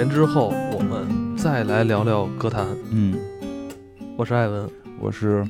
[0.00, 2.66] 年之后，我们再来聊聊歌坛。
[2.90, 3.18] 嗯，
[4.16, 4.66] 我是艾文，
[4.98, 5.46] 我是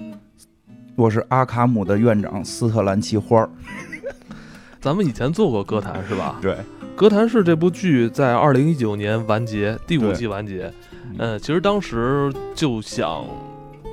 [0.96, 3.48] 我是阿卡姆的院长斯特兰奇花儿。
[4.82, 6.36] 咱们以前做过歌坛是吧？
[6.42, 6.56] 对，
[6.96, 10.68] 歌坛是这部剧在二零一九年完结，第五季完结。
[11.16, 13.24] 嗯，其实当时就想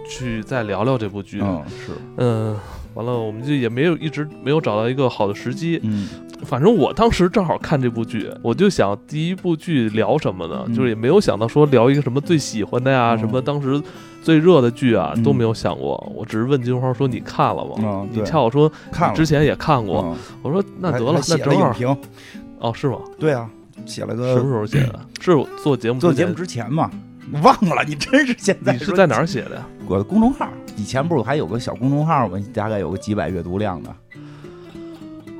[0.09, 1.39] 去再聊聊这部剧。
[1.39, 2.60] 嗯，是，嗯，
[2.96, 5.79] 完了，我们就也没有一直没有找到一个好的时机。
[5.83, 6.10] 嗯
[6.46, 10.63] 反正我当时正好看这部剧，我就想第一部剧聊什么呢？
[10.68, 13.82] 嗯就是也没有想到说聊一个什么最喜欢的呀，嗯什么当时
[14.21, 15.96] 最热的剧啊，嗯都没有想过。
[16.15, 18.07] 我只是问金花说你看了吗？
[18.11, 21.97] 你恰好说看了之前也看过，嗯我说那得了，那正好影评。
[22.60, 22.97] 哦，是吗？
[23.19, 23.49] 对啊，
[23.85, 24.99] 写了个什么时候写的？
[25.19, 26.89] 是做节目做节目之前嘛，
[27.41, 29.68] 忘了，你真是现在你是在哪儿写的呀？
[29.88, 32.38] 我的公众号，以前不是还有个小公众号吗？
[32.53, 33.95] 大概有个几百阅读量的，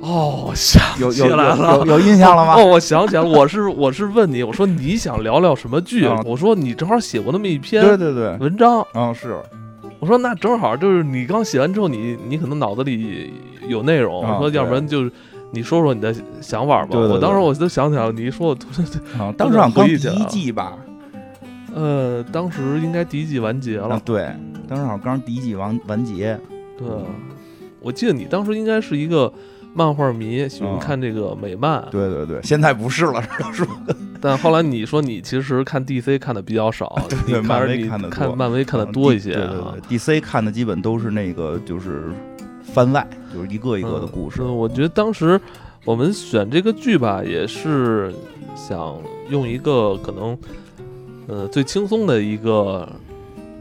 [0.08, 1.84] 哦，想起有有有来了。
[1.86, 2.00] 有。
[2.00, 2.56] 印象了吗？
[2.56, 6.06] 哦，我想起来了，我是我是问你，我说你想聊聊什么剧？
[6.06, 6.22] 啊？
[6.26, 9.36] 我说你正好写过那么一篇对对对，文章，嗯是，
[10.00, 13.34] 我说那正好就是你刚写完之后，你你可能脑子里
[13.68, 15.12] 有内容，啊我说要不然就是
[15.52, 16.88] 你说说你的想法吧。
[16.92, 17.16] 对对对。
[17.16, 18.88] 我当时我就想起来了，你一说我突然
[19.28, 20.78] 啊，当时好像刚第一季吧，
[21.76, 24.34] 呃，当时应该第一季完结了，啊对，
[24.70, 26.40] 当时好像刚第一季完完结，
[26.78, 26.88] 对，
[27.82, 29.32] 我记得你当时应该是一个
[29.78, 33.22] 漫画迷，喜欢啊看这个美漫，对对对，现在不是了，
[33.54, 33.76] 是吧？
[34.20, 39.76] 但后来你说你其实看 DC 看的比较少， 对你对漫威看漫威看的多一些对对啊。
[39.88, 42.12] 对，DC 看的基本都是那个就是
[42.74, 44.42] 番外，就是一个一个的故事。
[44.42, 45.40] 嗯我觉得当时
[45.86, 48.12] 我们选这个剧吧，也是
[48.56, 48.98] 想
[49.30, 50.36] 用一个可能
[51.28, 52.90] 呃最轻松的一个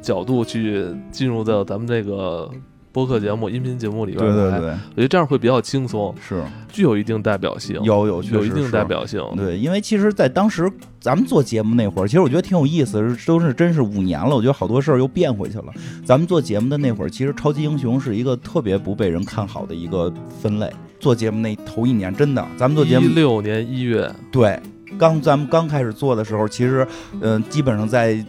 [0.00, 2.50] 角度去进入到咱们这个
[2.96, 4.34] 播客节目、音频节目里边来。
[4.34, 9.22] 对对对，我觉得这样会比较轻松，是具有一定代表性，有有有一定代表性。
[9.36, 10.66] 对，因为其实，在当时
[10.98, 15.66] 咱们做节目那会儿，其实我觉得挺有意思，都是真是五年了，我觉得好多事儿又变回去了。
[16.06, 20.72] 咱们做节目的那会儿，其实超级英雄是一个特别不被人看好的一个分类。
[20.98, 24.58] 做节目那头一年，真的，咱们做节目一目六年一月，对，
[24.96, 26.88] 刚咱们刚开始做的时候，其实
[27.20, 28.24] 嗯、基本上在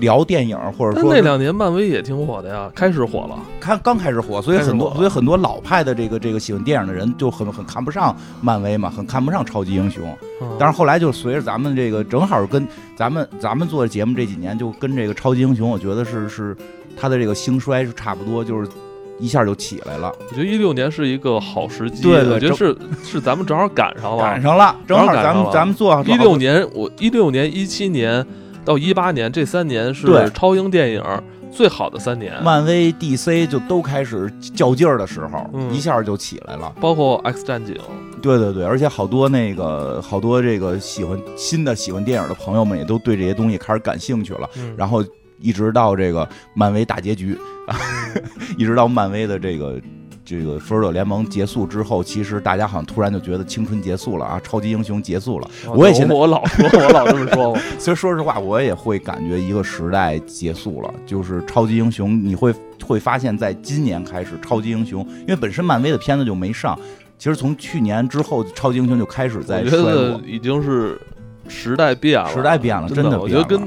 [0.00, 3.38] 聊电影或者说那两年漫威也挺火的呀，开始火了。
[3.60, 10.02] 看刚开始火，所以很多所以很多老派的这个这个喜欢电影的人就很很看不上漫威嘛，很看不上超级英雄。
[10.40, 10.56] 嗯。
[10.58, 16.56] 但是后来就随着咱们这个正好跟咱们咱们做的节目这几年，就跟这个超级英雄，我觉得是是
[16.96, 18.68] 他的这个兴衰是差不多，就是
[19.18, 28.24] 一下就起来了，我觉得一六年是一个好时机，对对我觉得是是咱们正好赶上了，赶上了，正好咱们咱们做一六年，我一六年、一七年
[28.66, 31.02] 到一八年这三年是对超英电影
[31.50, 36.70] 最好的三年，漫威、DC 就都开始较劲儿的时候，嗯一下就起来了。
[36.80, 37.74] 包括 X 战警，
[38.20, 45.02] 对对对，而且好多那个好多这个喜欢新的喜欢电影的朋友们也都对这些东西开始感兴趣了，嗯，然后
[45.38, 47.38] 一直到这个漫威大结局，
[48.58, 49.80] 一直到漫威的这个。
[50.26, 55.48] 这个复仇者联盟结束之后，其实大家好像突然就觉得青春结束了啊，超级英雄结束了。
[55.68, 62.52] 我也现在我老说，我老这么说嘛， 其实说实话，我也会感觉一个时代结束了，就是超级英雄，你会
[62.84, 66.76] 会发现在今年开始，超级英雄，因为本身漫威的片子就没上，
[67.16, 70.20] 其实从去年之后，超级英雄就开始在衰觉得落。
[70.26, 71.00] 已经是
[71.46, 73.60] 时代变了，时代变了真真的我觉得跟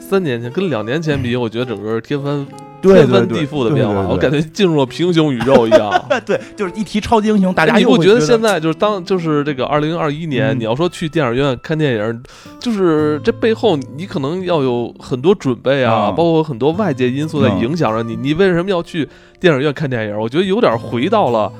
[0.00, 2.44] 三年前、跟两年前比， 我觉得整个天翻
[2.82, 5.92] 天翻地覆的变化，我感觉进入了平行宇宙一样。
[6.24, 12.22] 对，就是一提超级英雄，大家哎你又会觉不觉得现在就是当就是这个二零二一年，嗯你要说去电影院看电影，
[12.58, 18.16] 就是这背后你可能要有很多准备啊，啊包括很多外界因素在嗯影响着你。
[18.16, 19.08] 你为什么要去
[19.40, 20.18] 电影院看电影？
[20.18, 21.52] 我觉得有点回到了。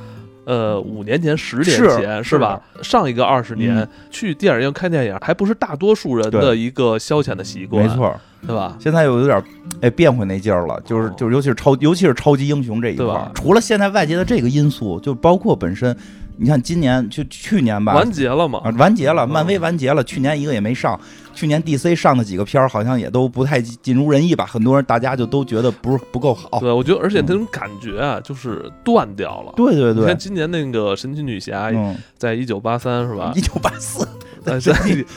[0.45, 2.59] 呃，五年前、十年前是吧？
[2.81, 8.76] 上一个二十年、嗯去电影院看电影，还不是大多数人的一个消遣的习惯，没，错，对吧？
[8.78, 9.43] 现在又有点
[9.81, 11.15] 哎变回那劲儿了，就是哦。
[11.16, 13.30] 就是尤其是超尤其是超级英雄这一块，儿。
[13.34, 15.97] 除了现在外界的这个因素，就包括本身，
[16.39, 18.61] 你看今年就去年吧，完结了嘛？
[18.65, 20.99] 啊，完结了，嗯漫威完结了，去年一个也没上，
[21.35, 26.61] 去年 DC 上的几个片儿好像也都不太尽如人意吧，很多人大家就都觉得不是不够好。
[26.61, 29.53] 对，我觉得，而且那种感觉啊，就是断掉了。
[29.57, 33.41] 对对对你看，今年那个神奇女侠嗯，在一九八三是吧一？
[33.41, 34.07] 九八四，
[34.45, 34.73] 在在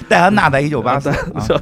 [0.10, 1.12] 戴安娜在一九八四，
[1.48, 1.62] 在啊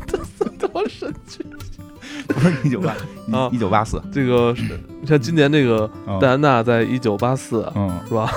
[0.58, 1.40] 多神奇！
[2.28, 2.96] 不是一九八
[3.38, 8.32] 啊一九八四，这个是你看今年那个嗯戴安娜在一九八四嗯，是吧？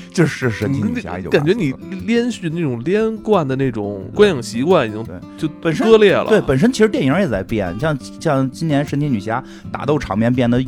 [0.12, 1.72] 就是神奇女侠一九，感觉你
[2.06, 6.26] 连续那种连贯的那种观影习惯已经对就本身割裂了。
[6.28, 9.42] 对，本身其实电影也在变，像像今年神奇女侠
[9.72, 10.64] 打斗场面变得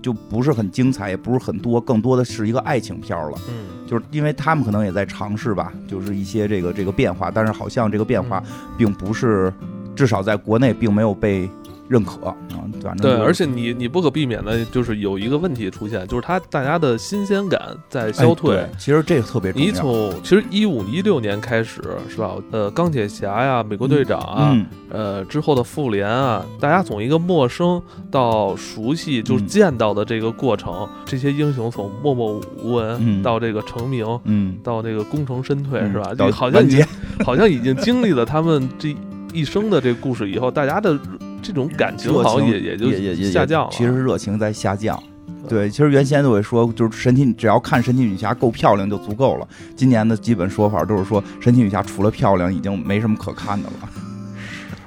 [0.00, 3.38] 就不是很精彩，也不是很多，更多的是一个爱情片儿了。
[3.48, 8.42] 嗯，就是因为他们可能也在尝试吧，就是一些这个这个变化，但是好像这个变化
[8.76, 9.52] 并不是，
[9.94, 11.48] 至少在国内并没有被
[11.92, 12.34] 认可啊。
[12.82, 18.56] 反正对，而且你你不可避免的就是有一个问题出现，就是它大家的新鲜感在消退。
[18.56, 19.66] 哎其实这个特别重要。
[19.66, 22.32] 你从其实一五一六年开始是吧？
[22.50, 27.80] 呃，钢铁侠呀，美国队长啊，嗯，呃之后的复联啊，大家从一个陌生
[28.10, 36.14] 到熟悉，就是嗯见到的这个过程，这些英雄从默默无闻、嗯到这个成名，嗯，到这个功成身退，嗯是吧？
[36.14, 36.84] 就好像已经
[37.24, 38.96] 好像已经经历了他们这
[39.32, 40.98] 一生的这个故事以后，大家的
[41.42, 43.70] 这种感情好像也也就也也也下降了。
[43.72, 45.02] 其实热情在下降。
[45.48, 49.48] 对，其实原先都会说，就是神奇，只要看神奇女侠够漂亮就足够了。
[49.74, 53.88] 今年的基本说法都是说，神奇女侠除了漂亮，已经没什么可看的了。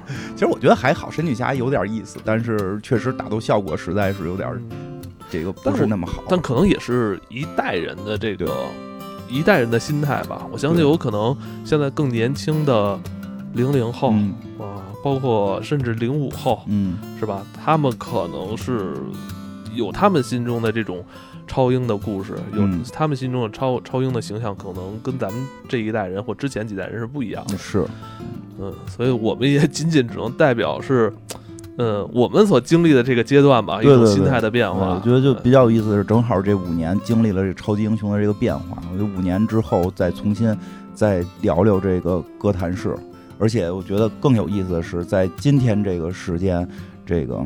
[0.34, 6.22] 其实我觉得还好，神奇女侠有点意思，但是确实打斗效果实在是有点嗯这个不是那么好。
[6.28, 8.66] 但可能也是一代人的这个
[9.28, 10.46] 一代人的心态吧。
[10.50, 12.98] 我相信有可能现在更年轻的
[13.52, 17.44] 零零后嗯啊，包括甚至零五后，嗯，是吧？
[17.64, 18.94] 他们可能是
[19.74, 21.04] 有他们心中的这种
[21.46, 27.56] 超英的故事，有嗯他们心中的超超英的形象，可能跟咱们这一代人或之前几代人是不一样的。
[27.56, 27.86] 是，
[28.58, 31.12] 嗯，所以我们也仅仅只能代表是。
[31.78, 34.80] 嗯，我们所经历的这个阶段吧，一种心态的变化。
[34.80, 40.56] 呃我觉得就嗯比较有意思的是，正好这五年经历了这超级英雄的这个变化，我觉得五年之后再重新
[40.94, 42.96] 再聊聊这个哥谭市，
[43.38, 46.66] 而且我觉得更有意思的是，在今天这个时间，
[47.04, 47.44] 这个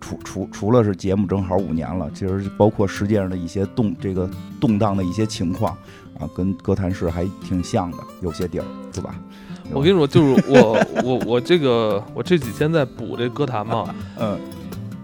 [0.00, 4.28] 除除除了是节目正好五年了，其实包括世界上的一些动这个
[4.60, 5.76] 动荡的一些情况
[6.18, 9.14] 啊，跟哥谭市还挺像的，有些地儿是吧？
[9.72, 14.36] 我跟你说，就是我我我这个我这几天在补这歌坛嘛， 嗯，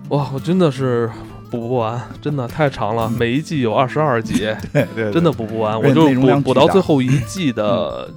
[0.09, 1.09] 哇，我真的是
[1.51, 4.39] 补不完，真的太长了，每一季有二十二集，
[4.73, 8.15] 对对，真的补不完，我就补补到最后一季的嗯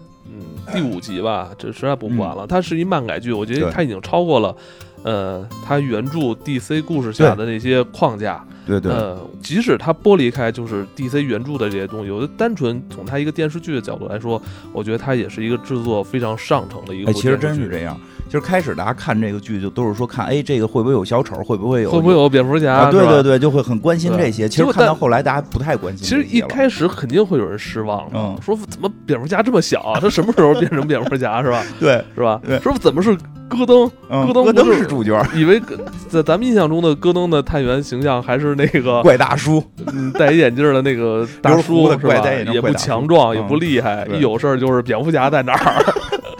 [0.74, 2.46] 第五集吧，这实在补不完了。
[2.48, 4.56] 它是一漫改剧，我觉得它已经超过了。
[5.02, 14.42] 呃，它原著 DC 故事下的那些框架，对对，呃，即使它剥离开就是 DC 原著的这些东西，我觉得单纯从它一个电视剧的角度来说，
[14.74, 17.98] 我觉得它也是一个制作非常上乘的一个哎，部其实电视剧真是这样。
[18.30, 22.72] 其实开始大家看这个剧就都是说看，哎，这个会不会有小丑，会不会有会不会有蝙蝠侠？
[22.72, 22.92] 啊？
[22.92, 24.48] 对对对，就会很关心这些。
[24.48, 26.40] 其实看到后来，大家不太关心其实一。
[26.42, 30.00] 开始肯定会有人失望的，嗯说怎么蝙蝠侠这么小啊？
[30.00, 31.64] 他什么时候变成蝙蝠侠 是吧？
[31.80, 32.40] 对，是吧？
[32.62, 33.18] 说怎么是
[33.48, 33.90] 戈登？
[34.12, 35.76] 嗯，戈登是是主角，以为戈
[36.08, 39.64] 在咱们印象中的戈登的探员形象还是那个 怪大叔。
[39.92, 42.46] 嗯戴一眼镜的那个大叔是吧子怪戴眼？
[42.46, 45.84] 镜也不强壮，嗯也不厉害，一有事儿就是蝙蝠侠在哪儿？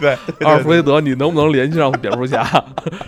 [0.00, 2.42] 对，阿尔弗雷德，你能不能联系上蝙蝠侠？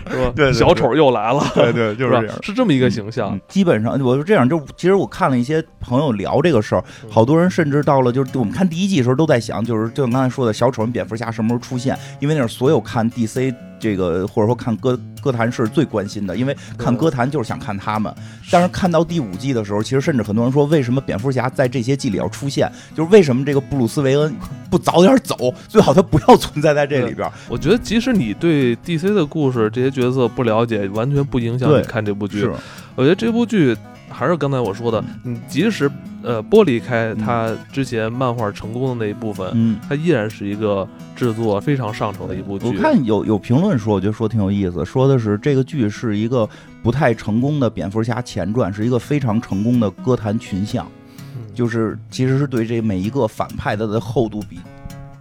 [0.09, 0.31] 是吧？
[0.35, 2.43] 对小丑又来了，对对，就是这样？。
[2.43, 3.41] 是这么一个形象嗯。
[3.47, 11.97] 基本上我是这样，就其实我看了一些朋友聊这个事儿，嗯好多人甚至到了就是我们看第一季的时候都在想，就是就刚才说的小丑跟蝙蝠侠什么时候出现？
[12.19, 18.13] 因为那是所有看 DC 这个或者说看歌歌坛是最关心的，因为看歌坛就是想看他们。
[18.49, 22.71] 但是看到第五季的时候，其实甚至很多人说，为什么蝙蝠侠在这些季里要出现？
[22.95, 24.33] 就是为什么这个布鲁斯韦恩
[24.69, 25.53] 不早点走？
[25.67, 27.29] 最好他不要存在在这里边。
[27.49, 32.39] 我觉得，即使你对 DC 的故事这些角色不了解，完全不影响你看这部剧。
[32.39, 32.53] 是，
[32.95, 33.75] 我觉得这部剧
[34.13, 35.89] 还是刚才我说的，你即使
[36.21, 39.79] 呃剥离开它之前漫画成功的那一部分，嗯。
[39.89, 42.67] 它依然是一个制作非常上乘的一部剧。
[42.67, 46.47] 我看有有评论说，我觉得说挺有意思，说的是这个剧是一个
[46.81, 50.87] 不太成功的蝙蝠侠前传，是一个非常成功的歌坛群像，
[51.35, 54.59] 嗯就是其实是对这每一个反派它的厚度比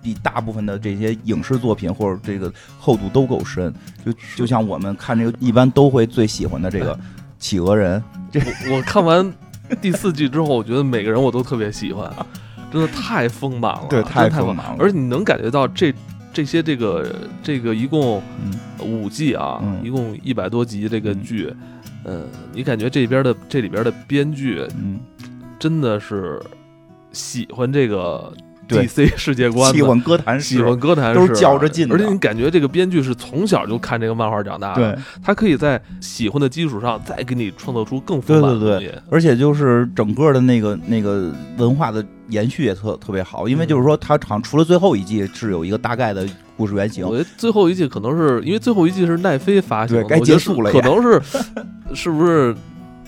[0.03, 3.73] 比大部分的这些影视作品或者这个厚度都够深，
[4.05, 6.99] 就就像我们看这个一般都会最喜欢的这个
[7.39, 8.03] 企鹅人，
[8.35, 9.33] 我我看完
[9.81, 12.11] 第四季之后，我觉得每个人我都特别喜欢，
[12.73, 15.93] 真的太丰满了，对，太太丰满了，而且你能感觉到这
[16.33, 18.53] 这些这个这个一共嗯
[18.87, 21.55] 五季啊，嗯一共一百多集这个嗯剧，
[22.05, 24.99] 呃，你感觉这边的这里边的编剧嗯，
[25.59, 26.41] 真的是
[27.13, 35.03] 喜欢这个对 DC 世界观，喜欢歌坛是喜欢歌坛都是是较着劲的而且你感觉这个编剧是从小就看这个漫画长大的，对。
[35.23, 38.93] 他可以在喜欢的基础上再给你创造出更丰满的东西。
[39.11, 46.27] 而且就是整个的那个那个文化的延续也特特别好，因为就是说他好像除了最后一季是有一个大概的
[46.57, 51.21] 故事原型我，觉得最后一季可能是因为最后一季是奈飞发行该结束了可能是
[51.95, 52.55] 是不是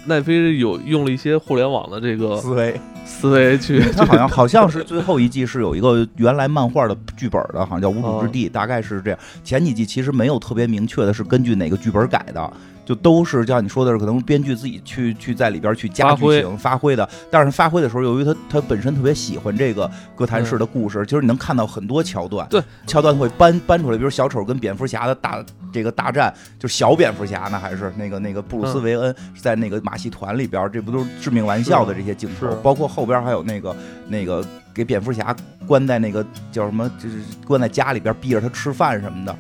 [0.07, 9.19] 奈飞有用了一些互联网的这个思维思维去，他好像 好像是最后一季是有一个原来漫画的剧本的，好像叫《无主之地》，大概是这样。
[9.43, 12.53] 前几季其实没有特别明确的是根据哪个剧本改的。
[12.85, 17.09] 就都是像你说的是，可能编剧自己去去在里边去加剧情发挥的。
[17.31, 22.47] 但是发挥的时候，由于他他本身特别喜欢这个哥谭市的故事，其实你能看到很多桥段。
[22.49, 32.55] 对，桥段会搬搬出来，比如小丑跟蝙蝠侠的大这个大战，就是小蝙蝠侠呢，还是那个那个布鲁斯韦恩在那个马戏团里边，这不都是致命玩笑的这些镜头？
[32.63, 33.75] 包括后边还有那个
[34.09, 35.35] 那个给蝙蝠侠
[35.67, 39.35] 关在那个叫什么，就是关在家里边，逼着他吃饭什么的。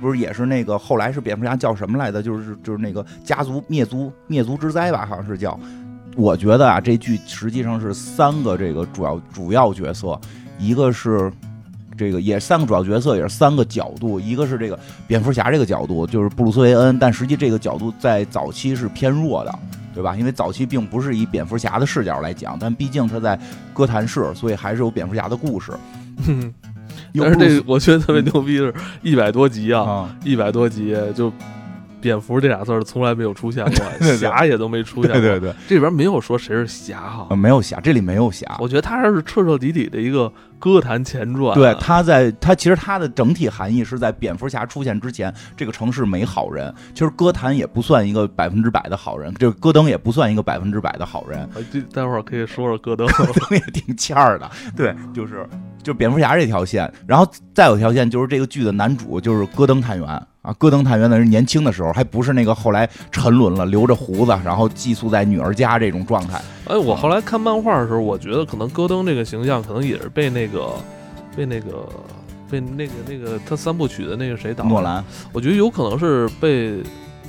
[0.00, 2.22] 不是也是那个后来是蝙蝠侠叫什么来的？
[2.22, 5.58] 就是就是那个家族灭族灭族之灾吧，好像是叫。
[6.16, 10.16] 我觉得啊，这剧实际上是三个这个主要主要角色，
[10.58, 11.32] 一个是
[11.96, 14.20] 这个也三个主要角色，也是三个角度。
[14.20, 19.58] 一个是这个蝙蝠侠这个角度，就是布鲁斯韦恩，但实际这个角度在早期是偏弱的，
[19.92, 20.14] 对吧？
[20.14, 23.36] 因为早期并不是以蝙蝠侠的视角来讲，但毕竟他在
[23.72, 25.72] 哥谭市，所以还是有蝙蝠侠的故事。
[27.16, 31.32] 但是这我觉得特别牛逼，是一百多集啊，一百多集就
[32.04, 33.74] 蝙蝠这俩字儿从来没有出现过，
[34.14, 35.18] 侠也都没出现过。
[35.18, 38.46] 对对对，这里边没有说谁是侠哈，没有侠，这里没有侠。
[38.60, 41.54] 我觉得他是彻彻底底的一个歌坛前传。
[41.54, 46.72] 对，他在他其实他的整体含义是在蝙蝠侠出现之前，这个城市没好人。
[46.92, 51.48] 其实歌坛也不算一个百分之百的好人，这戈登也不算一个百分之百的好人。
[51.72, 54.50] 这待会儿可以说说戈登， 戈 登也挺欠儿的。
[54.76, 55.48] 对，就是。
[55.82, 66.38] 就蝙蝠侠这条线，然后再有条线就是这个剧的男主就是戈登探员啊，戈登探员的人年轻的时候还不是那个后来沉沦了，留着胡子，然后寄宿在女儿家这种状态。
[66.66, 70.74] 哎，我后来看漫画的时候，我觉得可能戈登这个形象可能也是被那个
[71.34, 71.88] 被那个
[72.50, 76.82] 被那个那个他三部曲的那个谁导诺兰，我觉得有可能是被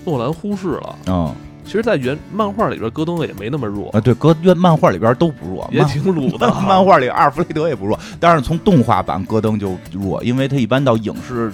[0.04, 0.96] 诺兰忽视了。
[1.08, 1.34] 嗯。
[1.64, 4.00] 其实，在原漫画里边，戈登也没那么弱啊。
[4.00, 6.48] 对，戈原漫画里边都不弱，也挺鲁的。
[6.62, 11.52] 漫画里阿尔弗雷德也不弱，但是从动画版戈登就弱，因为他一般到影视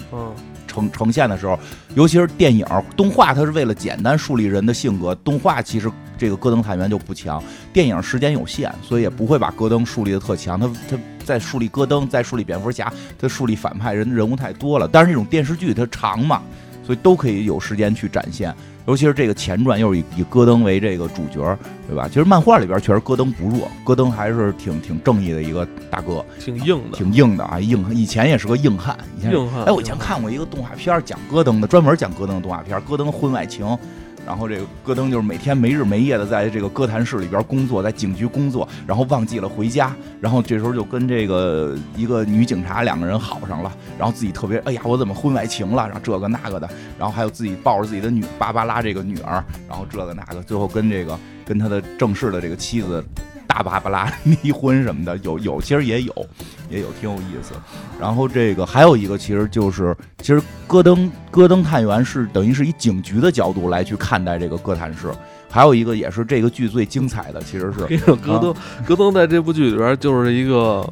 [0.72, 1.58] 呈呈现的时候，
[1.94, 2.64] 尤其是电影
[2.96, 5.14] 动画，它是为了简单树立人的性格。
[5.16, 10.58] 动画其实这个戈登探员就不强，电影时间有限，所以也不会把戈登树立的特强。
[10.58, 14.88] 他他在树立戈登，在树立蝙蝠侠，他树立反派人人物太多了。
[14.90, 16.42] 但是这种电视剧它长嘛，
[16.84, 18.54] 所以都可以有时间去展现。
[18.86, 21.56] 尤其是这个前传又是以以戈登为这个主角，
[21.88, 22.08] 对吧？
[22.08, 29.64] 其实漫画里边确实戈登不弱，戈登还是挺挺正义的一个大哥，挺硬的，挺硬的啊，硬以前也是个硬汉，硬汉。
[29.64, 33.66] 哎，我以前看过一个动画片讲戈登的，专门讲戈登的动画片，戈登婚外情。
[34.26, 45.84] 然后这个戈登就是每天没日没夜的在这个哥谭市里边工作，在警局工作，然后忘记了回家，然后这时候就跟这个一个女警察两个人好上了，然后自己特别哎呀，我怎么婚外情了？
[45.86, 53.04] 然后这个那个的，然后还有自己抱着自己的女芭芭拉这个女儿，然后这个那个，最后跟这个跟他的正式的这个妻子。
[53.46, 56.26] 大巴巴拉离婚 什么的有有，其实也有，
[56.70, 57.52] 也有挺有意思。
[58.00, 65.10] 然后这个还有一个，其实就是其实戈登戈登探员是等于是以警局的角度来去看待这个哥谭市。
[65.50, 67.80] 还有一个也是这个剧最精彩的，其实是
[68.16, 68.54] 戈登
[68.86, 70.82] 戈登在这部剧里边就是一个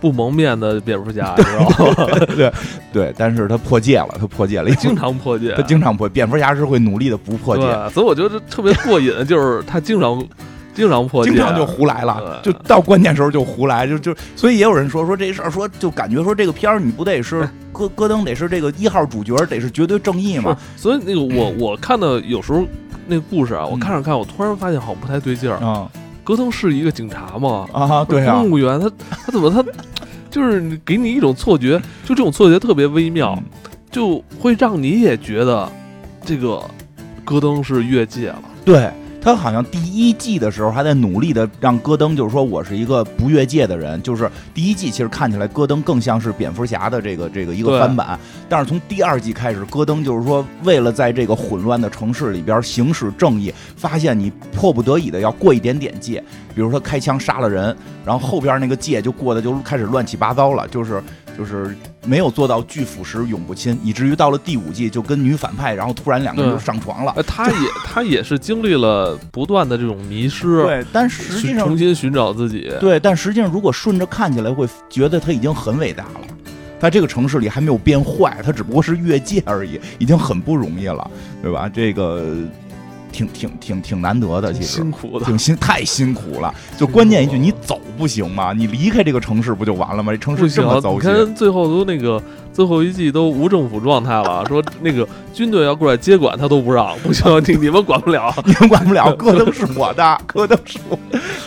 [0.00, 1.64] 不蒙面的蝙蝠侠，你知道
[2.06, 2.26] 吗？
[2.36, 2.52] 对
[2.92, 6.08] 对，但是他破戒了，他破戒了，经常破戒，他经常破。
[6.08, 10.24] 蝙蝠侠是会努力的不破戒，所以我觉得特别过瘾，就是他经常。
[10.80, 20.56] 经常破，经常就胡来了，就到关键时候就胡来，就就所以也有人说说这事儿，说就感觉说这个片儿你不得是戈戈登得是这个一号主角，得是绝对正义嘛？
[20.74, 22.64] 所以那个我我看到有时候
[23.06, 25.86] 那个故事啊，我看着看，我突然发现好像不太对劲儿啊。
[26.24, 27.66] 戈登是一个警察嘛？
[27.72, 28.90] 啊，对啊，公务员，他
[29.26, 29.62] 他怎么他
[30.30, 33.36] 就是给你一种错觉，就这种错觉特别微妙，
[33.90, 35.68] 就会让你也觉得
[36.24, 36.62] 这个
[37.24, 38.42] 戈登是越界了。
[38.64, 38.88] 对。
[39.20, 44.00] 他好像第一季的时候还在努力的让戈登，就是说我是一个不越界的人。
[44.02, 56.22] 就是第一季其实看起来戈登更像是蝙蝠侠的这个这个一个翻版，但是从第二季开始，戈登就是说为了在这个混乱的城市里边行使正义，发现你迫不得已的要过一点点界，
[56.54, 61.02] 比如说开枪杀了人，然后后边那个界就过得就开始乱七八糟了，就是。
[61.40, 67.14] 就是没有做到拒腐蚀永不侵，以至于到了第五季就跟女反派，然后突然两个人就上床了。
[67.26, 76.20] 他也 他也是经历了不断的这种迷失，对，但实际上重新寻找自己，对，但实际上如果顺着看起来会觉得他已经很伟大了，
[76.78, 81.70] 在这个城市里还没有变坏，他只不过是越界而已，已经很不容易了，对吧？
[81.72, 82.36] 这个
[83.10, 86.54] 挺挺挺挺难得的，其实辛苦的，挺辛太辛苦了。
[86.78, 88.52] 就关键一句，你走不行吗？
[88.52, 90.12] 你离开这个城市不就完了吗？
[90.12, 92.22] 这城市这么走心，你看最后都那个。
[92.52, 100.98] 最后一季都无政府状态了，说那个军队要过来接管，他都不让， 不行，你你们管不了，你们管不了， 戈登是我的，戈登是我，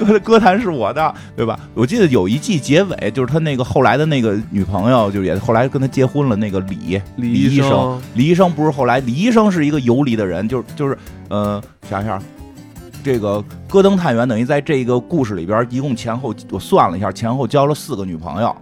[0.05, 1.60] 歌歌坛是我的，对吧？
[1.74, 10.98] 我记得有一季结尾，就是他那个后来的那个女朋友，就也后来跟他结婚了，那个李李医生，李医生不是后来李医生是一个游离的人，就是就是，
[11.29, 12.22] 呃，想想，
[13.03, 18.55] 这个戈登探员等于在这个故事里边，一共前后我算了一下，前后交了四个女朋友，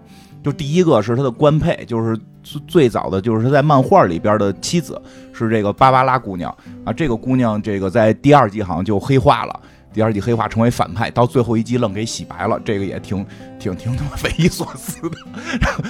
[0.43, 2.19] 就第一个是他的官配，就是。
[2.43, 5.01] 最最早的就是在漫画里边的妻子
[5.33, 9.59] 是这个芭芭拉姑娘啊，这个姑娘这个在第二季好像就黑化了，
[9.93, 13.25] 第二季黑化成为反派，到最后一集愣给洗白了，这个也挺
[13.59, 15.17] 挺挺他妈匪夷所思的，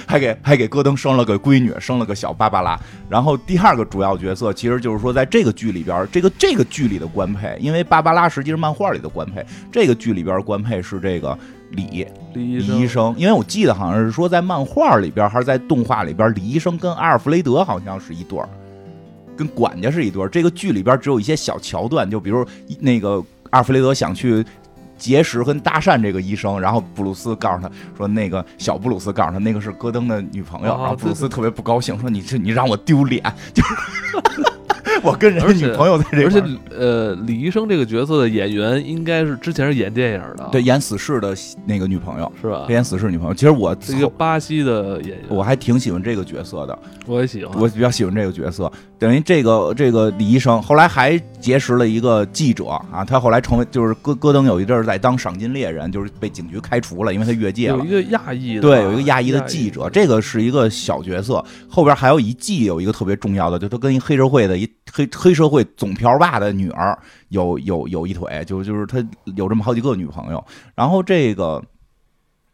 [0.06, 2.78] 还给还给戈登生了个闺女，生了个小芭芭拉。
[3.08, 11.36] 然后第二个主要角色其实就是说在这个剧里边，这个这个剧里的官配，因为芭芭拉实际是漫画里的官配，这个剧里边官配是这个。
[11.72, 18.48] 李李医生，因为我记得好像是说在漫画里边还是在动画里边，李医生跟阿尔弗雷德好像是一对儿，
[19.36, 20.28] 跟管家是一对儿。
[20.28, 22.46] 这个剧里边只有一些小桥段，就比如
[22.78, 24.44] 那个阿尔弗雷德想去
[24.96, 33.74] 结识跟搭讪这个医生，然后布鲁斯告诉他说，那个小布鲁斯告诉他那个是戈登的女朋友，然后布鲁斯特别不高兴，说你这你让我丢脸，就是。
[35.02, 36.42] 我跟人女朋友在这，而且
[36.76, 41.34] 呃，李医生这个角色的演员应该是之前是演电影的，对，演死侍的
[41.66, 42.66] 那个女朋友是吧？
[42.68, 48.70] 演死侍女朋友，其实我一个巴西的演员，我还挺喜欢这个角色的，我也喜欢，我比较喜欢这个角色。
[49.02, 57.78] 等于这个这个李医生后来还结识了一个记者啊，他后来成为就是戈戈登有一阵儿在当赏金猎人，就是被警局开除了，因为他越界了。
[57.78, 61.44] 有一个亚裔的，对，有一个亚裔的记者，这个是一个小角色。
[61.68, 66.96] 后边还有一季有一个特别重要的，就他跟一黑社会的一黑黑社会总瓢把的女儿
[67.30, 69.04] 有有有一腿，就就是他
[69.34, 70.44] 有这么好几个女朋友。
[70.76, 71.60] 然后这个，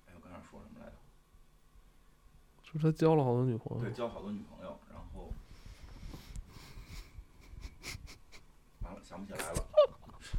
[0.07, 0.93] 哎，我刚才说什么来着？
[2.73, 4.58] 是他交了好多女朋友，对，交好多女朋友。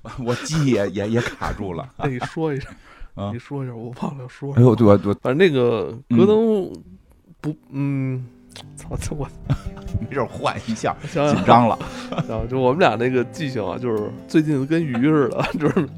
[0.26, 1.88] 我记忆也也也卡住了。
[1.98, 2.72] 那你说一声，
[3.34, 4.54] 你说一声，我忘了说。
[4.56, 6.72] 哎呦，对对，反正那个戈登
[7.42, 8.26] 不，嗯，
[8.76, 9.28] 操，我
[10.00, 11.78] 没事换一下，紧张了。
[12.50, 15.90] 就我们俩那个记性啊，就是最近跟鱼似的，就是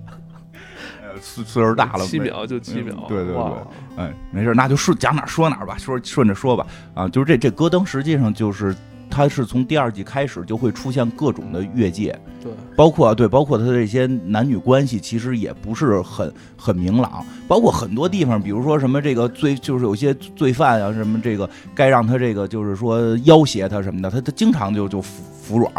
[1.20, 2.96] 岁岁数大了，七秒就七秒。
[3.08, 3.54] 对对对，
[3.98, 6.66] 哎，没事，那就顺讲哪说哪吧，说顺着说吧。
[6.94, 8.76] 啊，就是这这戈登实际上就是。
[9.12, 25.72] 他是从第二季开始就会出现各种的越界，对，包括啊，对，包括他的这些男女关系其实也不是很很明朗，包括很多地方，比如说什么这个罪，就是有些罪犯啊，什么这个该让他这个就是说要挟他什么的，他他经常就就服服软。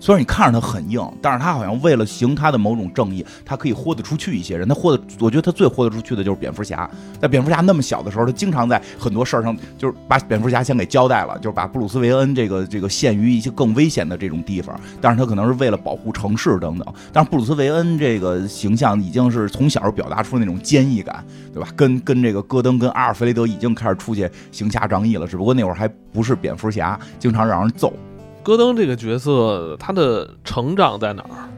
[0.00, 4.66] 虽然你看着他很硬，但是他好像为了行他的某种正义，他可以豁得出去一些人。
[4.66, 6.90] 他豁得，我觉得他最豁得出去的就是蝙蝠侠。
[7.20, 14.80] 在蝙蝠侠那么小的时候，他经常在很多事儿上，就是把蝙蝠侠先给交代了，就是把布鲁斯韦恩这个这个陷于一些更危险的这种地方。
[15.02, 16.94] 但是他可能是为了保护城市等等。
[17.12, 21.68] 但是布鲁斯韦恩这个形象已经是从小表达出那种坚毅感，对吧？
[21.76, 27.92] 跟跟这个戈登跟阿尔弗雷德已经开始出去行侠仗义了，只不过那会儿还不是蝙蝠侠，经常让人揍。
[28.42, 31.48] 戈登这个角色，他的成长在哪儿？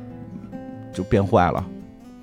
[0.93, 1.65] 就变坏了。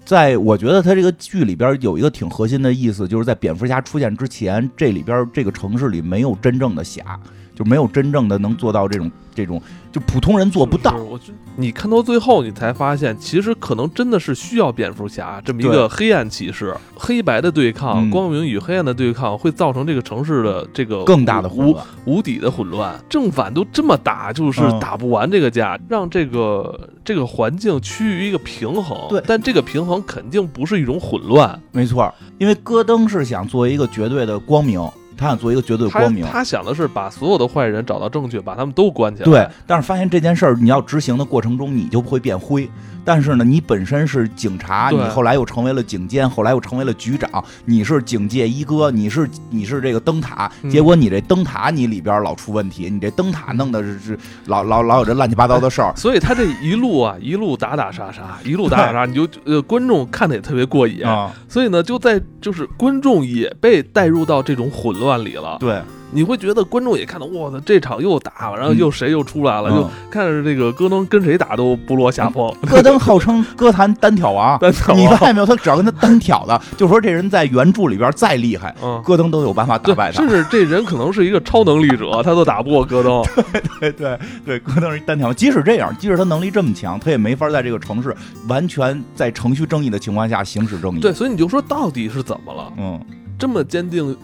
[0.05, 7.19] 在我觉得他这个剧里边有一个挺核心的意思，就是在蝙蝠侠出现之前，这里边这个城市里没有真正的侠，
[7.59, 9.61] 就没有真正的能做到这种这种。
[9.91, 10.95] 就普通人做不到。
[10.97, 11.19] 我
[11.55, 23.03] 你看到最后，你才发现，其实可能真的是需要蝙蝠侠这么一个黑暗骑士，黑白的对抗，光明与黑暗的对抗，会造成这个城市的这个更大的无无底的混乱。
[23.09, 28.95] 正反都这么打，就是打不完这个架，让这个这个环境趋于一个平衡。
[29.09, 31.59] 对，但这个平衡肯定不是一种混乱。
[31.71, 34.87] 没错，因为戈登是想做一个绝对的光明。
[35.19, 39.25] 他想做一个绝对光明，他想的是把所有的坏人找到证据，把他们都关起来。
[39.25, 42.69] 对，但是发现这件事儿，你要执行的过程中，你就不会变灰。
[43.03, 61.03] 但是呢，你本身是警察，你后来又成为了警监，后来又成为了局长，你是警界一哥，你是你是这个灯塔，结果你这灯塔你里边老出问题，你这灯塔弄的是是老老老有这乱七八糟的事儿， 所以他这一路啊一路打打杀杀，一路打打杀， 你就呃观众看的也特别过瘾。
[61.05, 65.81] 啊，所以呢就在就是观众也被带入到这种混乱里了，对。
[66.11, 72.53] 你会觉得观众也看到，我操，这场又打，然后又谁又出来了，嗯就看着这个戈登跟谁打都不落下风。
[72.67, 75.45] 戈登号称歌坛单挑王， 单挑王你发现没有？
[75.45, 80.29] 他只要跟他单挑的，就说这人在原著里边再厉害，嗯，戈登都有办法打败，他甚。
[80.29, 83.23] 至这人可能是一个超能力者，他都打不过戈登。
[83.79, 85.35] 对对对对，戈登是单挑王。
[85.35, 88.15] 即使这样，即使他能力这么强，他也没法在这个城市
[88.47, 90.99] 完全在程序正义的情况下行使正义。
[90.99, 92.71] 对，，所以你就说到底是怎么了？
[92.77, 92.99] 嗯，
[93.37, 94.15] 这么坚定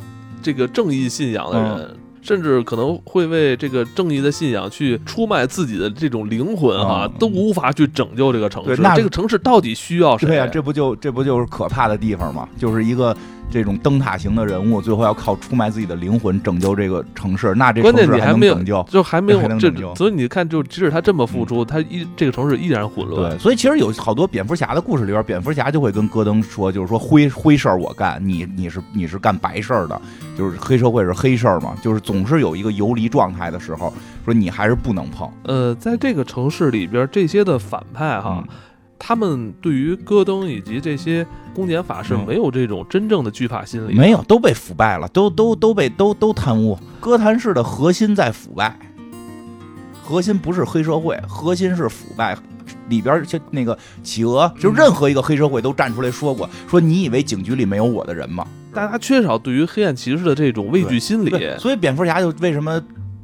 [0.45, 8.75] 这个正义信仰的人，甚至可能会为这个正义的信仰去出卖自己的这种灵魂哈、嗯都无法去拯救这个城市。
[8.75, 10.27] 对那这个城市到底需要谁？
[10.27, 12.47] 对呀、这不就这不就是可怕的地方吗？
[12.59, 13.17] 就是一个
[13.49, 18.83] 这种灯塔型的人物，最后要靠出卖自己的灵魂拯救这个城市，那这关键城市还你还没有能拯救？
[18.89, 23.31] 就还没有 拯救，所以你看，就即使他这么付出，他依这个城市依然混乱。
[23.31, 30.01] 对，所以其实有好多蝙蝠侠的故事里边，蝙蝠侠就会跟戈登说，就是说灰灰事儿我干，你你是你是干白事儿的，
[30.37, 33.93] 就是黑社会是黑事儿嘛，就是总是有一个游离状态的时候，
[34.25, 35.29] 说你还是不能碰。
[35.43, 38.47] 呃，在这个城市里边，这些的反派哈，嗯
[38.97, 43.99] 他们对于戈登以及这些公检法是嗯没有这种真正的惧怕心理的。
[43.99, 46.77] 没有，都被腐败了，都都都被都都贪污。
[46.99, 48.77] 哥谭市的核心在腐败，
[50.03, 52.37] 核心不是黑社会，核心是腐败。
[52.87, 58.45] 里边就那个企鹅，就任何一个黑社会都站出来说过，说你以为警局里没有我的人吗？
[58.71, 61.31] 大家缺少对于黑暗骑士的这种畏惧心理。
[61.57, 62.79] 所以蝙蝠侠就为什么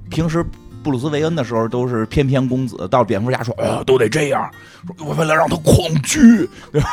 [0.10, 0.44] 平时
[0.84, 4.50] 布鲁斯韦恩的时候都是翩翩公子，到蝙蝠侠说，哎呀，都得这样，
[4.98, 6.90] 说我为了让他恐惧，对吧？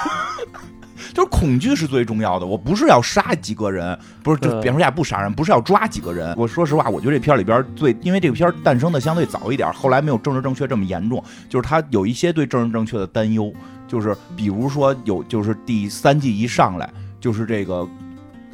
[1.14, 2.46] 就是恐惧是最重要的。
[2.46, 6.34] 我不是要杀几个人，不是，就蝙蝠侠不杀人，不是要抓几个人。
[6.36, 13.52] 我说实话，我觉得这片里边最，因为这个片诞生的相对早一点，后来没有政治正确这么严重，就是他有一些对政治正确的担忧，
[13.86, 16.88] 就是比如说有，就是第三季一上来，
[17.20, 17.88] 就是这个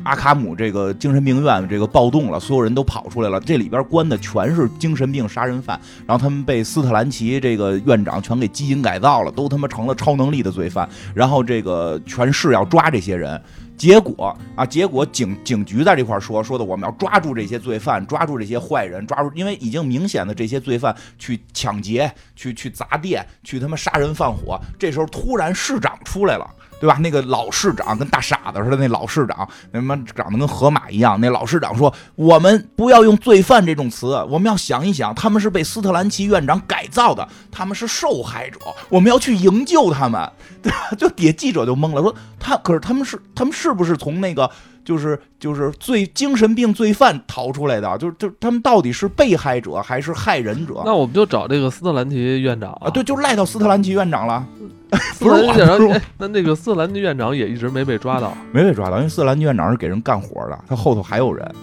[0.05, 13.41] 阿卡姆这个精神病院这个暴动了，所有人都跑出来了，这里边关的全是精神病杀人犯，然后他们被斯特兰奇这个院长全给基因改造了，都他妈成了超能力的罪犯，然后这个全市要抓这些人。
[13.77, 24.57] 结果啊，结果警警局在这块儿说说的，我们要抓住这些罪犯，抓住这些坏人，抓住，因为已经明显的这些罪犯去抢劫、去去砸店、去他妈杀人放火。
[24.79, 26.49] 这时候突然市长出来了，
[26.81, 26.97] 对吧？
[27.01, 31.19] 那个老市长跟大傻子似的，那老市长，那他妈长得跟河马一样。
[31.21, 38.59] 那老市长说：“我们不要用罪犯这种词，我们要想一想，他们是被斯特兰奇院长改造的，他们是受害者，
[38.89, 40.31] 我们要去营救他们。”
[40.63, 40.91] 对吧？
[40.99, 44.51] 就底下记者就懵了，说他可是他们是他们是不是从那个
[44.83, 47.99] 就是就是罪精神病罪犯逃出来的？
[47.99, 50.83] 就是就是他们到底是被害者还是害人者？
[50.87, 54.43] 那我们就找这个斯特兰奇院长啊，对，就赖到斯特兰奇院长了，
[55.19, 58.37] 不是我哎，那那个斯特兰奇院长也一直没被抓到。
[58.53, 61.55] 没被抓到，因为斯特兰奇院长是给人干活的，他后头还有人，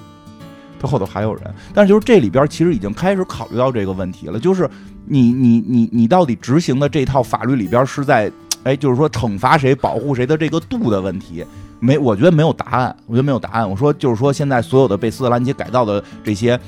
[0.79, 1.43] 他后头还有人。
[1.73, 4.69] 但是就是这里边其实已经开始考虑到这个问题了，就是
[5.05, 8.31] 你你你你到底执行的这套法律里边是在，
[8.63, 11.45] 哎，就是说惩罚谁、保护谁的这个度的问题。
[11.79, 13.67] 没，我觉得没有答案，我觉得没有答案。
[13.67, 16.59] 我说就是说，现在所有的被斯特兰奇改造的这些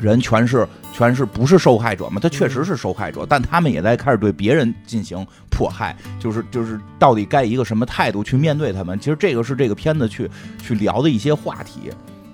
[0.00, 2.20] 人，全是全是不是受害者嘛？
[2.20, 8.98] 他确实是受害者，但他们也在开始对别人进行迫害，就是就是到底该以一个什么态度去面对他们？
[9.00, 10.30] 其实这个是这个片子去
[10.62, 11.90] 去聊的一些话题。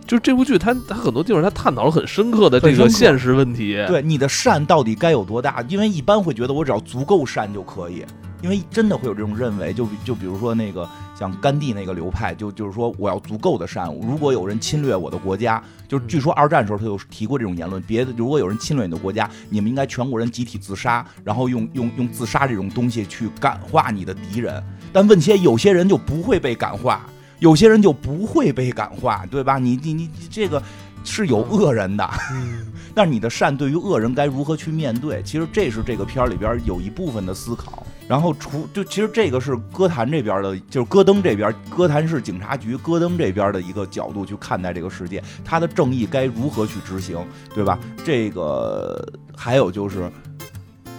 [0.07, 3.77] 就是这部剧它，它很多地方它探讨了很深刻的这个现实问题。
[3.87, 5.63] 对你的善到底该有多大？
[5.69, 8.03] 因为一般会觉得我只要足够善就可以，
[8.43, 9.73] 因为真的会有这种认为。
[9.73, 24.63] 就比就比如说那个像甘地那个流派，就就是说我要足够的善，如果有人侵略我的国家，就是据说二战时候他就提过这种言论，别的如果有人侵略你的国家，你们应该全国人集体自杀，然后用用用自杀这种东西去感化你的敌人。
[24.93, 27.05] 但问题有些人就不会被感化。
[27.41, 29.59] 有些人就不会被感化，对吧？
[29.59, 30.61] 你你你这个
[31.05, 35.23] 是有恶人的，嗯， 但是你的善对于恶人该如何去面对？
[35.23, 37.87] 其实这是这个片儿里边有一部分的思考。
[38.09, 47.19] 然后除就其实这个是歌坛这边的，就是戈登这边，歌坛市警察局戈登这边的一个角度去看待这个世界，他的正义该如何去执行，
[47.55, 47.79] 对吧？
[48.05, 50.11] 这个还有就是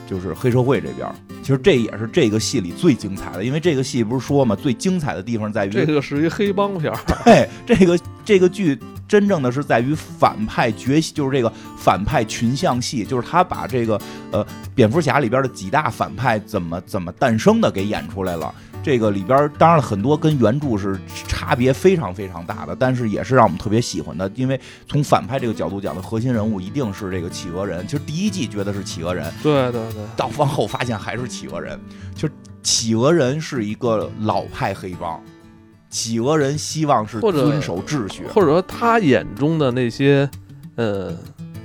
[0.10, 1.08] 就是黑社会这边。
[1.44, 7.00] 其实这也是这个戏里最精彩的，因为这个戏不是说嘛，最精彩的地方在于这个是一黑帮片儿。
[7.24, 14.00] 对，这个这个剧真正的是在于反派崛起，就是这个反派群像戏，就是他把这个
[14.32, 14.46] 呃
[14.76, 18.54] 蝙蝠侠里边的几大反派怎么怎么诞生的给演出来了。
[18.82, 27.86] 这个里边当然了很多跟原著是差别非常非常大的，但是也是让我们特别喜欢的，因为从反派这个角度讲的核心人物一定是这个企鹅人。
[27.86, 31.80] 其实第一季觉得是企鹅人，对对对，到往后发现还是企鹅人。
[32.16, 32.28] 就
[32.64, 35.22] 企鹅人是一个老派黑帮，
[35.90, 40.30] 企鹅人希望是遵守秩序，或者说他眼中的那些
[40.76, 41.16] 呃，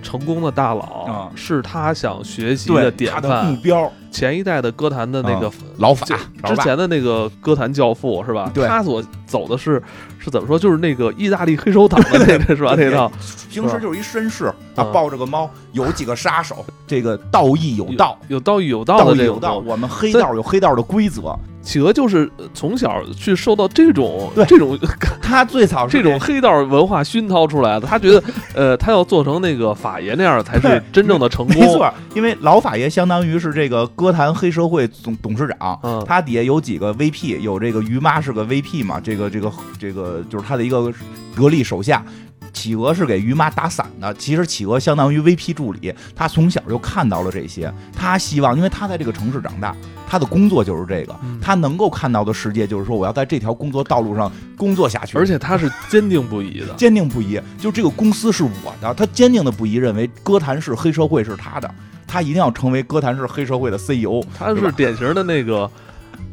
[0.03, 3.57] 成功的大佬啊是他想学习的典他的目。
[3.57, 6.07] 标，前一代的歌坛的那个啊老法
[6.45, 8.49] 之前的那个歌坛教父是吧？
[8.55, 9.83] 对他所走的是
[10.21, 10.57] 是怎么说？
[10.57, 12.77] 就是那个意大利黑手党的那个是吧？
[12.79, 13.11] 那套
[13.51, 21.37] 平时就是一绅士啊，嗯抱着个猫，有几个杀手，这个道义有道，有道义有道道的这义有道，我们黑道有黑道的规则。
[21.65, 24.79] 企鹅就是呃从小去受到这种这种
[25.23, 28.23] 他最早是这种黑道文化熏陶出来的，他觉得
[28.55, 31.57] 呃，他要做成那个法爷那样才是真正的成功。
[31.57, 40.93] 没错，因为老法爷相当于是这个歌坛黑社会总董事长，嗯他底下有几个 VP，有这个于妈是个 VP 嘛，这个这个这个就是他的一个
[41.35, 42.05] 得力手下。
[42.53, 49.75] 企鹅是给于妈打伞的，其实企鹅相当于 VP 助理，他从小就看到了这些，他希望，因为他在这个城市长大，
[50.07, 56.75] 他的工作就是这个，嗯他能够看到的世界就是说，我要在这条工作道路上工作下去，而且他是坚定不移的。
[56.75, 61.71] 坚定不移，就这个公司是我的，他坚定的不移认为歌坛市黑社会是他的，
[62.07, 64.23] 他一定要成为歌坛市黑社会的 CEO。
[64.39, 65.71] 他是典型的那个，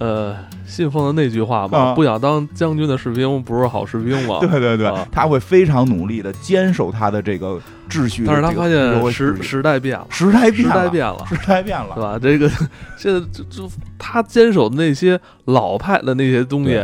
[0.01, 0.35] 呃，
[0.65, 4.39] 信奉的那句话嘛，啊不想当将军的士兵不是好士兵嘛。
[4.41, 8.23] 对对对，啊他会非常努力的坚守他的这个秩序。
[8.25, 11.25] 但是他发现时时代变了，时代变时代了，变了。
[11.27, 12.19] 时代变了，对吧？
[12.19, 12.49] 这个
[12.97, 16.83] 现在就就他坚守的那些老派的那些东西，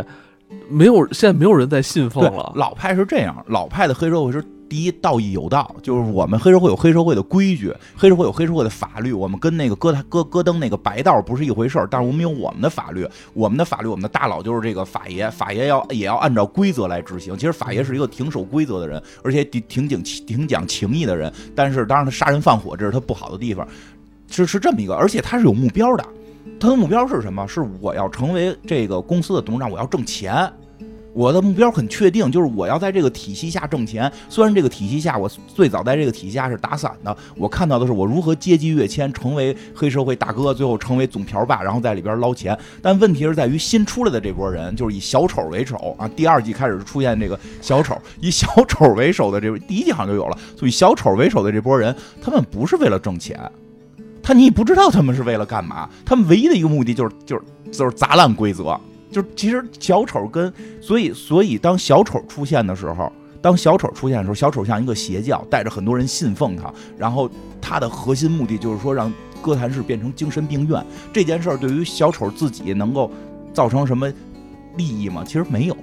[0.69, 2.53] 没有现在没有人在信奉了。
[2.55, 17.35] 老派是这样，老派的黑社会是第一道义有道，就是我们黑社会有黑社会的规矩，黑社会有黑社会的法律，我们跟那个戈戈戈登那个白道不是一回事儿，但是我们有我们的法律，我们的法律，我们的大佬就是这个法爷，法爷要也要按照规则来执行。
[17.37, 23.67] 其实法爷是一个挺守规则的人，而且挺挺讲挺讲情义的人，但是当然他杀人放火这是他不好的地方，
[24.29, 26.05] 是是这么一个，而且他是有目标的。
[26.59, 27.45] 他的目标是什么？
[27.47, 30.51] 是我要成为这个公司的董事长，我要挣钱。
[31.17, 34.11] 我的目标很确定，就是我要在这个体系下挣钱。
[34.29, 42.55] 虽然这个体系下，我最早在这个体系下是打散的，我看到的是我如何阶级跃迁，成为黑社会大哥，最后成为总瓢把，然后在里边捞钱。
[42.83, 46.07] 但问题是在于新出来的这波人，就是以小丑为首啊。
[46.09, 53.39] 第二季开始出现这个小丑，以小丑为首的这第一季好像就有了，所以小丑为首的这波人，他们不是为了挣钱，
[54.21, 58.79] 他你不知道他们是为了干嘛，他们唯一的一个目的就是就是就是砸烂规则。
[59.11, 67.29] 就其实小丑跟所以所以当小丑出现的时候，当小丑出现的时候，小丑像一个邪教，带着很多人信奉他，然后
[67.61, 70.85] 他的核心目的就是说让哥谭市变成精神病院。
[71.13, 73.11] 这件事儿对于小丑自己能够
[73.53, 74.11] 造成什么
[74.75, 75.23] 利益吗？
[75.25, 75.75] 其实没有，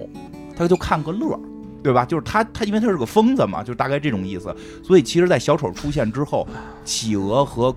[0.56, 1.40] 他就看个乐儿。
[1.82, 2.02] 对吧？
[2.02, 4.56] 就是他，他因为他是个疯子嘛，就大概这种意思。
[4.82, 6.48] 所以其实，在小丑出现之后，
[6.82, 7.76] 企鹅和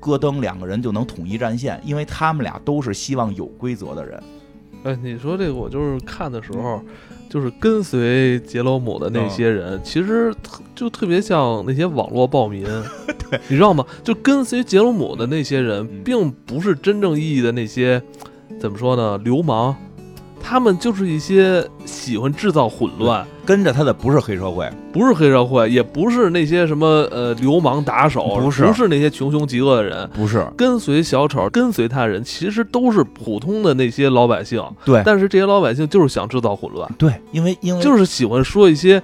[0.00, 4.22] 戈登两个人就能统一战线，因为他们俩都是希望有规则的人。
[4.86, 6.80] 哎，你说这个，我就是看的时候，
[7.28, 12.62] 就是跟随杰罗姆的那些人，其实特就特别像那些网络暴民，
[13.28, 13.84] 对，你知道吗？
[14.04, 18.00] 就跟随杰罗姆的那些人嗯，并不是真正意义的那些，
[18.60, 19.18] 怎么说呢？
[19.18, 19.74] 流氓，
[20.48, 23.26] 他们就是一些喜欢制造混乱。
[23.44, 28.64] 跟着他的不是黑社会，不是黑社会，也不是那些什么呃流氓打手，不是。
[28.64, 30.46] 不是那些穷凶极恶的人，不是。
[30.56, 34.62] 跟随小丑，跟随他人，其实都是普通的那些老百姓。
[34.84, 35.02] 对。
[35.04, 39.02] 但是这些老百姓就是想制造混乱，对，因为因为就是喜欢说一些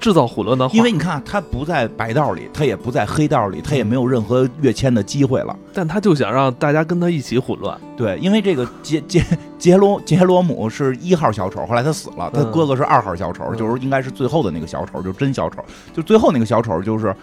[0.00, 0.74] 制造混乱的话。
[0.74, 5.56] 因为你看他不在白道里，他也不在黑道里，他也没有任何跃迁的机会了。
[5.72, 7.78] 但他就想让大家跟他一起混乱。
[7.96, 9.24] 对，因为这个杰杰
[9.58, 17.14] 杰罗杰罗姆是一号小丑，后来他死了，他嗯哥哥是二号小丑，嗯就是应该是最后的那个小丑，就是真小丑，就最后那个小丑就是。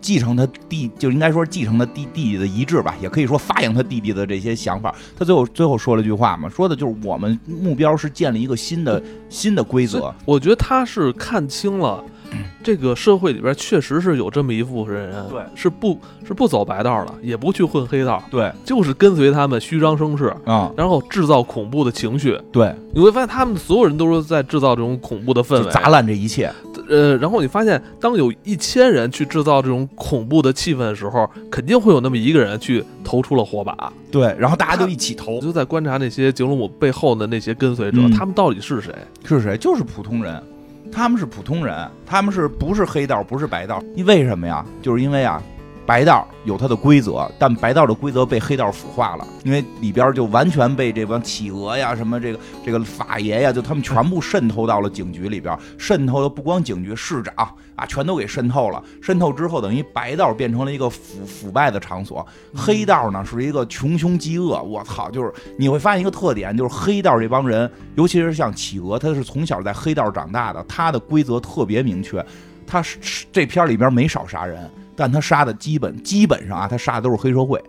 [0.00, 4.94] 继承他弟，就应该说继承他弟弟弟的遗志吧，也可以说发扬他弟弟的这些想法。
[5.18, 10.14] 他最后最后说了句话嘛，说的就是我们目标是建立一个新的新的规则。
[10.26, 12.04] 我觉得他是看清了。
[12.62, 22.38] 这个社会里边确实是有这么一部分人，对是不是不走白道的，也不去混黑道，对，就是跟随他们虚张声势，啊、然后制造恐怖的情绪。
[22.52, 26.50] 对，你会发现他们所有人都是在制造这种恐怖的氛围，砸烂这一切。
[26.88, 33.92] 呃，然后你发现，当有一千人去制造这种恐怖的气氛的时候，肯定会有那么一个人去投出了火把。
[34.10, 38.94] 对，然后大家就一起投我，就在观察那些杰罗姆背后的那些跟随者，嗯他们到底是谁？
[39.24, 39.56] 是谁？
[39.56, 40.40] 就是普通人，
[40.94, 43.82] 他们是普通人，他们是不是黑道，不是白道？
[43.96, 44.64] 因为什么呀？
[44.80, 45.42] 就是因为啊，
[45.86, 57.34] 白道有它的规则，但白道的规则被黑道腐化了，因为里边就完全被这帮企鹅呀、什么这个这个法爷呀，就他们全部渗透到了警局里边，渗透的不光警局，市长
[57.76, 58.82] 啊，全都给渗透了。
[59.02, 64.62] 渗透之后，等于白道变成了一个腐腐败的场所，黑道呢是一个穷凶极恶。
[64.62, 72.24] 我操，就是你会发现一个特点，就是黑道这帮人，尤其是像企鹅，他是从小在黑道长大的，他的规则特别明确。
[72.66, 77.62] 他是这片里边没少杀人，但他杀的基本基本上啊，他杀的都是黑社会。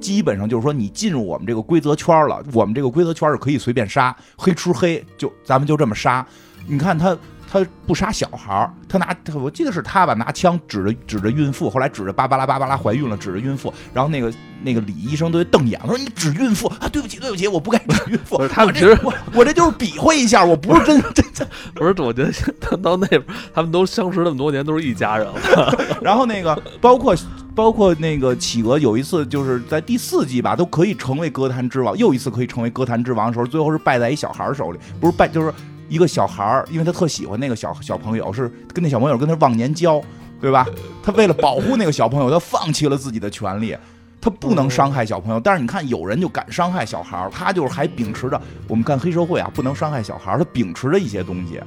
[0.00, 6.26] 基本上就是说，你进入我们这个规则圈了，我们这个规则圈是可以随便杀，黑吃黑，就咱们就这么杀。
[6.66, 7.16] 你看他。
[7.52, 14.32] 他不杀小孩儿，他拿我记得是他吧，拿枪指着指着孕妇，后来指着芭芭拉芭芭拉怀孕了，指着孕妇，然后那个
[14.62, 18.46] 那个李医生都瞪眼，说你指孕妇啊，对不起对不起，我不该指孕妇。
[18.46, 21.48] 他们其实我我这就是比划一下，我不是真真的。
[21.74, 23.20] 不是，我觉得他到那边，
[23.52, 25.74] 他们都相识那么多年，都是一家人了。
[26.00, 27.16] 然后那个包括
[27.52, 35.52] 包括那个企鹅，有一次就是在第四季吧，都可以成为歌坛之王，又一次可以成为歌坛之王的时候，最后是败在一小孩手里，不是败就是。
[35.90, 40.00] 一个小孩儿，因为他特喜欢那个小小朋友，是跟那小朋友跟他忘年交，
[40.40, 40.64] 对吧？
[41.02, 43.76] 他为了保护那个小朋友，他放弃了自己的权利，
[44.20, 45.40] 他不能伤害小朋友。
[45.40, 51.60] 但是你看，有人就敢伤害小孩儿，他就是还秉持着我们干黑社会啊，不能伤害小孩儿，他秉持着一些东西，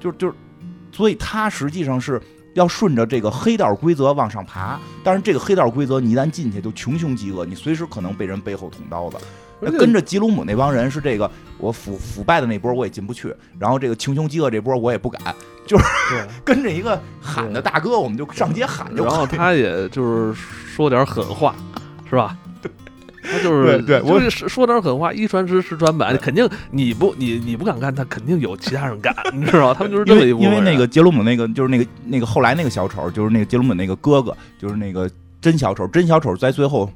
[0.00, 0.34] 就就，
[0.90, 2.20] 所以他实际上是
[2.54, 4.76] 要顺着这个黑道规则往上爬。
[5.04, 9.16] 但是这个黑道规则，你一旦进去就穷凶极恶，你随时可能被人背后捅刀子。
[9.60, 15.34] 跟着吉鲁姆那帮人是这个，我腐腐败的那波我也进不去，然后这个穷凶极恶这波我也不敢，
[15.66, 15.84] 就是
[16.44, 19.04] 跟着一个喊的大哥，我们就上街喊就。
[19.04, 21.54] 然后他也就是说点狠话，
[22.08, 22.36] 是吧？
[23.28, 36.88] 他就是对，我就说点狠话，一传十，十传百，肯定你不你你不敢干，他肯定有其他人干， 你知道吗他们就是这么一因为那个杰鲁姆那个就是那个那个后来那个小丑，就是那个杰鲁姆那个哥哥，就是那个真小丑，真小丑在最后。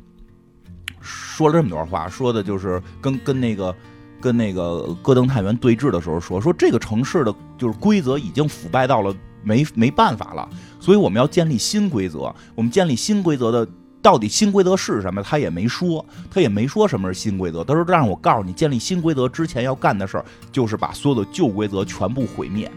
[1.41, 3.75] 说了这么多话，说的就是跟跟那个
[4.21, 10.47] 跟那个戈登探员对峙的时候说，说这个城市的就是规则已经腐败到了没没办法了，
[10.79, 12.31] 所以我们要建立新规则。
[12.55, 13.67] 我们建立新规则的
[14.03, 15.23] 到底新规则是什么？
[15.23, 17.65] 他也没说，他也没说什么是新规则。
[17.65, 22.71] 他说让我告诉你，建立新规则之前要干的事儿就是把所有的旧规则全部毁灭。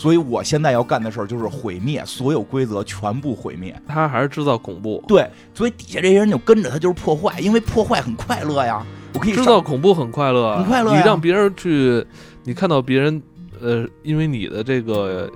[0.00, 3.78] 所以我现在要干的事儿就是毁灭所有规则，全部毁灭。
[3.86, 5.04] 他还是制造恐怖。
[5.06, 8.82] 对，所以底下这些人就跟着他，就是破坏，因为破坏很快乐呀。
[9.12, 10.96] 我可以制造恐怖很快乐，很快乐。
[10.96, 12.02] 你让别人去，
[12.44, 13.22] 你看到别人，
[13.60, 15.30] 呃，因为你的这个。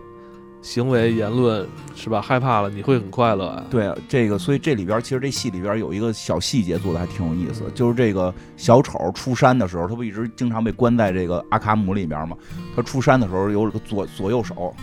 [0.65, 2.23] 行为言论是吧？
[2.23, 3.63] 害怕了，你会很快乐啊。
[3.69, 12.35] 对，这个，所以这里边其实这戏里边有一个小细节做的还挺有意思，就是这个小丑出山的时候，他不一直经常被关在这个阿卡姆里边吗？
[12.75, 14.75] 他出山的时候有个左左右手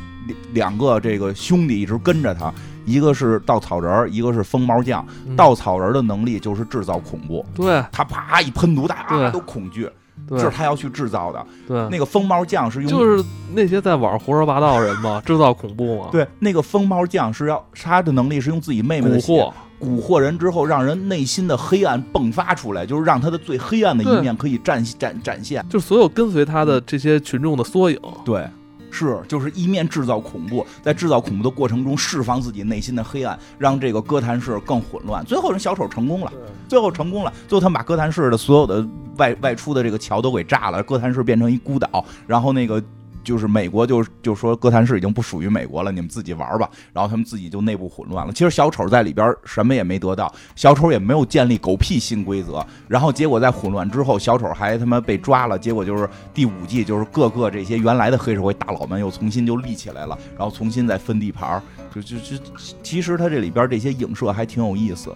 [0.54, 2.54] 两个这个兄弟一直跟着他，
[2.86, 5.04] 一个是稻草人，一个是疯猫匠。
[5.36, 9.90] 稻草人的能力就是制造恐怖，对他啪一喷毒，大家都恐惧。
[10.30, 11.46] 这是他要去制造的。
[11.68, 16.10] 对，那个疯猫匠是用，就是那些在网上胡说八道的人嘛， 制造恐怖嘛。
[16.12, 28.00] 对，那个疯猫匠是要他的能力是用自己妹妹的蛊惑，蛊惑人之后，让人内心的黑暗迸发出来，就是让他的最黑暗的一面可以展展展现，就是所有跟随他的这些群众的缩影。
[28.24, 28.48] 对。
[28.92, 35.26] 是，就是一面制造恐怖，在制造恐怖的过程中释放自己内心的黑暗，让这个哥谭市更混乱。
[35.26, 36.32] 最后人小丑成功了，
[36.68, 38.86] 最后成功了，最后他们把哥谭市的所有的
[39.18, 42.84] 外外出的这个桥都给炸了，哥谭市变成一孤岛，然后那个。
[43.24, 46.70] 就是美国就就说哥谭市已经不属于美国了，你们自己玩吧。
[46.94, 48.34] 然后他们自己就内部混乱了。
[48.34, 52.66] 其实小丑在里边什么也没得到，小丑也没有建立狗屁新规则。
[52.88, 55.58] 然后结果在混乱之后，小丑还他妈被抓了。
[55.58, 61.62] 结果就是第五季，就是各个这些原来的黑社会大佬们又重新就立起来了，然后重新再分地盘儿
[61.94, 62.44] 就就就
[62.82, 65.14] 其实他这里边这些影射还挺有意思。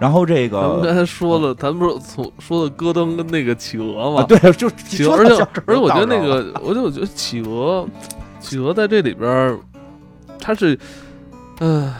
[0.00, 4.24] 然后这个，咱们刚才说了，咱们不是从说的戈登跟那个企鹅吗？
[4.28, 7.86] 对，就企鹅，而且而且我觉得那个，我就我觉得企鹅，
[8.40, 9.58] 企鹅在这里边，
[10.38, 10.76] 他是，
[11.60, 11.92] 嗯，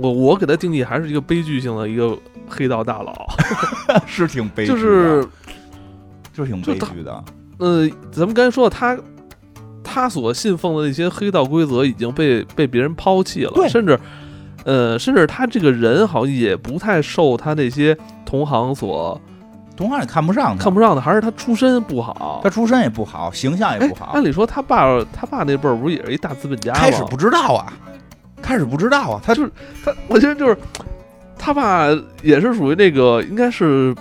[0.00, 3.26] 我我给他定义还是一个悲剧性的一个黑道大佬，
[4.04, 5.26] 是挺悲，剧就是
[6.34, 7.24] 就挺悲剧的。
[7.58, 8.98] 呃，咱们刚才说他
[9.82, 13.98] 他所信奉的那些黑道规则已经被被别人抛弃了，甚至。
[14.64, 19.20] 呃，甚至他这个人好像也不太受他那些同行所，
[19.76, 24.12] 同行也看不上，看不上的还是他出身不好，他出身也不好，形象也不好。
[24.14, 26.78] 按理说他爸他爸那辈儿不是也是一大资本家吗？
[26.78, 27.72] 开始不知道啊，
[28.42, 29.50] 开始不知道啊，他就是
[29.84, 30.56] 他，我觉得就是
[31.38, 31.86] 他爸
[32.22, 33.94] 也是属于那个应该是。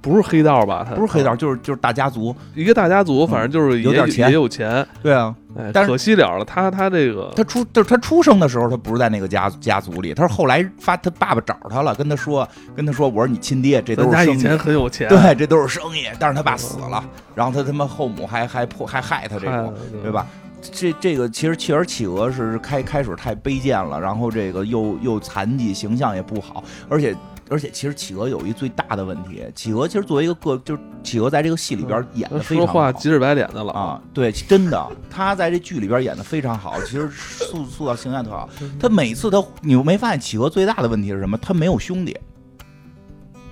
[0.00, 0.84] 不是黑道吧？
[0.84, 4.84] 他不是黑道，就是就是大家族，一个大家族，反正就是有点钱，也有钱。
[5.00, 16.04] 对啊，哎，可惜了了，他他这个，他出就是他出生的时候，他不是在那个家家族里，他是后来发他爸爸找他了，跟他说跟他说，我说你亲爹，这都是生意，以前很有钱，对，这都是生意。
[16.18, 20.26] 但是他爸死了，然后他他妈后母还还破还害他这种，对吧？
[20.60, 27.14] 这这个其实企鹅企鹅是开开始太卑贱了，然后这个又又残疾，形象也不好，而且。
[27.52, 32.72] 而且其实企鹅有一最大的问题，企鹅其实作为一个个就是企鹅在这个戏里边演的非常好。
[32.72, 38.48] 说话急赤白脸的了啊，对，真的，他在这剧里边演的非常好，其实塑塑造形象特好。
[38.80, 41.36] 他每次他，你没发现企鹅最大的问题是什么？
[41.38, 42.16] 他没有兄弟，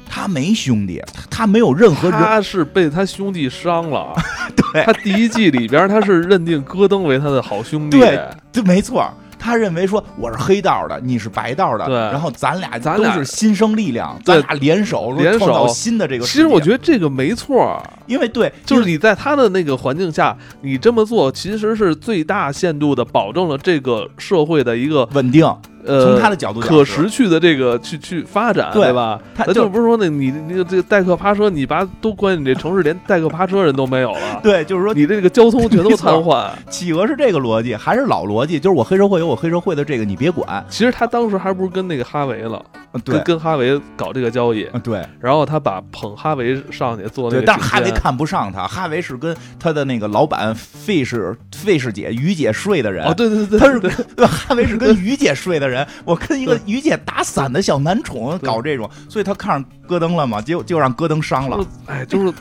[0.06, 4.14] 他没兄弟，他他没有任何人，他是被他兄弟伤了。
[4.72, 9.12] 对，他第一季里边他是认定戈登为他的好兄弟，对，这没错。
[9.40, 16.24] 他认为说我是黑道的，你是白道的，对，然后咱俩咱俩是新生力量，咱俩联手联手创造新的这个。
[16.26, 25.50] 其实我觉得这个没错，因为对，就是你在他的那个环境下，你这么做其实是最大限度的保证了这个社会的一个稳定。
[25.84, 29.20] 呃，从他的角度，可持续的这个去去发展，对吧？
[29.34, 34.40] 他就不是说那你那个这个代客趴车，你把都关你这城市，连代客趴车人都没有了。
[34.42, 36.50] 对，就是说你这个交通全都瘫痪。
[36.68, 38.60] 企鹅是这个逻辑，还是老逻辑？
[38.60, 40.64] 就是我黑社会有我黑社会的这个，你别管。
[40.68, 42.62] 其实他当时还不是跟那个哈维了，
[43.04, 44.66] 跟跟哈维搞这个交易。
[44.82, 47.42] 对，然后他把捧哈维上去做那个。
[47.42, 53.06] 但是哈维看不上他，哈维是跟他的那个老板费氏费氏姐于姐睡的人。
[53.06, 53.78] 哦，对对对，他是
[54.26, 56.58] 哈维是跟于姐睡的人，我跟一个。
[56.66, 60.42] 于姐打伞的小男宠搞这种，所以他看上戈登了嘛？
[60.42, 61.64] 结果就让戈登伤了。
[61.86, 62.32] 哎，就是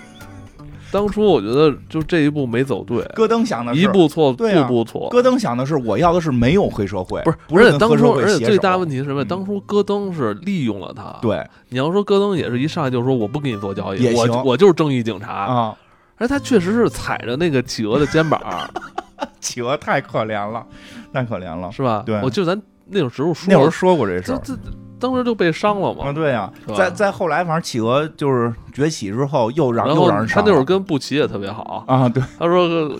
[0.91, 3.01] 当初我觉得就这一步没走对。
[3.15, 5.07] 戈登想的是一步错，步步错。
[5.09, 9.23] 戈登想的是我要的是没有黑社会，不是不是当初，而且最大问题是什么？
[9.23, 11.15] 当初戈登是利用了他。
[11.21, 15.75] 对，你要说戈登也是一上来就说我不跟你做交易，我我就是正义警察啊。
[16.17, 18.41] 而他确实是踩着那个企鹅的肩膀，
[19.39, 20.65] 企鹅太可怜了，
[21.13, 22.03] 太可怜了，是吧？
[22.05, 22.61] 对，我就咱。
[22.89, 24.53] 那种时候说，那会儿说过这事儿，这
[24.99, 26.05] 当时就被伤了嘛。
[26.07, 30.43] 啊，对呀，在在后来，反正企鹅就是崛起之后，又让又让人伤。
[30.43, 32.91] 他那会儿跟布奇也特别好啊，对，他说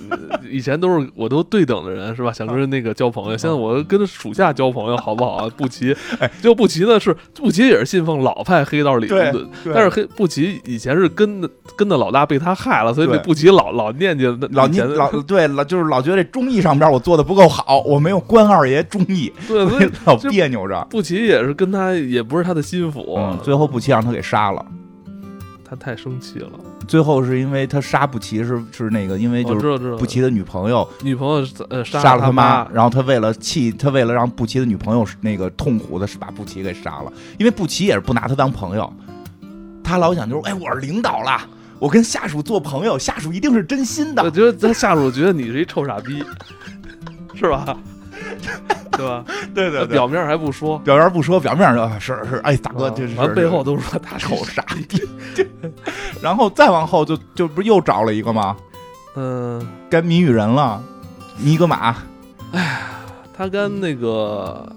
[0.50, 2.32] 以前都是我都对等的人是吧？
[2.32, 5.50] 想跟那个交朋友，现在我跟属下交朋友好不好啊？
[5.58, 20.86] 布奇，哎，就布奇呢是布奇也是信奉老派黑道理论，但是黑布奇以前是跟的跟的老大被他害了，所以那布奇老老念叨老念老对老就是老觉得这忠义上边我做的不够好，我没有关二爷忠义，对，所以 老别扭着。
[20.90, 23.20] 布奇也是跟他，也不是他的心腹。
[23.44, 24.66] 最后布奇让他给杀了，
[25.64, 26.52] 他太生气了。
[26.88, 37.14] 最后是因为他杀布奇是是那个，因为就是布奇的女朋友，女朋友呃杀了他妈，然后他为了气，他为了让布奇的女朋友那个痛苦的是把布奇给杀了。
[37.38, 38.92] 因为布奇也是不拿他当朋友，
[39.84, 41.40] 他老想就是哎，我是领导了，
[41.78, 44.24] 我跟下属做朋友，下属一定是真心的。
[44.24, 46.24] 我觉得他下属觉得你是一臭傻逼，
[47.36, 47.78] 是吧？
[48.92, 49.24] 对吧？
[49.56, 55.02] 对对，表面还不说，表面不说，表面是是是，哎，大哥，这是完背后都说他臭傻逼。
[56.22, 58.58] 然后再往后就就不是又找了一个吗？
[59.16, 60.82] 嗯，跟谜语人了，
[61.38, 61.96] 尼格玛。
[62.52, 62.80] 哎呀，
[63.38, 64.68] 他跟那个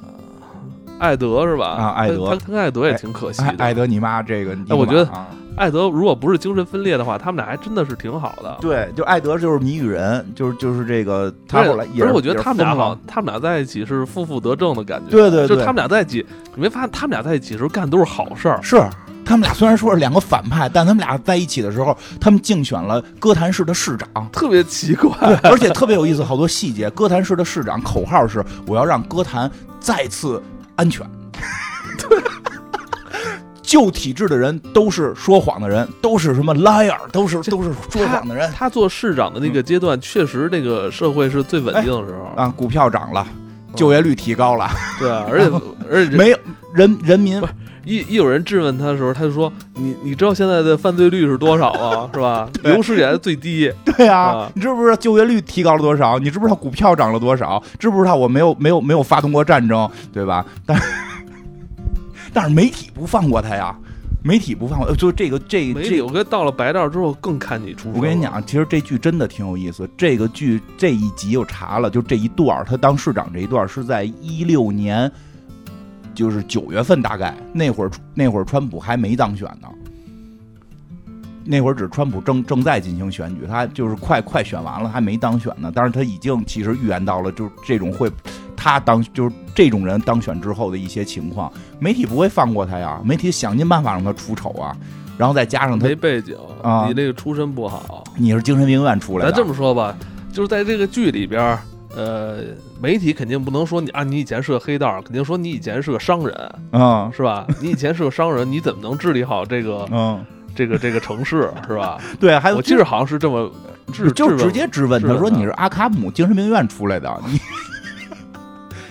[0.98, 1.66] 艾德是吧？
[1.66, 3.54] 啊，艾德，他他跟艾德也挺可惜的。
[3.58, 5.08] 艾德，你妈这个，哎，我觉得。
[5.56, 8.56] 艾德如果不是精神分裂的话，他们俩还真的是挺好的。
[8.60, 12.04] 对，就艾德就是谜语人，就是就是这个他后来也。
[12.04, 15.10] 是我觉得他们俩好，他们俩在一起是负负得正的感觉。
[15.10, 18.58] 对对对，就他们俩在一起，你没发现他们俩在一起时候干的都是好事儿？
[18.62, 18.82] 是，
[19.24, 25.10] 他们俩虽然说是两个反派，但他们俩在一起的时候，他们竞选了哥谭市的市长，特别奇怪，
[25.42, 26.88] 而且特别有意思，好多细节。
[26.90, 30.42] 哥谭市的市长口号是：我要让哥谭再次
[30.76, 31.06] 安全。
[33.72, 33.82] 对。
[33.82, 38.50] 旧体制的人都是说谎的人，都是什么 liar，都是都是说谎的人。
[38.54, 43.26] 他做市长的那个阶段，确实那个社会是最稳定的时候啊，股票涨了，
[43.74, 44.68] 就业率提高了。
[44.98, 45.50] 对啊，而且
[45.90, 46.38] 而且没有
[46.74, 47.52] 人人民不是
[47.84, 52.08] 一一有人质问他的时候，他就说：“你你知道现在的犯罪率是多少啊？
[52.14, 52.48] 是吧？
[52.62, 53.72] 有史以来最低。
[53.84, 56.18] 对啊，你知不知道就业率提高了多少？
[56.18, 57.60] 你知不知道股票涨了多少？
[57.80, 60.44] 知不知道我没有没有没有发动过战争，对吧？
[60.66, 60.78] 但。
[62.32, 63.76] 但是媒体不放过他呀，
[64.22, 67.92] 媒体不放过，就这个这这，我跟到了白道之后更看你出。
[67.92, 69.88] 我跟你讲，其实这剧真的挺有意思。
[69.96, 75.10] 这个剧这一集又查了，就这一段他当市长这一段是在一六年，
[76.14, 79.68] 就是九月份大概那会儿，那会儿川普还没当选呢。
[81.44, 85.70] 那会儿只川普正正在进行选举，他就是快快选完了，还没当选呢。
[85.74, 88.10] 但是他已经其实预言到了，就是这种会。
[88.54, 94.76] 他当就是这种人当选之后的一些情况，媒体不会放过他呀，媒体想尽办法让他出丑啊，
[95.18, 99.32] 然后再加上他没背景啊，你那个出身不好，你是精神病院出来的。
[99.32, 99.96] 咱这么说吧，
[100.32, 101.58] 就是在这个剧里边，
[101.96, 102.36] 呃，
[102.80, 107.44] 媒体肯定不能说你啊，你以前是个黑道，肯定说你以前是个商人，嗯，是吧？
[107.60, 110.24] 你以前是个商人，你怎么能治理好这个，嗯，
[110.54, 111.98] 这个这个城市，是吧？
[112.20, 113.52] 对，还有我记得好像是这么，
[114.14, 117.40] 就直接质问他说你是阿卡姆精神病院出来的，你。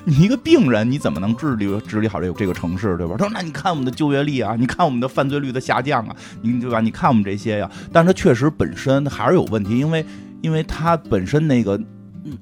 [0.04, 3.14] 你一个病人，你怎么能治理治理好这个这个城市，对吧？
[3.20, 6.82] 他说：“那你看我们的就业率啊，你看我们的犯罪率的下降啊，你对吧？
[6.82, 10.04] 你看我们这些呀。”但是他确实本身还是有问题，因为
[10.42, 11.80] 因为他本身那个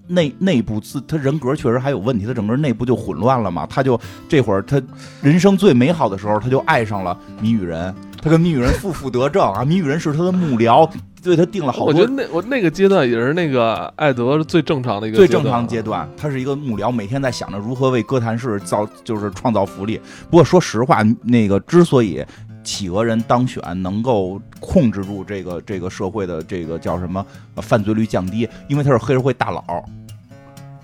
[0.08, 3.68] 内内部自他人格确实还有问题，他整个内部就混乱了嘛。
[3.70, 4.00] 他就
[4.30, 4.82] 这会儿他
[5.22, 9.64] 人生最美好的时候，他就爱上了谜语人，他跟谜语人负负得正啊。
[9.64, 10.90] 谜语人是他的幕僚。
[11.22, 16.10] 对他定了好多，我觉得那我那个阶段也是那个艾德最正常的一个最正常阶段。
[16.16, 20.00] 他是一个幕僚，每天在想着如何为哥谭市造就是创造福利。
[20.30, 22.26] 不过说实话，那个之所以
[22.64, 27.26] 企鹅人当选，能够控制住这个这个社会的这个叫什么
[27.58, 29.62] 犯罪率降低，因为他是黑社会大佬。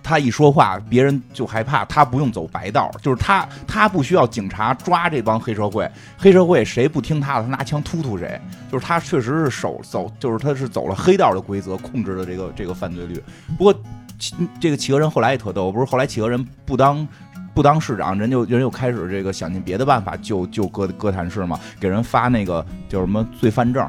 [0.06, 1.84] 他一说话，别人就害怕。
[1.86, 5.90] 他不用走白道，就是他，他不需要警察抓这帮黑社会。
[6.16, 8.40] 黑社会谁不听他的，他拿枪突突谁。
[8.72, 13.20] 就是他确实是手走，就是他是走了黑道的规则，控制了这个这个犯罪率。
[13.58, 13.74] 不过，
[14.60, 17.08] 这个企鹅人后来也特逗，不是后来企鹅人不当
[17.56, 23.88] 不当市长，人就人又开始这个想尽别的办法救救哥哥谭市嘛，给人发那个叫什么罪犯证。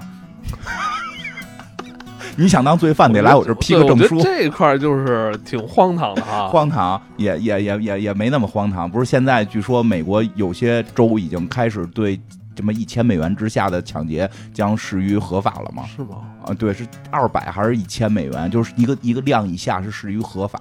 [2.37, 6.49] 你想当罪犯得来我这批个证书，这一块就是挺荒唐的哈。
[6.49, 9.05] 荒唐也也也也也没那么荒唐，不是？
[9.05, 12.21] 现在据说美国有些州已经开始对
[12.55, 15.85] 这么一千美元之下的抢劫将视于合法了吗？
[15.87, 16.19] 是吗？
[16.45, 18.51] 啊，对，是二百还是一千美元？
[18.51, 20.61] 就是一个一个量以下是视于合法。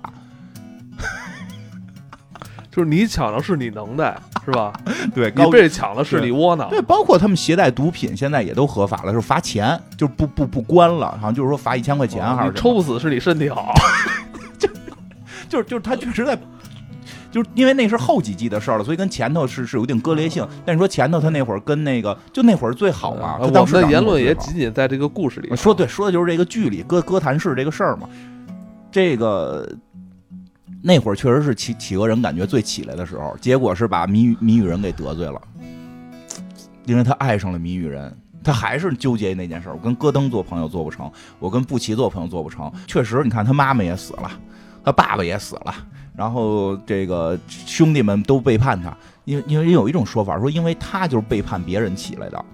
[2.75, 4.13] 就是你抢的是你能耐，
[4.43, 4.73] 是吧？
[5.15, 6.69] 对，你被抢了是你窝囊。
[6.69, 12.51] 对，包括他们携带毒品，现在也都合法了，就是罚钱，就不不不关了，好像就是说罚一千块钱还是？
[12.51, 13.73] 抽不死是你身体好，
[14.59, 14.67] 就
[15.47, 16.37] 就是就是他确实在，
[17.31, 20.45] 就是因为那是后几季的事儿了，所以跟前头是是有一定割裂性。
[20.65, 23.39] 但是说前头他那会儿跟那个就那会儿最好嘛？
[23.53, 28.09] 当时的言论也仅仅在这个故事里说，对，说的就是这个剧里歌歌坛市这个事儿嘛，
[28.91, 29.65] 这个。
[30.87, 35.41] 那会儿确实是企企鹅人感觉最起来的时候，结果是把谜谜语人给得罪了，
[36.85, 39.73] 因为他爱上了谜语人，他还是纠结那件事儿。
[39.73, 42.71] 我跟戈登做朋友做不成，我跟布奇做朋友做不成。
[42.85, 44.31] 确实，你看他妈妈也死了，
[44.83, 45.73] 他爸爸也死了，
[46.15, 52.45] 然后这个兄弟们都背叛他，因为因为有一种说法说，因为他就是背叛别人起来的。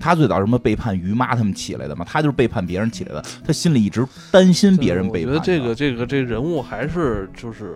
[0.00, 2.04] 他最早什么背叛于妈他们起来的嘛？
[2.08, 3.22] 他就是背叛别人起来的。
[3.46, 5.34] 他心里一直担心别人背叛。
[5.34, 7.74] 我觉得这个这个这人物还是就是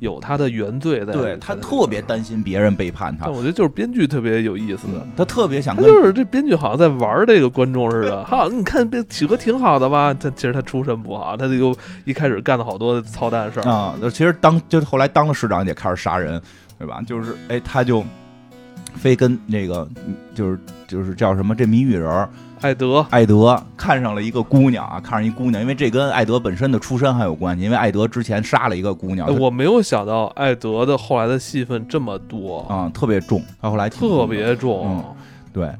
[0.00, 1.12] 有他的原罪在。
[1.12, 3.28] 对他特别担心别人背叛他。
[3.28, 5.76] 我觉得就是编剧特别有意思的，他特别想。
[5.76, 8.24] 他就是这编剧好像在玩这个观众似的。
[8.26, 10.14] 哈，你看这企鹅挺好的吧？
[10.14, 13.94] 他其实他出身不好，他就一开始干了好多操蛋事儿啊。
[14.10, 16.40] 其实当就是后来当了市长也开始杀人，
[16.78, 17.02] 对吧？
[17.06, 18.02] 就是哎，他就。
[18.94, 19.86] 非跟那个
[20.34, 22.28] 就是就是叫什么这谜语人
[22.60, 29.28] 艾德艾德看上了一个姑娘啊，看上一姑娘，因为这跟艾德本身的出身还有关系，因为艾德之前杀了一个姑娘。
[29.38, 33.42] 我没有想到艾德的后来的戏份这么多啊，特别重。
[33.60, 35.04] 他后来特别重，
[35.52, 35.70] 对。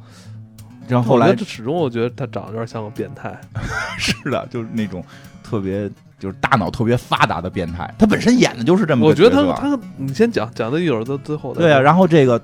[0.87, 3.35] 然后后来始终我觉得他长得有点像个变态。
[3.97, 5.03] 是的，就是那种
[5.43, 7.91] 特别就是大脑特别发达的变态。
[7.99, 9.07] 他本身演的就是这么。
[9.07, 11.55] 我觉得他他你先讲讲到一会儿到最后。
[11.55, 12.39] 对啊，然后这个。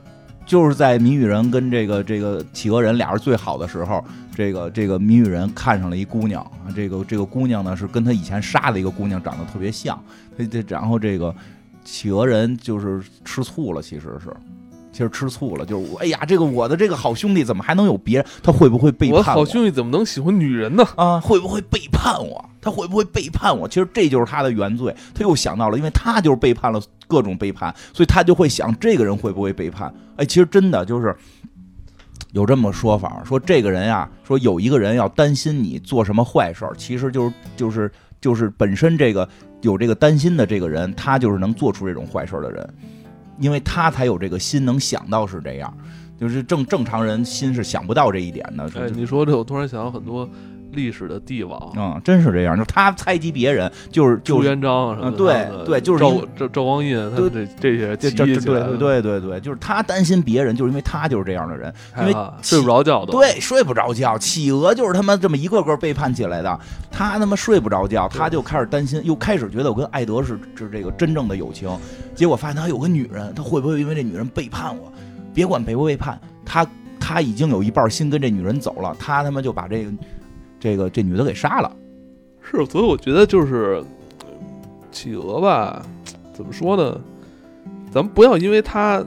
[0.51, 6.45] 就是在谜语人跟这个这个企鹅人俩人最好的时候，这个这个谜语人看上了一姑娘，
[6.75, 9.97] 这个这个姑娘呢是跟他以前杀的一个姑娘长得特别像，
[10.37, 11.33] 这这然后这个
[11.85, 14.35] 企鹅人就是吃醋了，其实是。
[14.93, 18.27] 其实吃醋了，就是哎呀，这个我的这个好兄弟怎么还能有别人？
[18.43, 19.23] 他会不会背叛我？
[19.23, 20.85] 好兄弟怎么能喜欢女人呢？
[20.97, 22.45] 啊，会不会背叛我？
[22.61, 23.69] 他会不会背叛我？
[23.69, 24.95] 其实这就是他的原罪。
[25.15, 29.93] 他又想到了，因为他就是背叛了各种背叛，所以他就会想这个人会不会背叛？
[30.17, 31.15] 哎，其实真的就是
[32.33, 39.27] 有这么说法，说这个人呀，说有一个人要担心你做什么坏事儿，其实就是就是就是本身这个
[39.63, 42.75] 有这个担心的这个人，他就是能做出这种坏事儿的人。
[43.41, 45.77] 因为他才有这个心，能想到是这样，
[46.19, 48.71] 就是正正常人心是想不到这一点的。
[48.77, 50.29] 哎，你说这，我突然想到很多。
[50.73, 52.57] 历史的帝王嗯，真是这样。
[52.57, 63.13] 就他猜忌别人，就是就朱元璋什么对对，就是赵赵赵光胤，他这这些这这对对对对，就是他担心别人，就是因为他就是这样的人，因为 睡不着觉的。
[63.13, 64.19] 对，睡不着觉。
[64.19, 66.61] 企鹅就是他妈这么一个个背叛起来的，
[66.91, 71.69] 他他妈睡不着觉，他就开始担心，又开始觉得我跟艾德是是这个真正的友情，
[72.15, 74.93] 结果发现他有个女人，他会不会因为这女人背叛我？
[75.33, 76.67] 别管背不背叛，他
[76.99, 79.91] 他已经有一半心跟这女人走了，他他妈就把这个。
[80.61, 81.73] 这个这女的给杀了，
[82.43, 83.83] 是，所以我觉得就是
[84.93, 85.83] 企鹅吧，
[86.33, 87.01] 怎么说呢？
[87.93, 89.05] 咱们不要因为他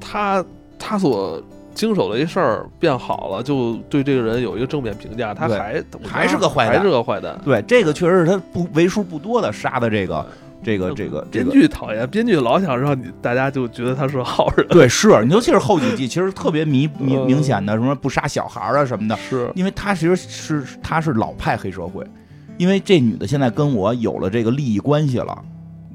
[0.00, 0.44] 他
[0.78, 1.42] 他所
[1.74, 5.34] 经手的一事儿变好了，就对这个人有一个正面评价。
[5.34, 7.40] 他还还是个坏蛋，还是个坏蛋。
[7.44, 10.24] 对，这个确实是他不为数不多的杀的这个
[10.62, 11.50] 这个这个这编。
[11.50, 14.66] 剧讨厌，编剧老想让你大家就觉得他是好人。
[14.68, 22.04] 对，是，尤其是后几季，其实特别明明 嗯明显的，什么不杀小孩啊什么的，是，因为他其实是他是老派黑社会，
[22.58, 25.36] 因为这女的现在跟我有了这个利益关系了，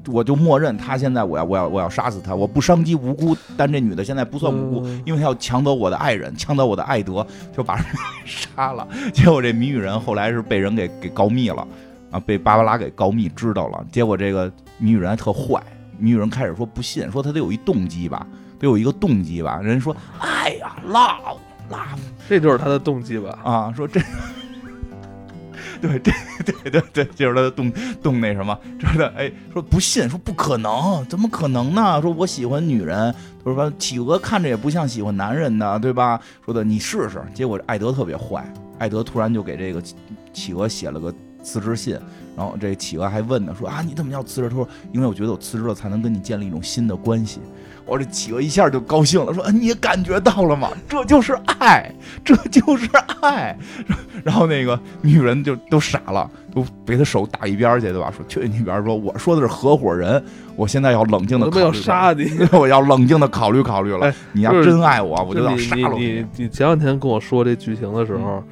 [0.08, 7.84] 我就默认她现在我要我要我要杀死她，我不伤及无辜，但这女的现在不算无辜，嗯因为她要抢走我的爱人，抢走我的爱德，就把人
[8.24, 8.86] 杀了。
[9.12, 11.66] 结果这谜语人后来是被人给给告密了，
[12.10, 13.84] 啊，被芭芭拉给告密知道了。
[13.90, 15.62] 结果这个谜语人还特坏，
[15.98, 18.26] 谜语人开始说不信，说他得有一动机吧，
[18.58, 19.60] 得有一个动机吧。
[19.62, 21.36] 人说哎呀，love
[21.70, 21.98] love。
[22.28, 23.38] 这就是他的动机吧？
[23.44, 24.00] 啊，说这，
[25.80, 26.12] 对 对
[26.44, 27.70] 对对对，就是他的动
[28.02, 32.00] 动那什么，说的哎，说不信，说不可能，怎么可能呢？
[32.00, 36.20] 说我喜欢女人，他说企鹅看着也不像喜欢男人的，对吧？
[36.44, 38.44] 说的你试试，结果艾德特别坏，
[38.78, 39.94] 艾德突然就给这个企
[40.32, 41.14] 企鹅写了个
[41.46, 41.96] 辞职信，
[42.36, 44.48] 然后这企鹅还问呢，说啊你怎么要辞职？
[44.48, 47.40] 他说因为我觉得我辞职了才能跟你建立一种新的关系。
[47.86, 50.68] 我这企鹅一下就高兴了，说：“啊你也感觉到了吗？
[50.88, 51.88] 这就是爱，
[52.24, 52.88] 这就是
[53.20, 53.56] 爱。
[54.24, 58.10] ”然后那个女人就都傻了，都被他手打一边去，对吧？
[58.10, 60.20] 说去你边儿，说我说的是合伙人，
[60.56, 62.28] 我现在要冷静的我要杀你！
[62.58, 64.14] 我要冷静的考虑考虑了哎。
[64.32, 68.44] 你要真爱我，我就要你你杀了你你前两天跟我说这剧情的时候，嗯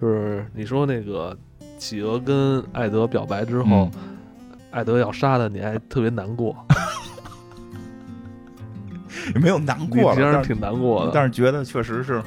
[0.00, 1.36] 就是你说那个
[1.78, 4.00] 企鹅跟艾德表白之后，嗯
[4.70, 6.54] 艾德要杀他，你还特别难过，
[9.34, 11.10] 也没有难过其实挺难过的。
[11.14, 12.22] 但是觉得确实是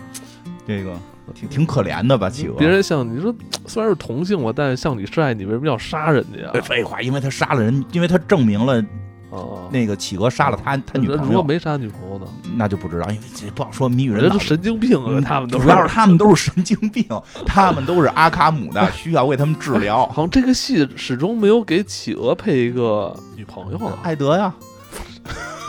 [0.65, 0.95] 这个
[1.35, 2.57] 挺挺可怜的吧，企鹅。
[2.57, 3.33] 别人像你说，
[3.67, 6.51] 虽然是同性吧，但是像你是爱你，为什么要杀人家呀？
[6.55, 8.83] 哎废话，因为他杀了人，因为他证明了
[9.31, 12.25] 啊，那个企鹅杀了他他女朋友，如果没杀女朋友呢？
[12.55, 13.87] 那就不知道，因为这不好说。
[13.89, 17.05] 谜语人脑都神经病啊，嗯他们都主要是他们都是神经病，
[17.45, 20.05] 他们都是阿卡姆的，需要为他们治疗。
[20.13, 23.97] 好像这个戏始终没有给企鹅配一个女朋友了。
[24.03, 24.53] 艾德呀，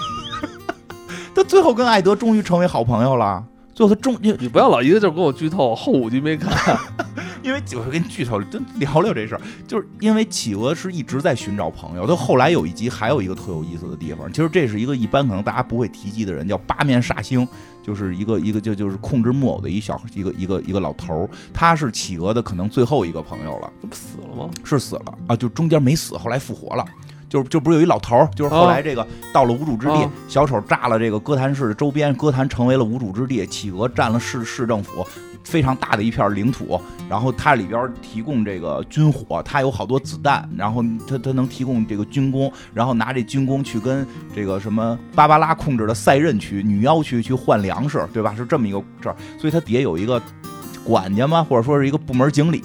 [1.34, 3.44] 他最后跟艾德终于成为好朋友了。
[3.74, 6.76] 最后他终你你不要老一个劲儿跟我剧透，后五集没看。
[7.42, 12.06] 因为我跟你剧透，真聊聊这事儿，就是因为企鹅是一直在寻找朋友。
[12.06, 17.46] 他后来有一集还有一个特有意思的地方，其实这是一个一般可能大家不会提及的人，叫八面煞星，
[17.82, 23.72] 就是一个一个就就是控制木偶的一小一个一个一个老头儿，他是企鹅的可能最后一个朋友了。
[23.80, 24.50] 这不死了吗？
[24.64, 26.84] 是死了啊，就中间没死，后来复活了。
[27.28, 35.02] 就就不是有一老头儿，就是后来这个到了无主之地，哦小丑炸了这个哥谭市的周边，哥谭成为了无主之地，企鹅占了市市政府
[35.44, 48.34] 非常大的一片领土，然后它里边提供这个军火，它有好多子弹，然后它它能提供这个军工，然后拿这军工去跟这个什么芭芭拉控制的塞壬区女妖区去换粮食，对吧？
[48.34, 50.20] 是这么一个事儿，所以它底下有一个
[50.84, 52.62] 管家嘛，或者说是一个部门经理。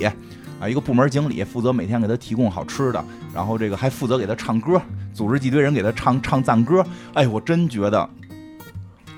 [0.59, 4.81] 啊，一个部门经理负责每天给他提供好吃的，然后这个还负责给他唱歌，
[5.13, 6.83] 组织一堆人给他唱唱赞歌。
[7.13, 8.09] 哎，我真觉得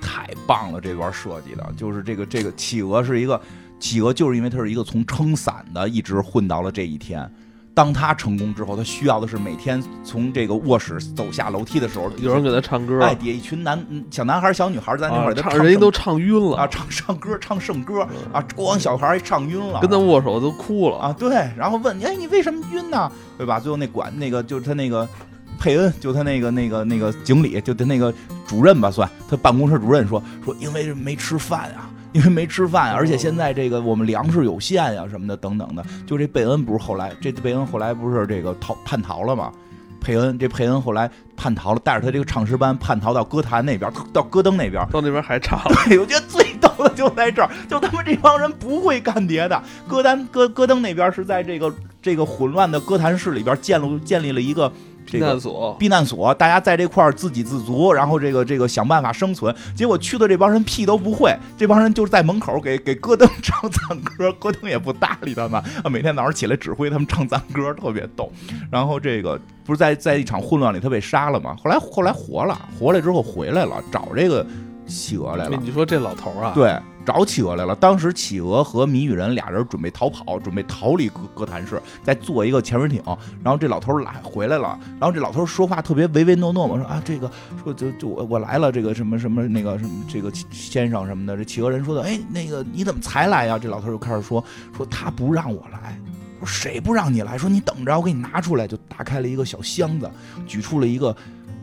[0.09, 3.39] 太棒了，这段设计的，就是这个这个企鹅是一个
[3.79, 7.31] 企鹅，就是因为它是一个从撑伞的，一直混到了这一天。
[7.75, 18.01] 当他成功之后，他需要的是每天从这个卧室走下楼梯的时候，有人给他唱歌，哎，底下一群男嗯小男孩、小女孩在那块啊儿唱人家都唱晕了啊，唱唱歌、唱圣歌
[18.33, 20.97] 啊，光小孩儿唱晕了，跟他握手都哭了。
[20.97, 23.09] 啊，对，然后问你，哎，你为什么晕呢？
[23.37, 23.61] 对吧？
[23.61, 25.07] 最后那管那个就是他那个
[25.59, 28.13] 佩恩，就他那个那个那个经理，就他那个
[28.47, 35.83] 主任吧，算他办公室主任说说， 因为没吃饭啊，因为没吃饭，而且现在这个我们粮食有限呀、什么的等等的。
[36.07, 39.51] 就这贝恩不是后来，这贝恩后来不是这个逃叛逃了吗？
[40.01, 49.61] 佩恩这佩恩后来叛逃了，带着他这个唱诗班叛逃到歌坛那边，到戈登那边，到那边还唱，对， 我觉得最逗的就在这儿，就他们这帮人不会干别的。
[49.89, 51.69] 歌单戈戈登那边是在这个
[52.01, 54.71] 这个混乱的歌坛市里边建了建立了一个
[55.09, 59.53] 这避难所，避难所，大家在这块儿自给自足，然后这个这个想办法生存。
[59.75, 68.31] 结果去的这帮人屁都不会，这帮人就是在门口给给戈登唱赞歌，戈登也不搭理他们，啊，每天早上起来指挥他们唱赞歌，特别逗。
[68.71, 71.55] 然后这个不是在在一场混乱里他被杀了吗？
[71.63, 74.45] 后来后来活了，活了之后回来了，找这个
[74.85, 75.57] 企鹅来了。
[75.61, 76.75] 你说这老头啊，对，
[77.09, 77.75] 找企鹅来了。
[77.75, 83.01] 当时企鹅和谜语人俩人准备逃跑，准备逃离哥哥谭市，再坐一个潜水艇。
[83.43, 87.31] 然后这老头来回来了，然后这老头说话特别唯唯诺诺嘛，说啊这个
[87.63, 91.35] 说就就我我来了，这个什么什么那个什么这个先生什么的。
[91.35, 93.57] 这企鹅人说的，哎，那个你怎么才来呀？
[93.57, 94.43] 这老头就开始说
[94.77, 95.99] 说他不让我来。
[96.37, 97.39] 说谁不让你来？
[97.39, 98.67] 说你等着，我给你拿出来。
[98.67, 100.07] 就打开了一个小箱子，
[100.45, 101.15] 举出了一个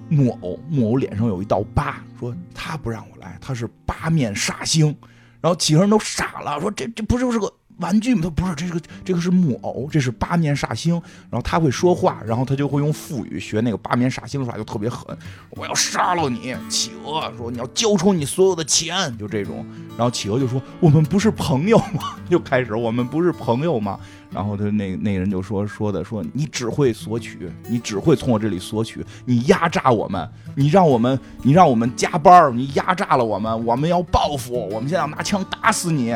[0.09, 4.93] 木偶，木偶脸上有一道疤，说他不让我来，他是八面煞星。
[5.41, 8.22] 然后几个人都傻了，说这这不就是个玩具吗？
[8.22, 10.95] 他不是，这个这个是木偶，这是八面煞星。
[11.31, 15.16] 然后他会说话，然后他就会用腹语学那个八面煞星说话，就特别狠。
[15.51, 16.55] 我要杀了你！
[16.68, 19.64] 企鹅说你要交出你所有的钱，就这种。
[19.97, 22.16] 然后企鹅就说我们不是朋友吗？
[22.31, 23.99] 就开始我们不是朋友吗？
[24.31, 36.14] 然后他那那人就说说的说你只会索取，你只会从我这里索取，你压榨我们，你让我们你让我们加班，你压榨了我们，我们要报复，我们现在要拿枪打死你。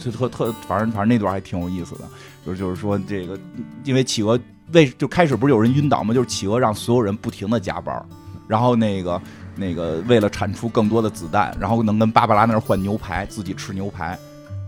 [0.00, 2.00] 就特特，反正反正那段还挺有意思的，
[2.44, 3.38] 就是就是说这个，
[3.84, 4.38] 因为企鹅
[4.72, 6.14] 为就开始不是有人晕倒吗？
[6.14, 8.04] 就是企鹅让所有人不停的加班，
[8.48, 9.20] 然后那个
[9.56, 14.18] 那个为了产出更多的子弹，然后能跟芭芭拉那儿换牛排，自己吃牛排，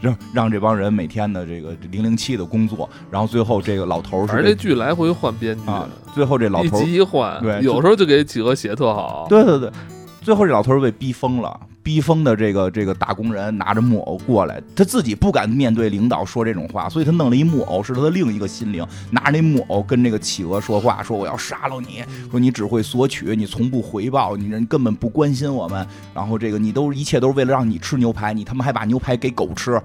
[0.00, 9.70] 让让这帮人每天的这个零零七的工作，然后最后这个老头是这剧来回换编剧啊，最后这老头一集一换，对，有时候就给企鹅写特好，对对对，
[10.20, 11.58] 最后这老头是被逼疯了。
[11.80, 29.80] 逼疯的这个这个打工人拿着木偶过来，他自己不敢面对领导说这种话，所以他弄了一木偶，是他的另一个心灵，拿着那木偶跟这个企鹅说话，说我要杀了你，说你只会索取，你从不回报，你人根本不关心我们，然后这个你都一切都是为了让你吃牛排，你他妈还把牛排给狗吃，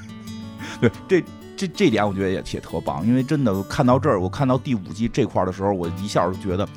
[0.78, 1.24] 对，这
[1.56, 6.68] 这这点我觉得也也特棒，因为真的看到这儿，我看到第五季这块儿的时候，我一下就觉得。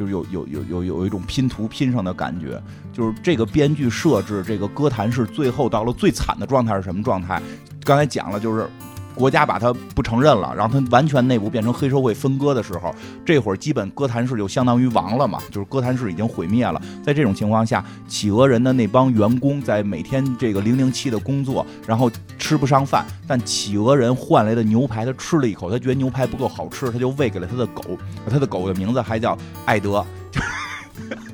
[0.00, 2.58] 就是有有有有有一种拼图拼上的感觉，
[2.90, 7.42] 就是这个编剧设置这个歌坛是最后到了最惨的状态是什么状态？
[7.84, 8.66] 刚才讲了，就是。
[9.14, 12.94] 国家把他不承认了，然后他完全内部变成黑社会分割的时候，
[13.24, 16.80] 这会儿基本哥谭市就相当于亡了嘛，就是哥谭市已经毁灭了。
[17.02, 27.82] 在这种情况下，企鹅人的那帮员工在每天这个零零七的工作，然后吃不上饭，但企鹅人换来的牛排他吃了一口，他觉得牛排不够好吃，他就喂给了他的狗，
[28.30, 30.04] 他的狗的名字还叫艾德。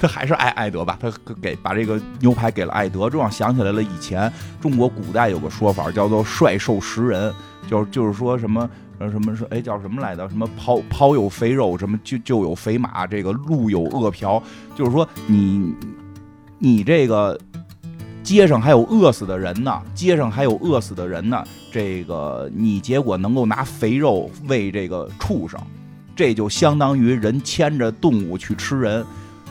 [0.00, 7.30] 他还是爱爱德吧，他给把这个牛排给了爱德，这让想起来了以前中国古代有个说法叫做帅兽食人，
[7.68, 10.26] 就是就是说什么呃什么说哎叫什么来着？
[10.30, 14.42] 什么抛抛有肥肉，什么就就有肥马，这个路有饿殍，
[14.74, 15.74] 就是说你
[16.58, 17.38] 你这个
[18.22, 25.60] 街上还有饿死的人呢，街上还有饿死的人呢，这个你结果能够拿肥肉喂这个畜生，
[26.16, 29.04] 这就相当于人牵着动物去吃人。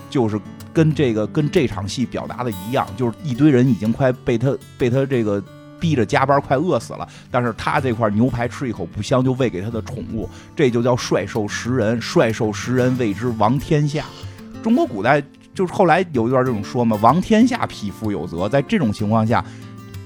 [0.10, 0.39] 就是
[0.74, 5.41] 跟这个跟这场戏表达的一样，就是一堆人已经快被他被他这个
[5.80, 7.07] 逼着加班，快饿死了。
[7.32, 12.01] 但是他这块牛排吃一口不香，就喂给他的宠物，这就叫帅兽食人。
[12.01, 14.03] 帅兽食人谓之王天下。
[14.62, 18.49] 中国古代就是后来有一段这种说嘛，王天下匹夫有责。
[18.49, 19.43] 在这种情况下，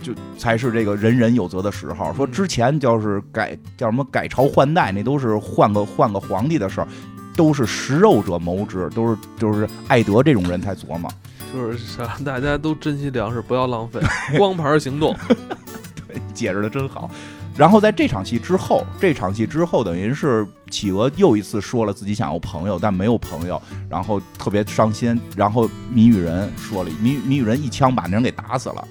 [0.02, 2.14] 就才是这个人人有责的时候。
[2.14, 6.88] 说之前就是改叫什么改朝换代，那都是换个换个皇帝的事儿。
[7.36, 11.12] 都是食肉者谋之，都是就是艾德这种人才琢磨，
[11.54, 14.00] 就是想让大家都珍惜粮食，不要浪费，
[14.38, 15.16] 光盘行动。
[16.08, 17.10] 对，解释的真好。
[17.56, 25.20] 然后在这场戏之后，这场戏之后，等于是企鹅又一次说了自己想要朋友，但没有朋友，然后特别伤心。
[25.36, 28.88] 然后谜语人说了，谜谜语人一枪把那人给打死了，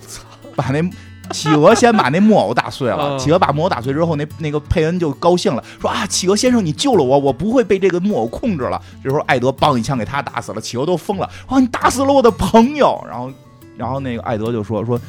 [0.55, 0.83] 把那。
[1.31, 3.19] 企鹅先把那木偶打碎了。
[3.19, 8.81] 企鹅把木偶打碎之后，那那个佩恩就高兴了，说啊，企鹅先生，你救了我，我不会被这个木偶控制了。
[9.03, 13.03] 这时候艾德梆一枪给他打死了，企鹅都疯了，哇，你打死了我的朋友。
[13.09, 13.33] 然后，
[13.79, 15.01] 然后那个艾德就说说，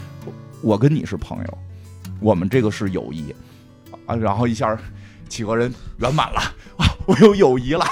[0.61, 1.57] 我跟你是朋友，
[2.21, 3.35] 我们这个是友谊
[4.05, 4.15] 啊。
[4.15, 4.77] 然后一下，
[5.27, 6.39] 企鹅人圆满了，
[6.77, 7.85] 啊，我有友谊了。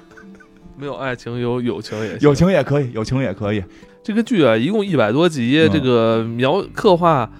[0.78, 3.62] 没有爱情，有友情也友情也可以，友情也可以。
[4.02, 7.30] 这个剧啊，一共一百多集，这个描刻画。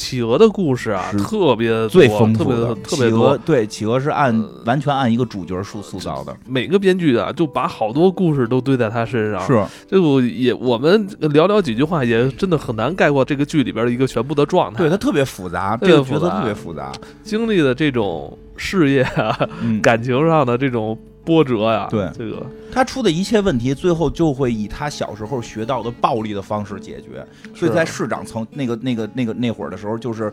[0.00, 3.36] 企鹅的故事啊，特别最丰富，特别特别多。
[3.44, 4.34] 对，企鹅是按
[4.64, 6.34] 完全按一个主角塑塑造的。
[6.48, 9.46] 每个编剧啊，就把好多故事都堆在他身上。
[9.46, 14.78] 是，就也我们聊聊几句话，也真的很难概括这个剧里边的一个全部的状态。
[14.78, 16.90] 对，它特别复杂，这个角色特别复杂，
[17.22, 19.38] 经历的这种事业啊，
[19.82, 20.98] 感情上的这种。
[21.30, 27.24] 波折呀，对这个他出的一切问题，最后就会以他小时候学到的暴力的方式解决。
[27.54, 30.32] 所以在市长层那个那个那个那会儿的时候，就是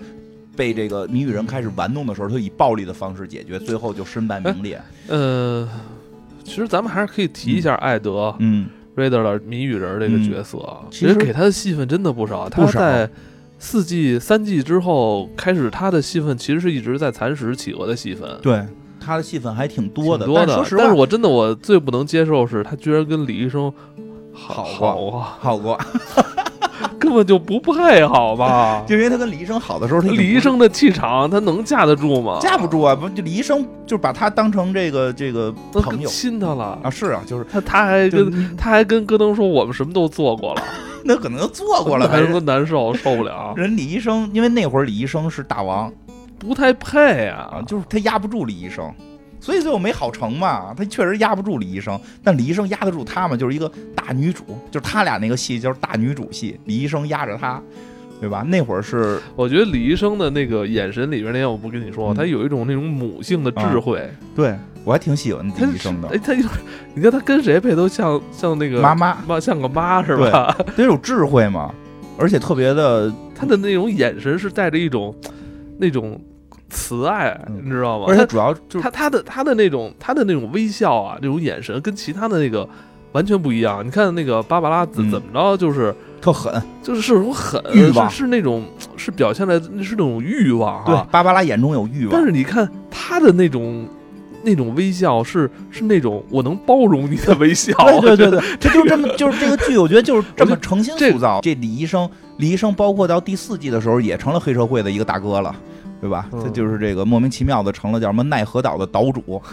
[0.56, 4.82] 被这个谜语人开始玩弄的时候，他以暴力的方式解决，最后就身败名裂。
[5.08, 5.70] 呃，
[6.43, 10.58] 其实咱们还是可以提一下艾德，嗯，Rader 的谜语人这个角色，
[10.89, 12.50] 其实给他的戏份真的不少。
[12.50, 13.08] 他在
[13.60, 18.39] 四季三季之后开始，他的戏份其实是一直在蚕食企鹅的戏份。
[18.41, 18.66] 对。
[19.08, 23.72] 他的戏份还挺多的，但说实话，但是我真的我最不能接受是他居然跟李医生
[24.34, 25.80] 好过，好过，
[26.99, 28.84] 根本就不配好吧？
[28.86, 32.38] 就因为他跟李医生好的时候，他李医生的气场，他能架得住吗？
[32.41, 32.93] 架不住啊！
[32.93, 36.89] 不，就李医生就把他当成这个这个朋友亲他了啊！
[36.89, 40.62] 是啊，就是他他还跟他还跟戈登说，我们什么都做过了。
[41.05, 42.10] 那可能做过了。
[42.10, 43.53] 还说难受，受不了。
[43.55, 45.89] 人李医生，因为那会儿李医生是大王
[46.40, 48.94] 不太配啊，啊，就是他压不住李医生，
[49.40, 50.74] 所以最后没好成嘛。
[50.76, 57.62] 他确实压不住李医生，但李医生压得住他嘛，就是一个大女主，就是他俩那个戏就是大女主戏，李医生压着他，
[58.20, 58.44] 对吧？
[58.48, 64.10] 那会儿是我觉得李医生的那个眼神里边那天我不跟你说，嗯他有一种那种母性的智慧。
[64.36, 66.48] 对我还挺喜欢李医生的哎，他有
[66.94, 70.56] 你看他跟谁配都像像那个妈妈，妈像个妈是吧？
[70.78, 71.74] 得有智慧嘛，
[72.18, 75.14] 而且特别的，他的那种眼神是带着一种
[75.78, 76.19] 那种
[76.69, 78.05] 慈爱，嗯你知道吗？
[78.07, 82.67] 而且他主要就是他他的他的那种他的那种微笑啊，那种眼神跟其他的那个
[83.11, 83.86] 完全不一样。
[83.86, 86.61] 你看那个芭芭拉怎嗯怎么着，就是特狠。
[86.84, 88.63] 就是是种狠欲望是是那种
[88.95, 93.86] 是表现的是那种欲望对哈。，芭芭拉眼中有欲望，但是你看他的那种
[94.44, 101.40] 那种微笑是是那种我能包容你的微笑，对对对对，这就这么就是这个剧，我觉得就是这么诚心塑造。
[101.42, 105.56] 这李医生，李医生包括到第四季的时候也成了黑社会的一个大哥了，
[106.00, 106.28] 对吧？
[106.32, 109.42] 嗯他就是这个莫名其妙的成了叫什么奈何岛的岛主。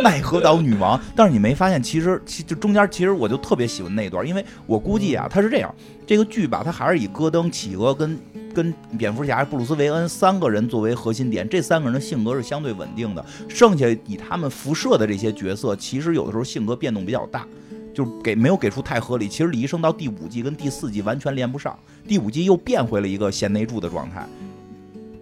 [0.00, 5.74] 奈何岛女王，但是你没发现，其实其就中间其实我就特别喜欢那一段，因为我估计啊，他是这样，
[6.08, 8.18] 这个剧吧，它还是以戈登、企鹅跟
[8.54, 17.46] 跟蝙蝠侠、布鲁斯韦恩三个人作为核心点，这三个人的性格是相对稳定的，剩下以他们辐射的这些角色，其实有的时候性格变动比较大。
[17.94, 24.24] 就是给没有给出太合理，其实李医生到第五季跟第四季完全连不上，第五季又变回了一个贤内助的状态。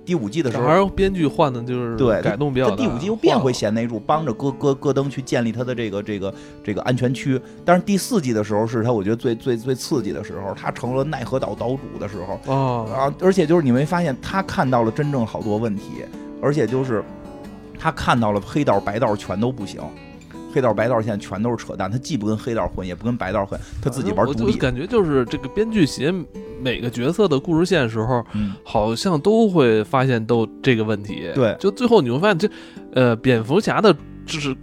[0.07, 6.33] 第五季的时候，还是编剧换的就是对改动比较第五季又变回贤内助，帮着戈戈戈登去建立他的这个这个
[6.63, 7.39] 这个安全区。
[7.65, 13.15] 但是第四季的时候是他我觉得最最最刺激的时候，他成了奈何岛岛主的时候啊，啊！
[13.21, 16.05] 而且就是你没发现他看到了真正好多问题，
[16.41, 17.03] 而且就是
[17.77, 19.83] 他看到了黑道白道全都不行。
[20.57, 24.55] 黑道白道现在全都是扯淡，他既不跟黑道混，也不跟白道混，他自己玩我独立。
[24.55, 26.11] 就感觉就是这个编剧写
[26.63, 31.31] 每个角色的故事线的时候，嗯，好像都会发现都这个问题。
[31.35, 32.49] 对就最后你会发现这，
[32.95, 33.95] 呃，蝙蝠侠的
[34.25, 34.57] 就是。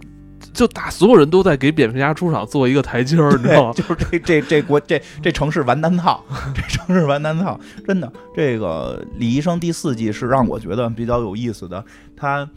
[0.52, 3.72] 就打所有人都在给蝙蝠侠出场做一个台阶儿， 你知道吗？
[3.72, 6.22] 就是这这这国这这城市完蛋套，
[6.54, 8.12] 这城市完蛋套，真的。
[8.36, 11.82] 这个李医生第四季是让我觉得比较有意思的，
[12.14, 12.48] 他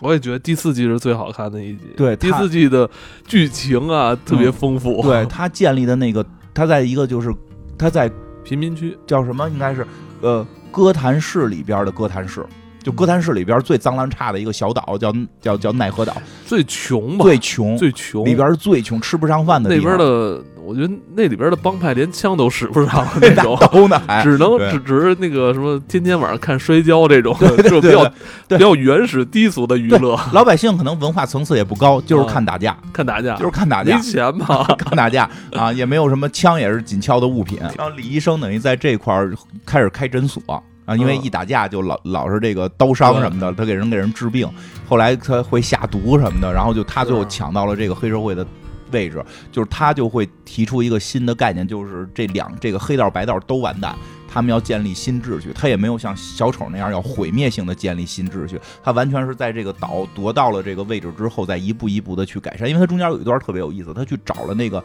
[0.00, 1.86] 我也觉得第四季是最好看的一集。
[1.96, 2.88] 对第四季的
[3.26, 5.00] 剧情啊特别丰富。
[5.02, 7.32] 对他建立的那个，他在一个就是
[7.78, 8.10] 他在
[8.42, 9.86] 贫民区，叫什么，应该是
[10.20, 12.44] 呃哥谭市里边的哥谭市。
[12.84, 16.14] 就哥谭市里边最脏乱差的一个小岛，叫叫叫奈何岛，
[16.46, 19.96] 最穷吧，最穷，最穷里边是最穷，吃不上饭的那地方。
[19.96, 23.58] 边的，我觉得那里边的帮派连枪都使不上 那种。
[23.72, 37.58] 刀呢只能只只是那个什么，天天晚上看摔跤这种，对对 这种比较比较原始低俗的娱乐，老百姓可能文化层次也不高，就是看打架，看打架，就是看打架没，钱嘛， 看打架啊，也没有什么枪，也是紧俏的物品。
[37.78, 39.32] 然后李医生等于在这块儿
[39.64, 40.42] 开始开诊所
[40.84, 44.48] 啊，因为嗯一打架就老老是这个刀伤什么的，他给人给人治病。
[44.88, 48.46] 后来他会下毒什么的，然后就他最后抢到了这个黑社会的。
[48.92, 53.92] 位置就是他就会提出一个新的概念，就是这两这个黑道白道都完蛋，
[54.28, 55.52] 他们要建立新秩序。
[55.52, 62.68] 他也没有像小丑那样要毁灭性的建立新秩序，他完全是在这个岛夺到了这个位置之后，再一步一步的去改善。
[62.68, 64.84] 因为他中间有一段特别有意思，他去找了那个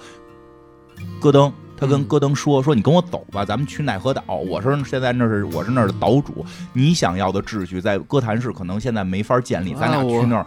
[1.20, 4.24] 戈登，他跟嗯戈登说：“说你跟我走吧，咱们去奈何岛。
[4.28, 10.46] 我是现在那是我是那儿的岛主，你想要的秩序在哥谭市可能现在没法建立，咱俩去那儿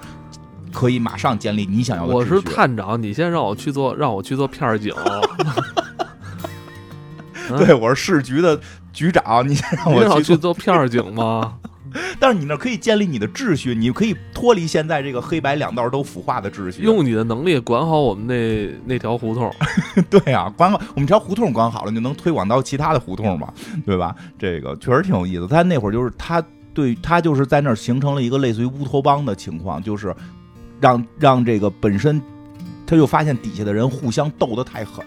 [0.72, 4.94] 可以马上建立你想要的我是。”探长，你先让我去做，让我去做片儿警。
[7.48, 8.58] 嗯 对，我是市局的
[8.92, 10.34] 局长，你先让我去。
[10.36, 11.54] 做片儿警吗？
[12.18, 16.82] 但是你那可以建立你的秩序，你可以脱离现在这个黑白两道都腐化的秩序。
[16.82, 19.52] 用你的能力管好我们那那条胡同。
[20.08, 23.52] 对啊，管好我们这条胡同管好了，你就能推广到其他的胡同嘛，
[23.86, 24.14] 对吧？
[24.38, 25.46] 这个确实挺有意思。
[25.46, 26.42] 他那会儿就是他
[26.74, 30.14] 对他就是在那儿形成了一个类似于乌托邦的情况，就是
[30.80, 32.20] 让让这个本身
[32.86, 35.04] 他就发现底下的人互相斗得太狠。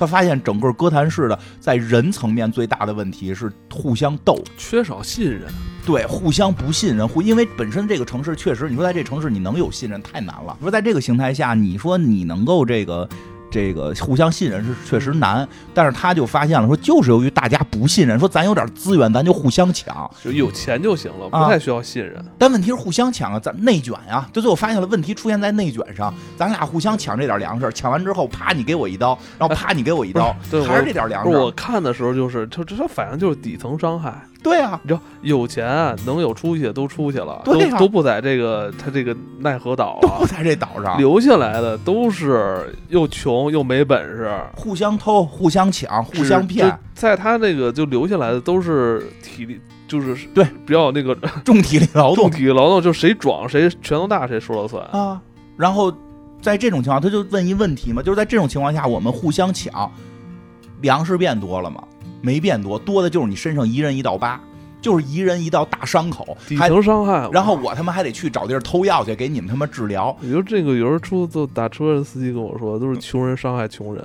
[0.00, 5.42] 他发现整个哥谭市的在人层面最大的问题是互相斗，缺少信任，
[5.84, 10.56] 对，互相不信任，互因为本身这个城市确实，你说在这城市你能有信任太难了。
[10.58, 13.06] 你说在这个形态下，你说你能够这个
[13.50, 20.10] 这个互相信任是确实难，但是他就发现了，说就是由于大家不信任，说咱有点资源，咱就互相抢。
[20.22, 22.24] 就有钱就行了，不啊太需要信任。
[22.38, 31.50] 但问题是互相抢啊，咱内卷呀、就最后发现了问题出现在内卷上，咱俩互相抢这点粮食，抢完之后，啪你给我一刀，然后啪你给我一刀， 对还是这点粮食我。
[31.52, 34.22] 看的时候就是，就这反正就是底层伤害。
[34.42, 51.14] 对啊，你知道有钱能有出息的都出去了，都都不在这个他这个奈何岛啊都不，在这岛上，留下来的都是又穷又没本事，互相偷、互相抢、互相骗，在他那个就留下来的都是体力，就是对比较那个
[51.44, 54.82] 重体力劳动重体力劳动，就谁壮谁拳头大谁说了算。
[54.86, 55.20] 啊。
[55.56, 55.92] 然后
[56.40, 59.92] 在这种情况，他就问一问题嘛，就是在这种情况下，我们互相抢，
[60.80, 61.84] 粮食变多了吗？
[62.20, 64.40] 没变多，多的就是你身上一人一道疤，
[64.80, 70.16] 就是一人一道大伤口，底还层伤害，然后我他妈还得去找地儿偷药去给你们他妈治疗。
[70.20, 74.04] 你说这个有时候出就打车的司机跟我说，都是穷人伤害穷人。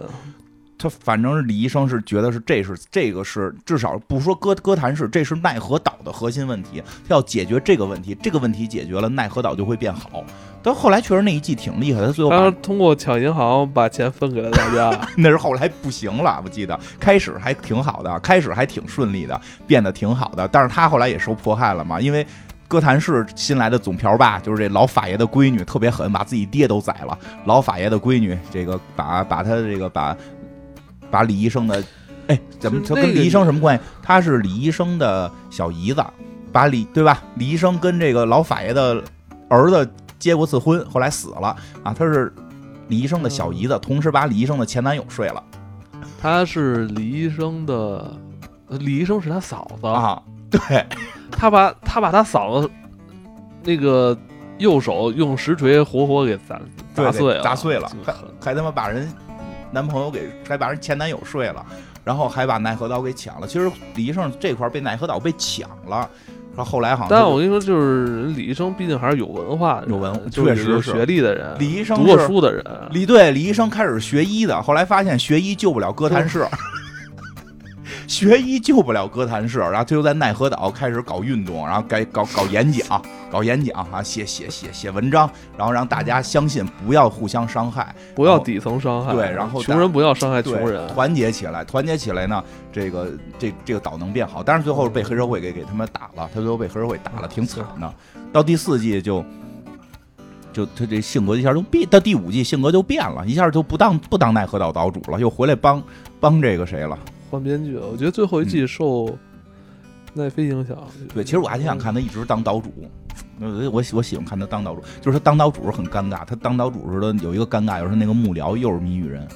[0.78, 6.84] 他反正是李医生是觉得是这是这个是至少不说歌歌坛市，这是奈何岛的核心问题。
[7.08, 10.24] 他要解决这个问题，这个问题解决了，奈何岛就会变好。
[10.62, 15.00] 但后来确实那一季挺厉害，他最后通过抢银行把钱分给了大家。
[15.16, 20.48] 那是后来不行了，我记得开始还挺好的，开始还挺顺利的，变得挺好的。
[20.48, 22.26] 但是他后来也受迫害了嘛，因为
[22.68, 27.16] 哥谭市新来的总瓢吧，就是这老法爷的闺女特别狠，把自己爹都宰了。
[27.46, 30.18] 老法爷的闺女，这个把把他这个把
[31.10, 31.84] 把李医生的，
[32.28, 33.84] 哎，怎么他跟李医生什么关系？
[34.02, 36.04] 他是李医生的小姨子，
[36.52, 37.24] 把李对吧？
[37.36, 39.04] 李医生跟这个老法爷的
[39.50, 42.34] 儿子结过次婚，后来死了啊，他是。
[42.88, 45.44] 李医生的小姨子，同时把李医生的前男友睡了
[46.22, 48.16] 他是李医生的，
[48.68, 50.22] 呃李医生是他嫂子，啊！
[50.52, 50.86] 对，
[51.32, 52.70] 他把他把他嫂子
[53.64, 54.16] 那个
[54.60, 56.62] 右手用石锤活活给砸
[56.94, 59.12] 砸碎了，砸碎了还还他妈把人
[59.76, 61.66] 男朋友给，还把人前男友睡了，
[62.06, 63.46] 然后还把奈何岛给抢了。
[63.46, 66.10] 其实李医生这块被奈何岛被抢了，
[66.56, 76.48] 然后后来好像但我跟你说，就是人李医生毕竟还是有文化的，有文确实是学历的人，李医生读过书的人，李对李医生开始学医的，后来发现学医救不了哥谭市。
[78.08, 83.02] 学医救不了哥谭市，然后他就在奈何岛开始搞运动，然后该搞搞演讲，
[83.32, 94.44] 搞演讲啊，写写写写文章，然后让大家相信不要互相伤害，不要底层伤害，对然后穷人不要伤害穷，人，团结起来，团结起来呢，这个这这个岛能变好。
[94.44, 97.94] 但是最后被黑社会给给他们打了，他最后被黑社会打了，挺惨的。
[98.32, 99.26] 到第四季就
[100.54, 105.82] 就他这性格一下就变，到第五季性格就变了，一下就不当不当奈何岛岛主了，又回来帮
[106.20, 106.98] 帮这个谁了。
[107.30, 107.88] 换编剧了。
[107.88, 109.18] 我觉得最后一季受
[110.14, 112.72] 奈飞影响，嗯对，其实我还挺想看他一直当岛主。
[113.40, 116.24] 呃我喜我喜欢看他当岛主，就是他当岛主是很尴尬。
[116.26, 119.28] 他当岛主时的有一个尴尬，就是那个幕僚又是谜语人，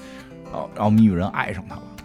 [0.46, 1.99] 然后然后谜语人爱上他了我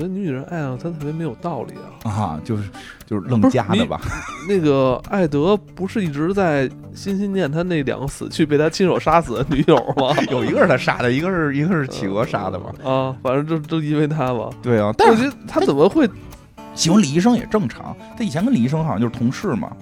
[0.00, 2.10] 觉得女人爱上他特别没有道理啊。
[2.10, 2.64] 啊，就是
[3.06, 4.00] 就是愣加的吧。
[4.48, 10.14] 那个艾德不是一直在心心念他那两个死去被他亲手杀死的女友吗？
[10.30, 12.72] 有一个是他杀的，一个是一个是企鹅杀的吧？
[12.82, 14.48] 啊，反正就就因为他吧。
[14.62, 16.08] 对啊，但是我觉得他怎么会？
[16.72, 17.94] 喜欢李医生也正常。
[18.16, 19.72] 他以前跟李医生好像就是同事嘛，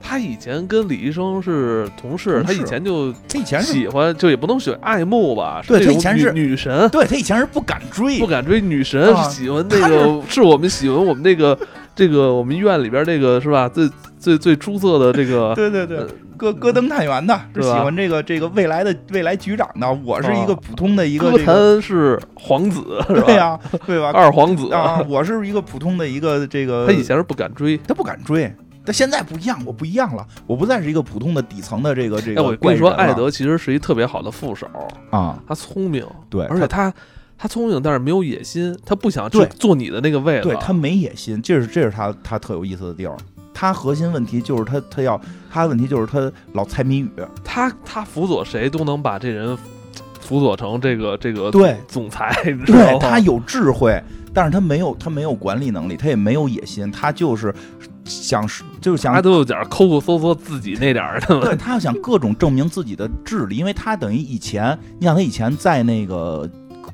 [0.00, 5.62] 他以前跟李医生是同事，他以前就他以前喜欢，就也不能喜欢爱慕吧？
[5.66, 11.58] 对他以前是女神，对他以前是不敢追，不敢追女神，喜欢那个，是我们喜欢我们那个
[11.94, 13.68] 这个我们医院里边这个是吧？
[13.68, 13.88] 最
[14.18, 19.90] 最最出色的这个， 对对对呃，戈戈登探员的，是喜欢这个这个未来的未来局长的。
[20.04, 24.10] 我是一个啊普通的一个歌这个，坛是皇子， 对呀、对吧？
[24.12, 27.78] 二皇子啊，我是一个普通的一个这个，他以前是不敢追。
[27.86, 28.52] 他不敢追。
[28.84, 34.66] 但现在不一样，我不一样了，我不再是一个普通的底层的这个这哎，个我跟你说，艾德其实是一特别好的副手，
[35.10, 36.92] 啊，他聪明，对，而且他
[37.38, 40.48] 他聪明，但是没有野心，他不想去对做你的那个位子。
[40.48, 43.16] 对他没野心，这是这是他他特有意思的地儿。
[43.56, 45.18] 他核心问题就是他他要
[45.50, 47.10] 他的问题就是他老猜谜语，
[47.44, 49.56] 他他辅佐谁都能把这人
[50.20, 52.34] 辅佐成这个这个对总裁？
[52.66, 57.54] 对他有智慧，但是他没有他没有管理能力，他也没有野心，他就是
[58.04, 58.46] 想
[58.80, 66.48] 就是想他都有点抠抠搜搜自己那点儿的对他要想各种证明自己的智力，因为他等于以前，你想他以前在那个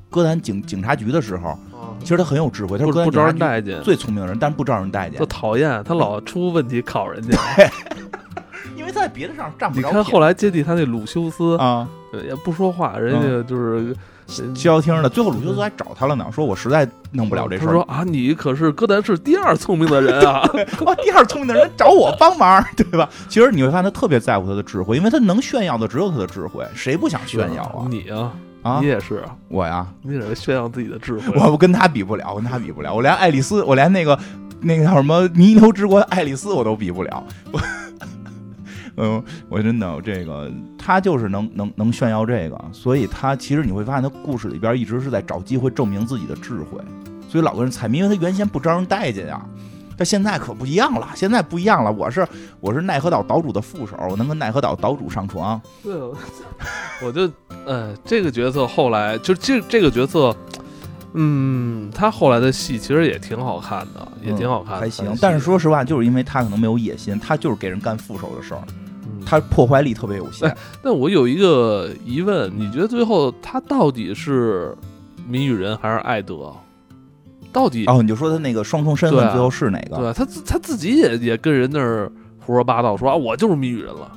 [0.09, 1.59] 歌坛警警察局的时候，
[2.01, 7.39] 其实他很有智慧，他是不不招人待见，最聪明的人，但是不招人待见就，讨厌他老出问题考人家。
[8.77, 11.89] 因为在别的上占不你看后来接替他那鲁修斯，啊。
[12.13, 13.95] 呃也不说话，人家就是
[14.31, 20.49] 消消停的，最后鲁修斯还找他了呢，说我实在弄不了这事儿他说，啊，你可是哥谭市第二聪明的人啊！
[20.87, 23.09] 哇， 第二聪明的人找我帮忙， 对吧？
[23.28, 27.87] 其实你会发现他特别在乎他的智慧，因为他能炫耀的只有他的智慧，谁不想炫耀啊？
[27.91, 31.33] 你啊，啊你，也是，我呀，你也是炫耀自己的智慧。
[31.37, 34.18] 我我跟他比不了，我跟他比不了，我连爱丽丝，我连那个
[34.61, 37.24] 那个叫什么弥留之国的爱丽丝我都比不了。
[37.51, 37.61] 我，
[39.01, 46.79] 嗯，我真的这个，他就是能能能炫耀这个，所以他其实你会发现，他故事里边一直是在找机会证明自己的智慧，
[47.29, 49.41] 所以老跟人猜谜，因为他原先不招人待见呀。
[49.97, 52.27] 但现在可不一样了，现在不一样了，我是
[52.59, 55.61] 我是奈何岛岛主的副手，我能跟奈何岛岛主上床。
[55.83, 55.95] 对，
[57.03, 57.31] 我就
[57.67, 60.35] 呃，这个角色后来就这这个角色，
[61.13, 65.15] 嗯，他后来的戏其实也挺好看的，也挺好看的，还行。
[65.21, 68.63] 但是说实话，就是因为他可能没有野心，他就是给人干副手的事儿，
[69.21, 70.55] 嗯他破坏力特别有限。
[70.83, 74.77] 但我有一个疑问，你觉得最后他到底是
[75.29, 76.53] 谜语人还是艾德？
[77.53, 79.97] 到底哦你就说他那个双重身份最后是哪个？
[79.97, 84.11] 对他自他自己也也跟人那儿胡说八道说啊，我就是谜语人了，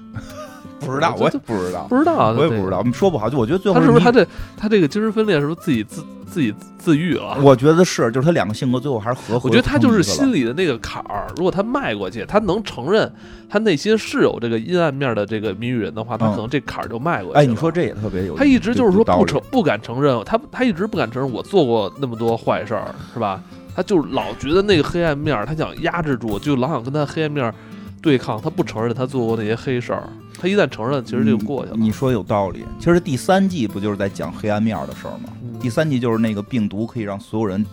[0.86, 3.30] 不知道，我也不知道，不知道啊，我也不知道，我们说不好。
[3.30, 4.26] 就我觉得最后他是不是他这
[4.58, 7.38] 他这个精神分裂是不是自己自自己自愈了？
[7.42, 9.48] 我觉得是，就是他两个性格最后还是合合。
[9.48, 13.12] 我觉得他就是心里的那个坎儿，如果他迈过去，他能承认
[13.50, 17.40] 他内心是有这个阴暗面的这个谜语人的话，他嗯可能这坎儿就迈过去了。
[17.40, 23.42] 哎，你说这也特别有，他一直就是说不承不敢承认，他他一直不敢承认我做过那么多坏事儿，是吧？
[23.76, 27.54] 他就老觉得那个黑暗面，他想压制住，就老想跟他黑暗面
[28.02, 30.04] 对抗，他不承认他做过那些黑事儿。
[30.44, 31.78] 他一旦承认，其实就过去了。
[31.80, 32.66] 你说有道理。
[32.78, 35.30] 其实第三季不就是在讲黑暗面的事儿吗？
[35.42, 37.66] 嗯第三季就是那个病毒可以让所有人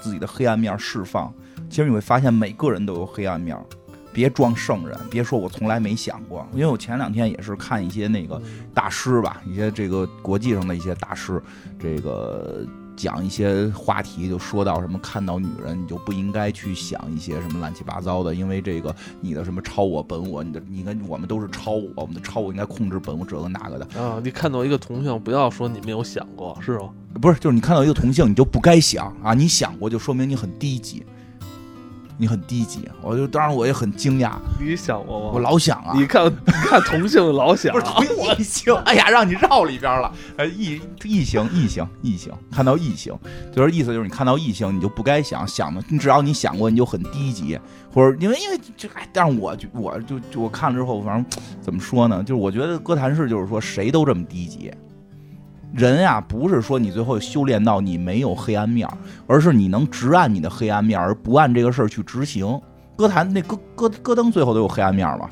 [0.00, 1.32] 自己的黑暗面释放。
[1.70, 3.56] 其实你会发现每个人都有黑暗面，
[4.12, 6.44] 别装圣人，别说我从来没想过。
[6.52, 8.42] 因为我前两天也是看一些那个
[8.74, 11.40] 大师吧，一些这个国际上的一些大师，
[11.78, 12.66] 这个
[12.96, 26.88] 讲一些话题，就说到什么看到女人你就不应该去想一些什么乱七八糟的，因为这个你的什么超我本我，你的你跟我们都是超我，我们的超我应该控制本我这个那个的，啊，你看到一个同性，不要说你没有想过，是吗？
[27.20, 31.04] 不是就是你看到一个同性你就不该想啊，你想过就说明你很低级。
[32.16, 35.30] 你很低级，我就当然我也很惊讶，你想过吗？
[35.34, 38.04] 我老想啊，你看，你看同性老想 不是同
[38.38, 40.12] 异性， 哎呀，让你绕里边了。
[40.36, 43.14] 呃，异异性，异性，异性，看到异性，
[43.54, 47.58] 就是意思就是你看到异性，你就不该想想的，你只要你想过，你就很低级，
[47.92, 54.72] 或者因为因为这，哎，但是我就我就就我看了之后，反正怎么说呢，就是我觉得哥谭市就是说谁都这么低级。
[55.74, 58.96] 人呀、不是说你最后修炼到你没有黑暗面儿，
[59.26, 62.58] 而是你能直按你的黑暗面儿，而不按这个事儿去执行。
[62.96, 65.28] 歌坛那歌歌戈登最后都有黑暗面儿嘛？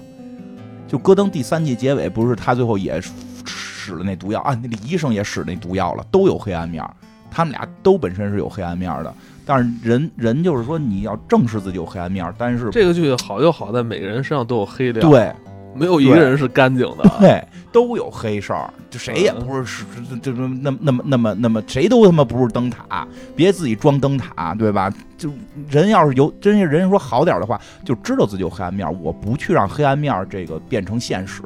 [0.87, 3.01] 就戈登第三季结尾不是他最后也
[3.47, 4.55] 使了那毒药啊？
[4.62, 6.91] 那李医生也使那毒药了，都有黑暗面儿。
[7.30, 9.12] 他们俩都本身是有黑暗面儿的，
[9.45, 15.32] 但是人人就是说你要正视自己有黑暗面儿，但是这个剧好就好在每个人身上都有黑料，，对
[15.74, 17.10] 没有一个人是干净的。
[17.18, 19.84] 对都有黑事儿，就谁也不是是
[20.22, 24.92] 这这那么那么那么那么谁都他妈不是灯塔，别自己装灯塔，对吧？
[25.18, 25.28] 就
[25.68, 31.42] 人要是有真是人说好点儿的话，就知道自己有黑暗面儿，我不去让黑暗面儿这个变成现实。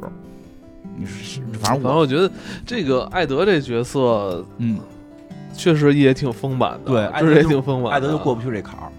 [0.95, 2.29] 你是反正我反正我觉得
[2.65, 4.77] 这个艾德这角色嗯，
[5.55, 7.97] 确实也挺丰满的，对艾德就是也挺丰满的。
[7.97, 8.91] 艾德就过不去这坎儿。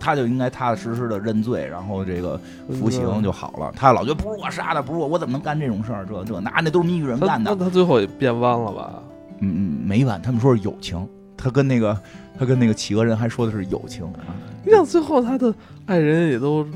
[0.00, 2.40] 他就应该踏踏实实的认罪，然后这个
[2.70, 3.72] 服刑就好了。
[3.76, 6.06] 他老觉得不是我杀的，不是我，我怎么能干这种事儿？
[6.06, 7.64] 这这那那都是谜语人干的那。
[7.64, 8.94] 他最后也变弯了吧？
[9.40, 10.20] 嗯嗯，没完。
[10.20, 11.96] 他们说是友情，他跟那个
[12.38, 14.34] 他跟那个企鹅人还说的是友情啊
[14.64, 15.54] 你想最后他的
[15.86, 16.66] 爱人也都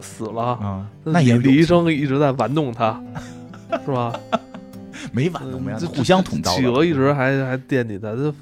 [0.00, 3.02] 死了，啊，那也李李医生一直在玩弄他，
[3.84, 4.12] 是吧？
[5.12, 6.66] 没完都没互相捅刀企。
[6.66, 8.32] 鹅一直还还惦记他，他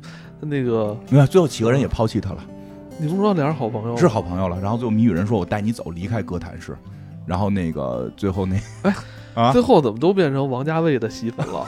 [0.41, 2.45] 他那个没有，最后企鹅人也抛弃他了，
[2.99, 3.97] 你不是说俩人好朋友？
[3.97, 4.59] 是好朋友了。
[4.61, 6.77] 然后最后谜语人说：“我带你走，离开哥谭市。”
[7.27, 8.95] 然后那个最后那哎
[9.35, 11.67] 啊最后怎么都变成王家卫的媳妇了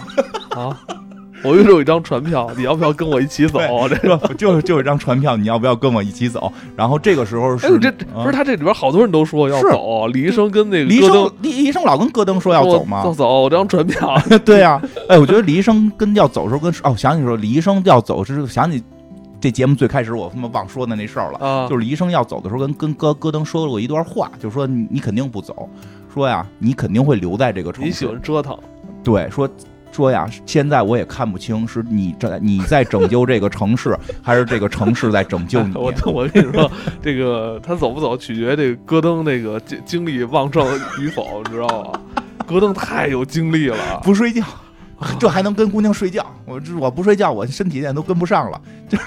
[0.60, 0.78] 啊？
[1.44, 3.58] 我又有一张船票，你要不要跟我一起走？
[3.88, 4.20] 这是吧？
[4.38, 6.50] 就就有张船票，你要不要跟我一起走？
[6.74, 13.12] 然后这个时候是哎，这啊不是他这里边好多人都说要走，李医生跟那个李医生，李医生老跟戈登说要走吗要？
[13.12, 14.18] 走，我这张船票。
[14.44, 18.82] 对呀、哎，我觉得李医生跟要走的时候跟哦，想起说李医生要走是想起
[19.46, 25.68] 这节目最开始我他妈忘说的那事儿了，啊，就是李医生要走的时候跟跟戈戈登说过一段话，就说你你肯定不走，
[26.12, 28.58] 说呀你肯定会留在这个城市你喜，欢折腾，
[29.04, 29.48] 对，说
[29.92, 35.72] 说呀现在我也看不清是你在你在拯救这个城市， 还是这个城市在拯救你。
[35.78, 36.68] 我我跟你说，
[37.00, 40.66] 这个他走不走取决这个戈登那个精精力旺盛
[41.00, 42.00] 与否，你知道吗？
[42.48, 44.42] 戈登太有精力了， 不睡觉，
[45.20, 46.26] 这还能跟姑娘睡觉？
[46.46, 48.60] 我这我不睡觉，我身体现在都跟不上了。
[48.88, 48.98] 这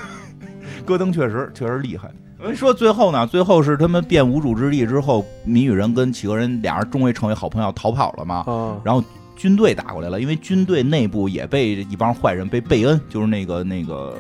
[0.90, 2.10] 戈登确实确实厉害。
[2.42, 8.38] 我一说，最后呢，最后是他们变无主之地之后，谜语人跟企鹅人俩人终于成为好朋友，逃跑了嘛。
[8.48, 9.04] 啊，然后
[9.40, 14.14] 军队打过来了，因为军队内部也被一帮坏人，被贝恩，就是那个那个。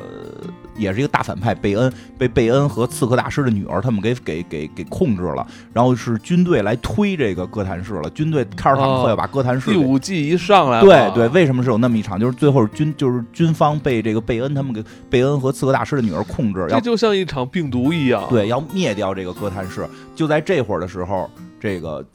[0.78, 8.10] 也是一个大反派，贝恩被贝恩和刺客大师的女儿他们给给给给控制了，然后是军队来推这个哥谭市了。
[8.12, 9.72] 军队开着坦克要把哥谭市。
[9.72, 12.18] 第五季一上来，对对，为什么是有那么一场？
[12.18, 18.26] 就是最后军就是军方被这个贝恩他们给贝恩和刺客大师的女儿控制，这就像一场病毒一样。
[18.30, 19.86] 对，要灭掉这个哥谭市。
[20.16, 21.30] 就在这会儿的时候，
[21.60, 22.06] 这个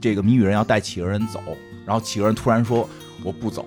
[0.00, 1.40] 这个谜语人要带企鹅人走，
[1.86, 2.88] 然后企鹅人突然说
[3.24, 3.66] ：“我不走，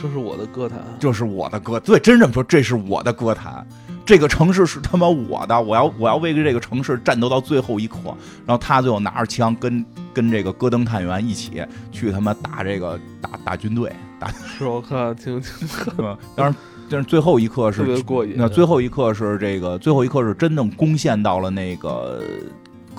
[0.00, 3.66] 这是我的歌坛，这是我的歌。”对，真这么说，这是我的歌坛。
[4.06, 7.96] 这个城市是他妈我的，我要我要为这个城市战斗到最后一刻。
[8.44, 11.62] 然后他最后拿着枪跟跟这个戈登探员一起
[11.92, 14.28] 去他妈打这个打打军队，打
[14.58, 15.68] 是我看挺挺，
[16.34, 16.54] 当然
[16.88, 17.82] 但是最后一刻是。
[18.34, 22.20] 那最后一刻是这个最后一刻是真正攻陷到了那个。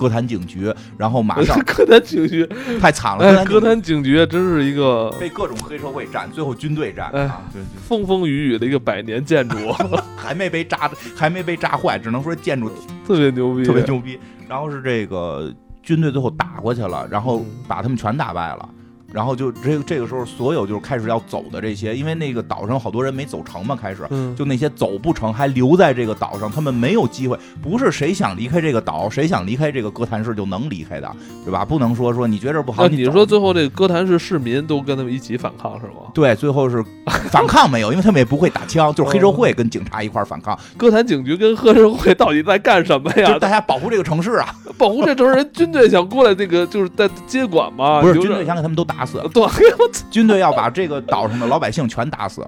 [0.02, 2.44] 歌坛警局，然后马上 歌坛警局
[2.80, 3.44] 太惨了。
[3.44, 9.56] 歌坛警局真是一个被各种黑社会占，最后军队占啊，对，风风雨雨的一个百年建筑，
[10.18, 12.68] 还没被炸，还没被炸坏，只能说建筑
[13.06, 14.18] 特别牛逼，特别牛逼。
[14.48, 15.54] 然后是这个
[15.84, 18.68] 军队最后打过去了，然后把他们全打败了。
[19.12, 24.02] 然后就这个这个时候，所有就是开始要走的这些，因为那个岛上好多人没走成嘛，开始
[24.36, 27.38] 就那些走不成还留在这个岛上，他们没有机会。
[27.62, 31.10] 不是谁想离开这个岛，谁想离开这个哥谭市就能离开的，
[31.44, 31.64] 对吧？
[31.64, 36.10] 不能说说你觉得不好，那你说最后这个哥谭市市民都跟他们一起反抗是吗？
[36.14, 36.84] 对，最后是
[37.30, 40.58] 反抗没有，因为他们也不会打枪，就是黑社会跟警察一块反抗。
[40.76, 43.36] 哥谭警局跟黑社会到底在干什么呀？
[43.40, 48.00] 大家保护这个城市啊，保护这城市，人军队想过来，那个就是在接管嘛？
[48.00, 49.22] 不是军队想给他们都打死。
[49.32, 49.46] 对。
[50.10, 52.46] 军队要把这个岛上的老百姓全打死。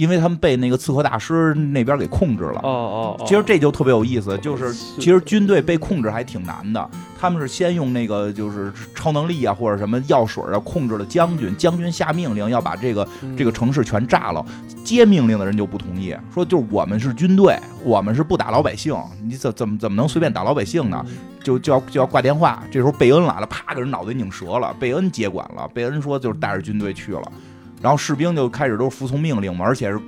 [0.00, 2.60] 因为他们被那个刺客大师那边给控制了。
[2.62, 6.88] 哦哦，其实这就特别有意思，就是其实军队被控制还挺难的。
[7.20, 13.06] 他们是先用那个就是超能力啊或者什么药水啊控制了将军，将军下命令要把这个
[13.36, 14.42] 这个城市全炸了。
[14.82, 21.04] 接命令的人就不同意，说就是我们是军队，我们是不打老百姓，你怎怎么怎么能随便打老百姓呢？
[21.44, 22.62] 就就要就要挂电话。
[22.70, 24.74] 这时候贝恩来了，啪给人脑袋拧折了。
[24.80, 27.32] 贝恩接管了，贝恩说就是带着军队去了。
[27.80, 30.00] 然后士兵就开始都是服从命令嘛，而且是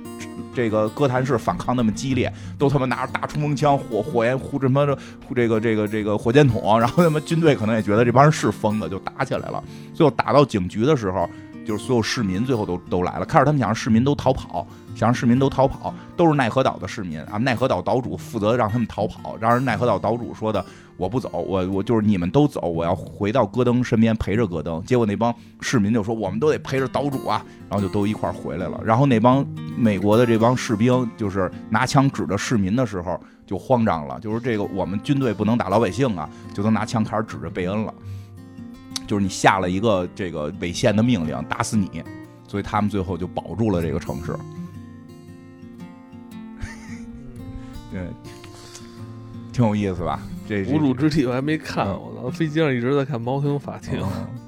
[0.53, 4.97] 这个哥谭市反抗那么激烈，都他妈拿着大冲锋枪、火火焰呼什么的，
[5.35, 9.63] 这个这个这个火箭筒，然后他妈军队可能也觉得这帮人是疯子，就打起来了。
[9.93, 11.27] 最后打到警局的时候，
[11.65, 20.63] 就是所有市民最后都都来了，开始他们想让市民都逃跑，想让市民都逃跑，都是奈何岛的市民啊，奈何岛岛主负责让他们逃跑，然而奈何岛岛主说的。
[20.97, 24.81] 我不走，我我就是你们都走，我要回到戈登身边陪着戈登。
[24.83, 28.79] 结果那帮市民就说我们都得陪着岛主啊，然后就都一块回来了。
[28.85, 29.45] 然后那帮
[29.77, 37.93] 美国的这帮士兵就是拿枪指着市民的时候就慌张了，就是这个我们军队不能打老百姓啊，就都拿枪开始指着贝恩了，
[39.07, 42.03] 就是你下了一个这个违宪的命令，打死你，
[42.47, 44.33] 所以他们最后就保住了这个城市。
[47.91, 48.07] 对，
[49.51, 50.19] 挺有意思吧？
[50.47, 52.29] 这无主之地我还没看，我操！
[52.29, 53.99] 飞机上一直在看《猫头鹰法庭》，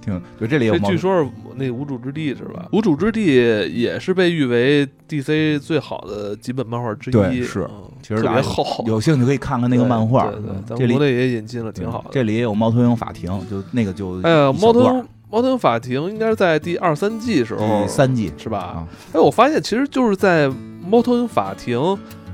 [0.01, 0.77] 挺就这里有。
[0.79, 2.67] 据说是那无主之地是吧？
[2.73, 3.25] 无主之地
[3.73, 7.65] 也是被誉为 DC 最好的几本漫画之一，是，
[8.01, 8.83] 其实特别厚。
[8.87, 10.29] 有兴趣可以看看那个漫画。
[10.31, 12.09] 对对，咱国内也引进了，挺好的。
[12.11, 18.85] 这里也有《猫头鹰法庭》，就那个就哎呀，《猫头猫头鹰法庭》应该是在第二三季时候，第三季是吧？
[19.13, 20.47] 哎，我发现其实就是在
[20.85, 21.77] 《猫头鹰法庭》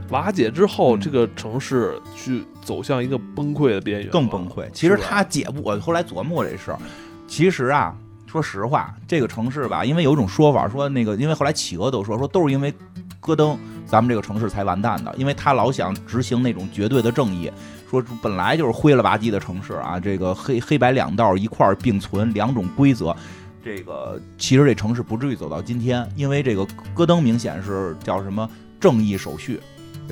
[0.10, 2.44] 瓦解之后，这个城市去。
[2.62, 4.70] 走向一个崩溃的边缘，更崩溃。
[4.72, 6.80] 其实他解不，我后来琢磨过这事儿。
[7.28, 7.96] 其实啊，
[8.28, 12.74] 说实话，这个城市吧，因为有一种说法说那个，因为后来企鹅都说说都是因为
[13.20, 17.52] 戈登，咱们这个城市才完蛋的，因为他老想执行那种绝对的正义，
[17.90, 23.16] 说本来就是灰了吧唧的城市啊，这个黑黑白两道一块儿并存，两种规则，
[23.64, 29.60] 这个其实这城市不至于走到今天，因为这个戈登明显是叫什么正义手续。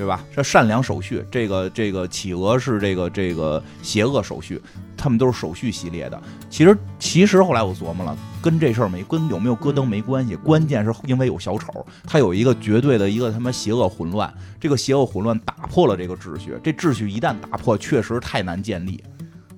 [0.00, 0.24] 对吧？
[0.34, 4.58] 这善良手续，这个这个企鹅是这个这个邪恶手续，
[4.96, 6.18] 他们都是手续系列的。
[6.48, 19.04] 其实其实后来我琢磨了，跟这事儿没跟有没有戈登没关系，关键是因为有小丑，他有一个绝对的一个他妈邪恶混乱，这个邪恶混乱打破了这个秩序，这秩序一旦打破，确实太难建立，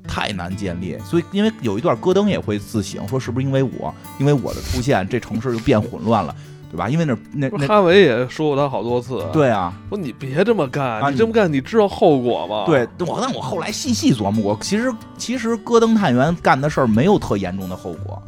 [0.09, 0.99] 太难建立。
[1.05, 6.35] 所以因为有一段戈登也会自省，说是不是因为我，因为我的出现，这城市就变混乱了。
[6.73, 6.89] 对吧？
[6.89, 9.23] 因为那那那哈维也说过他好多次。
[9.31, 12.65] 对啊，说你别这么干，你这么干你知道后果吗？
[12.65, 18.21] 对，我但我后来细细琢磨过，其实其实戈登探员干的事儿没有特严重的后果，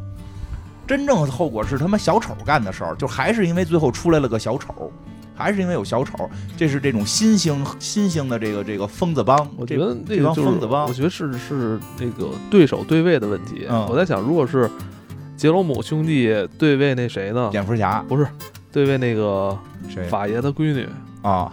[0.86, 4.92] 真正的后果是他妈小丑干的事儿，就还是因为最后出来了个小丑，
[5.34, 9.48] 还是因为有小丑，这是这种新兴新兴的这个这个疯子帮。
[9.56, 13.66] 我觉得这帮疯子帮，我觉得是是那个对手对位的问题。
[13.88, 14.70] 我在想，如果是。
[15.36, 17.48] 杰罗姆兄弟对位那谁呢？
[17.50, 18.26] 蝙蝠侠不是
[18.72, 19.56] 对位那个
[19.88, 20.88] 谁法爷的闺女
[21.22, 21.52] 啊？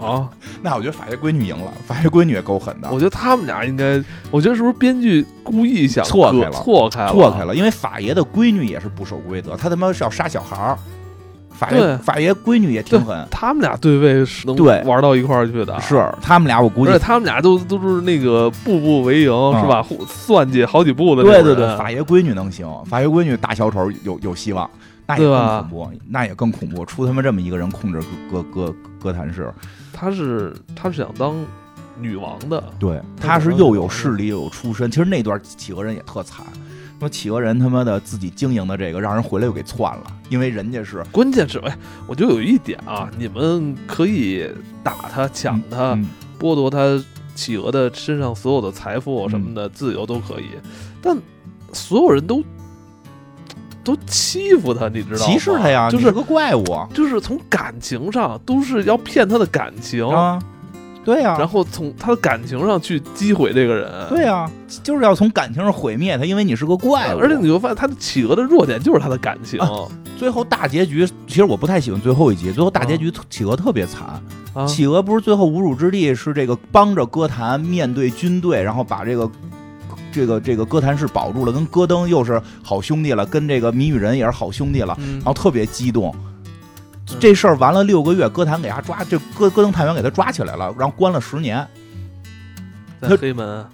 [0.00, 0.28] 啊。
[0.62, 2.98] 那我觉得法爷闺女赢了，法爷闺女也够狠的我。
[2.98, 10.78] 觉得他们俩应该，我觉得是不是编剧故意想错开了错开了，错开了，因为法爷的闺女也是不守规则，他他妈是要杀小孩儿。
[11.58, 14.80] 法爷法爷闺女也挺狠，他们俩对位是能对。
[14.84, 19.84] 玩到一块儿去的，是他们俩，我估计他们俩都都是那个步步为营，啊是吧？
[20.06, 24.70] 算计好几步的对对对，法爷闺女能行，法爷闺女大小丑有有希望，
[25.06, 29.52] 那也更恐怖，那也更恐怖，出他妈这么一个人控制哥哥哥哥谭市，
[29.92, 31.34] 他是他是想当
[32.00, 36.46] 女王的，对，他可能他是又有有势力又有出身，其实那段企鹅人也特惨，
[37.00, 41.76] 说企鹅人他妈的自己经营的这个，让人回来又给篡了，因为人家是关键是哎，
[42.06, 44.48] 我就有一点啊，你们可以
[44.82, 46.08] 打他、抢他、嗯
[46.38, 47.02] 剥夺他
[47.34, 50.50] 企鹅的身上所有的财富什么的、自由都可以，
[51.02, 51.18] 但
[51.72, 52.44] 所有人都
[53.82, 55.32] 都欺负他，你知道吗？
[55.32, 56.64] 歧视他呀，就是个怪物。
[56.94, 60.40] 就是从感情上都是要骗他的感情，啊，
[61.08, 63.90] 对呀，然后从他的感情上去击毁这个人。
[64.10, 64.46] 对呀，
[64.82, 72.52] 就是要从感情上毁灭他，因为你是个怪物，而且你会发现，他的企鹅的弱点就是他的感情啊最后大结局，其实我不太喜欢最后一集。
[72.52, 74.20] 最后大结局，企鹅特别惨。
[74.52, 79.30] 啊企鹅不是最后无主之地是这个帮着歌坛面对军队，然后把这个
[80.12, 86.14] 这个这个歌坛是保住了，跟戈登又是好兄弟了，跟这个谜语人也是好兄弟了，嗯然后特别激动。
[87.18, 91.66] 这事儿完了六个月，歌坛给他抓，这戈戈登探员给他抓起来了，然后关了十年。
[93.00, 93.64] 在黑门，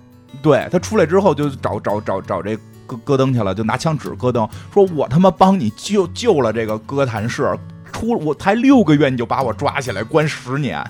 [0.42, 2.56] 对他出来之后就找找找找这
[2.86, 7.58] 戈戈登去了，就拿枪指戈登，说我他妈帮你救救了这个哥谭市，
[7.92, 10.84] 出我才六个月你就把我抓起来关十年，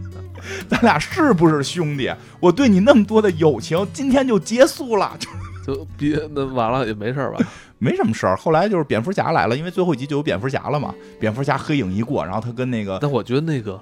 [0.68, 2.12] 咱俩是不是兄弟？
[2.38, 5.30] 我对你那么多的友情，今天就结束了，就
[5.74, 7.38] 就别那完了也没事儿吧？
[7.80, 8.36] 没什么事儿。
[8.36, 13.80] 后来就是蝙蝠侠来了，因为最后一集就有蝙蝠侠了嘛，蝙蝠侠黑影一过，然后他跟那个但我觉得那个，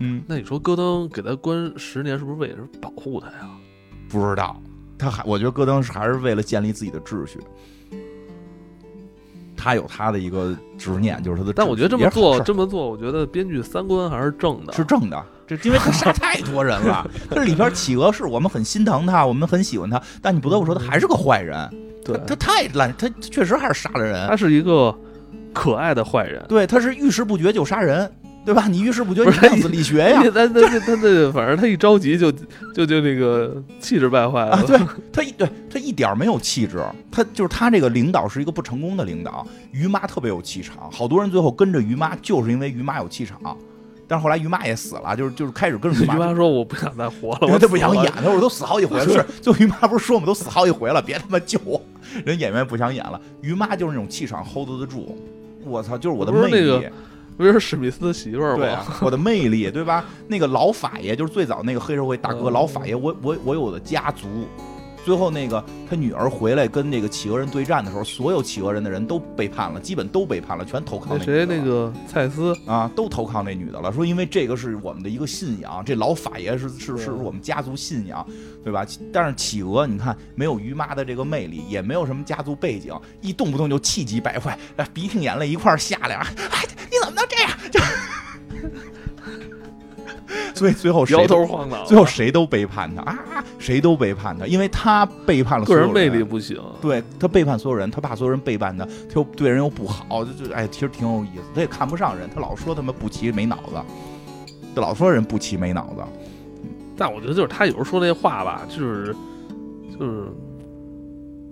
[0.00, 3.48] 嗯那你说戈登给他关十年，是不是为了保护他呀？
[4.08, 4.60] 不知道，
[4.98, 7.38] 他还我觉得戈登是还是为了建立自己的秩序。
[9.56, 11.52] 他有他的一个执念，就是他的。
[11.52, 14.72] 但我觉得这么做这么做，我觉得编剧三观还是正的。
[14.74, 17.10] 是正的，这因为他杀太多人了。
[17.30, 21.56] 这里边企鹅是我们很心疼他，我们很喜欢他，但你不得不说他还是个坏人。
[22.04, 24.36] 对他，他太烂，他确实还是杀了人他。
[24.36, 24.94] 是一个
[25.52, 26.44] 可爱的坏人。
[26.48, 28.10] 对，他是遇事不决就杀人，
[28.44, 28.66] 对吧？
[28.68, 30.22] 你遇事不决，你量子力学呀。
[30.34, 32.30] 他他他他那反正他一着急就
[32.74, 34.52] 就就那个气质败坏了。
[34.52, 34.78] 啊，对
[35.12, 39.46] 他一对他一点儿没有气质，他就是他这个领导是一个不成功的领导。
[39.72, 43.56] 于妈特别有气场，好多人最后跟着于妈就是因为于妈有气场，
[44.06, 49.08] 但是后来于妈也死了，就是就是开始跟着于于妈妈说我不想再活了，我都不想演，了我都死好几回了。
[49.08, 51.80] 是， 最后于妈不是说我们都死好几回了，别他妈救我。
[52.24, 55.16] 人演员不想演了，于妈就是那种气场 hold 得住。
[55.64, 56.90] 我操，就是我的魅力。
[57.36, 58.58] 不是那个是史密斯的媳妇儿吗？
[58.58, 60.04] 对啊，我的魅力，对吧？
[60.28, 64.46] 那个老法爷就是最早那个黑社会大哥，嗯老法爷，我我我有我的家族。
[65.04, 78.26] 最后那个他女儿回来跟那个企鹅人对战的时候，所有企鹅人的人都背叛了，基本都背叛了，全投靠谁那个蔡司，啊，都投靠那女的了，说因为这个是我们的一个信仰，这老法爷是是是对我们家族信仰，
[78.64, 78.86] 对吧？
[79.12, 87.50] 但是企鹅你看没有于妈的这个魅力，也没有什么家族背景，一动不动就气急败坏，哎鼻涕眼泪一块儿下来，哎，你怎么能这样？
[87.70, 87.80] 就，
[90.54, 96.60] 所以最后谁摇都头晃脑，最后谁都背叛他啊，谁都背叛他，因为他背叛了所有个人魅力不行。
[96.80, 101.42] 对他背叛所有人，他怕所有人背叛他，他又对人又不好，就就哎，其实挺有意思。
[101.54, 103.76] 他也看不上人，他老说他们不齐没脑子，
[104.74, 106.02] 他老说人不齐没脑子。
[106.96, 109.16] 但我觉得就是他有时候说那话吧，就是
[109.98, 110.24] 就是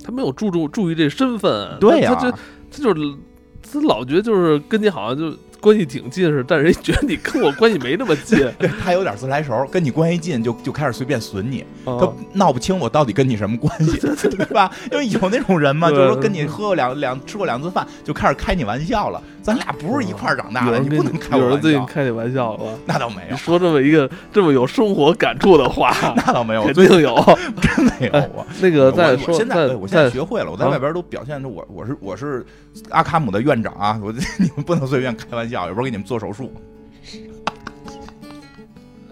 [0.05, 2.37] 他没有注重注意这身份，对呀、他他就
[2.71, 3.15] 他就是
[3.61, 14.69] 他老觉得就是跟你好像就关系挺近似的，但是人觉得你跟我关系没那么近， 对他有点自来熟，跟你关系近就就开始随便损你，他啊闹不清我到底跟你什么关系，对吧？
[14.91, 19.23] 因为有那种人嘛，就是说跟你喝过两两吃过两次饭，就开始开你玩笑了。
[19.43, 21.85] 咱俩不是一块儿长大的，你不能开我玩有人最近。
[21.87, 22.79] 开你玩笑了。
[22.87, 27.17] 那倒没有，说这么一个这么有生活感触的话， 那倒没有，肯定有。
[27.61, 28.47] 真没有我。
[28.61, 32.47] 那个我再说，我现在我现在学会了，我在啊外边都表现出我我是我是
[32.91, 36.53] 阿卡姆的院长啊，我 你们不能随便开玩笑，有时候给你们做手术。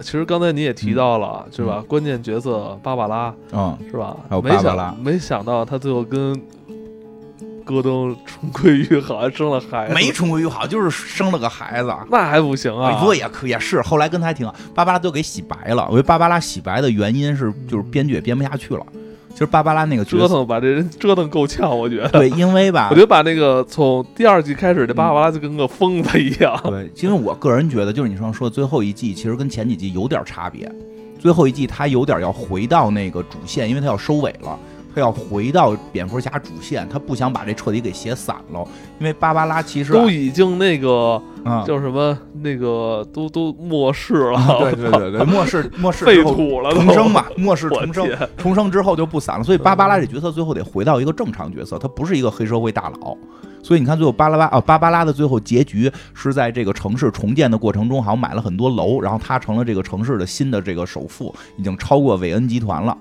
[0.00, 1.84] 其实刚才你也提到了，是吧？
[1.86, 4.16] 关键角色芭芭拉嗯，是吧？
[4.30, 6.32] 还有没芭芭拉想没想到他最后跟
[7.70, 11.94] 戈登重归于好，还生了孩子，没重归于好，就是生了个孩子。
[12.10, 12.90] 那还不行啊？
[12.98, 15.86] 不过也可也是，后来跟他还挺好，芭芭拉都给洗白了。
[15.86, 18.84] 我觉得芭芭拉洗白的原因是，就是编剧也编不下去了，
[19.30, 22.08] 其实芭芭拉那个，折腾把这人 折腾够呛，我觉得。
[22.08, 26.58] 对，因为吧 我觉，得把那个从第二季开始，这芭芭拉就跟个疯子一样。
[26.64, 30.70] 对，因为我个人觉得，就是你上说的最后一季，其实跟前几季有点差别。
[31.18, 34.58] 最后一季他有点要回到那个主线，因为他要收尾了，
[34.94, 38.66] 他要回到蝙蝠侠主线，他不想把这彻底给写散了。
[38.98, 53.16] 因为芭芭拉其实啊都已经那个啊，叫什么，那个都都末世了，对对对对， 末世末世废土了，重生嘛，末世重生，重生之后就不散了，所以芭芭拉这角色最后得回到一个正常角色，他不是一个黑社会大佬。
[53.62, 62.96] 所以你看，最后巴拉巴啊，芭芭拉的最后结局是在这个城市重建的过程中，好像买了很多楼，然后他成了这个城市的新的这个首富，已经超过韦恩集团了，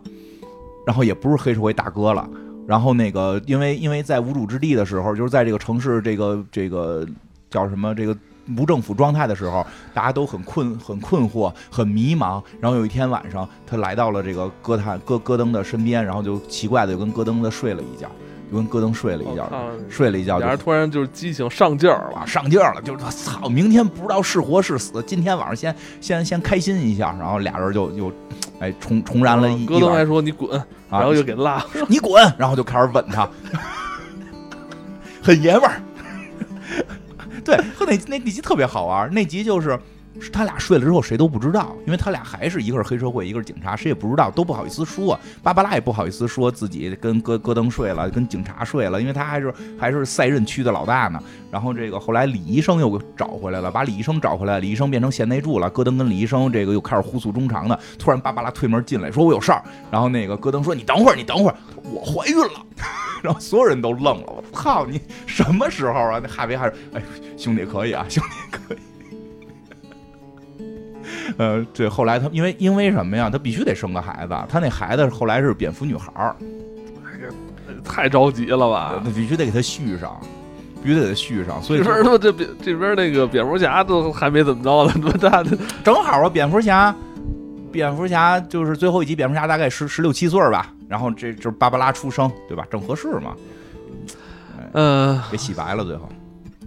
[0.85, 2.29] 然后也不是黑社会大哥了。
[2.67, 7.07] 然后那个，因为因为在无主之地的时候，就是在这个城市这个这个
[7.49, 8.15] 叫什么这个
[8.57, 12.39] 无政府状态的时候，大家都很困、很困惑、很迷茫。
[12.59, 18.07] 然后有一天晚上，他来到了这个戈坦戈戈登的身边，然后就奇怪的就跟戈登的睡了一觉，
[18.49, 19.49] 就跟戈登睡了一觉
[19.89, 28.11] 睡了一觉就俩人突然就是激情上劲儿了，啊上劲儿了，就是操，明天不知道是活是死，今天晚上先先先开心一下，然后俩人就就
[28.59, 30.65] 哎重重燃了一戈登还说你滚，啊
[30.99, 31.65] 然后就给拉了。
[31.87, 33.29] 你滚，然后就开始吻他，
[35.21, 35.81] 很爷们儿。
[37.45, 39.79] 对，和那那那集特别好玩，那集就是。
[40.19, 45.17] 是他俩睡了之后，谁都不知道，因为他俩还是一个是黑社会，一个是警察，谁也不知道，都不好意思说。
[45.41, 51.21] 芭芭拉也不好意思说自己跟戈戈登睡了，跟警察睡了，因为他还是还是赛任区的老大呢。
[51.51, 55.69] 然后这个后来李医生又给找回来了，把李医生找回来，李医生变成贤内助了。
[55.69, 57.79] 戈登跟李医生这个又开始互诉衷肠的。
[57.97, 59.63] 突然芭芭拉推门进来，说我有事儿。
[59.89, 62.65] 然后那个戈登说你等会儿，你等会儿，我怀孕了。
[63.23, 66.19] 然后所有人都愣了，我操你什么时候啊？
[66.21, 67.01] 那哈维还是哎
[67.37, 68.77] 兄弟可以啊，兄弟可以。
[71.37, 73.29] 呃，对，后来他因为因为什么呀？
[73.29, 76.35] 他必须得生个孩子，他那孩子后来是蝙蝠女孩儿，
[77.83, 79.01] 太着急了吧？
[79.03, 80.19] 那必须得给他续上，
[80.83, 81.61] 必须得给他续上。
[81.61, 86.93] 所以这边他妈这边这边那个蝙蝠侠都还没怎么着呢，他妈大的 正好啊，蝙蝠侠，
[87.71, 92.65] 蝙蝠侠就是最后一集，蝙蝠侠大概十十六七岁吧，然后这就是芭芭拉出生，对吧？
[92.69, 93.33] 正合适嘛，
[94.73, 96.09] 嗯，给洗白了最后。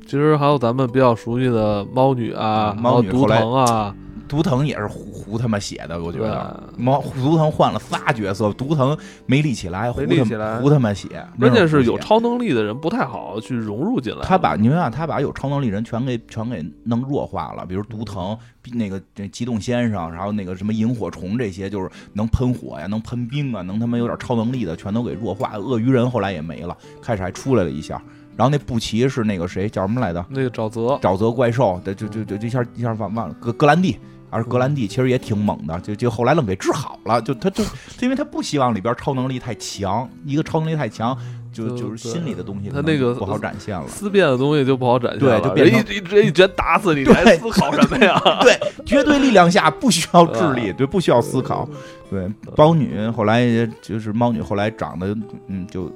[0.04, 3.94] 其实还有咱们比较熟悉的猫女啊猫女后来藤啊，
[4.32, 6.62] 毒藤也是胡胡他妈写的，我觉对得。
[6.78, 8.96] 毛毒藤换了仨角色，毒藤
[9.26, 11.22] 没立起来，胡他来胡他妈写。
[11.38, 14.22] 关键是有超能力的人不太好去融入进来。
[14.22, 18.34] 他把你们看，他把有超能力人全给全给弄弱化了，比如毒藤、
[18.72, 25.58] 那个这机动先生，然后那个什么萤火虫这些，就是能喷火呀，能喷冰啊，能他妈有点超能力的，全都给弱化。
[25.58, 28.02] 鳄鱼人后来也没了，开始还出来了一下。
[28.34, 30.24] 然后那布奇是那个谁叫什么来着？
[30.30, 33.98] 那个沼泽，沼泽怪兽，对，就就就一下一下忘忘了格格兰蒂。
[34.32, 37.62] 而格兰蒂其实也挺猛的，就就后来愣给治好了，就他就
[38.00, 41.14] 因为他不希望里边超能力太强，一个超能力太强，
[41.52, 43.86] 就就就是心里的东西他那个不好展现了。
[43.86, 48.18] 思辨的东西就不好展现了，对就变成人一一直一拳打死你，还思考什么呀？
[48.40, 51.68] 对，绝对力量下不需要智力， 对，不需要思考。
[52.10, 52.26] 对，
[52.56, 55.14] 猫女后来也就是猫女后来长得，
[55.48, 55.90] 嗯，就，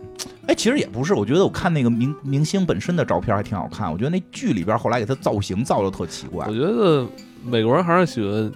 [0.46, 7.06] 哎，其实也不是，我觉得我看那个明明星本身的照片还挺好看，我觉得那剧里边后来给她造型造的特奇怪我，觉得
[7.46, 8.50] 美国人还是喜欢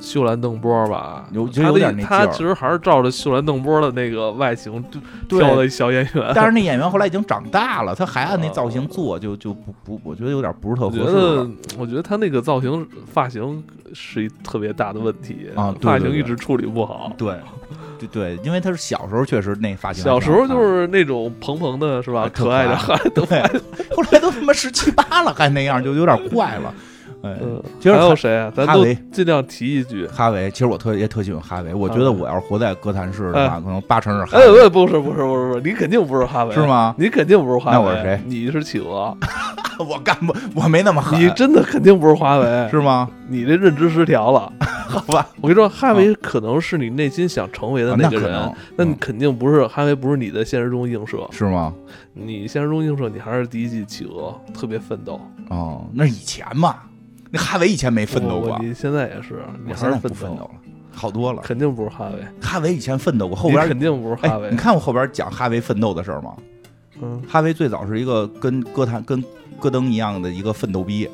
[0.00, 4.82] 秀兰邓波吧，有就他有点那劲儿他其实还是照着秀兰邓波的那个外形
[5.28, 6.32] 对挑的小演员。
[6.34, 13.62] 但是那演员后来已经长大了，他还按那造哦型做，就就不不，我觉得有点不是特合适我觉得他那个造型发型
[13.94, 17.12] 是一特别大的问题啊对发型一直处理不好。
[17.16, 17.36] 对，
[18.00, 22.22] 对对，因为他是小时候确实那发型小时候就是那种蓬蓬的，是吧？
[22.22, 22.76] 啊可爱的。
[23.14, 23.40] 对，
[23.94, 26.74] 后来都他妈十七八了还那样，就有点怪了。
[27.22, 28.52] 哎，嗯，其实还有谁啊？
[28.54, 30.06] 咱都哈维尽量提一句。
[30.08, 31.72] 哈维，其实我特也特喜欢哈维。
[31.72, 36.66] 我觉得我要是活在哥谭市的话，可能八成是哈哎，维，喂，不是不是不是不是，你肯定不是哈维，是？
[36.66, 36.94] 吗？
[36.98, 37.72] 你肯定不是哈维。
[37.72, 39.16] 那我是谁你是企鹅，
[39.78, 43.08] 我干不，我没那么狠，你真的肯定不是华为，是吗？
[43.28, 44.52] 你这认知失调了。
[44.92, 51.26] 好吧，我跟你说，哈维可能是你内心想成为的啊那个人能，那你嗯肯定不是哈维，不是你的现实中映射。
[51.30, 51.72] 是吗？
[52.12, 55.18] 你现实中映射，你还是第一季企鹅，特别奋斗。
[55.48, 56.76] 哦，那是以前嘛。
[57.34, 60.50] 那哈维以前没奋斗过，你现在也是，你我现在不奋斗了，
[60.92, 61.40] 好多了。
[61.42, 64.56] 肯定不是哈维，哈维以前奋斗过，后你边肯定不是哈哎，维你。
[64.56, 66.34] 看我后边讲哈维奋斗的事儿吗？
[67.00, 69.24] 嗯，哈维最早是一个跟哥谭跟
[69.58, 71.08] 戈登一样的一个奋斗逼，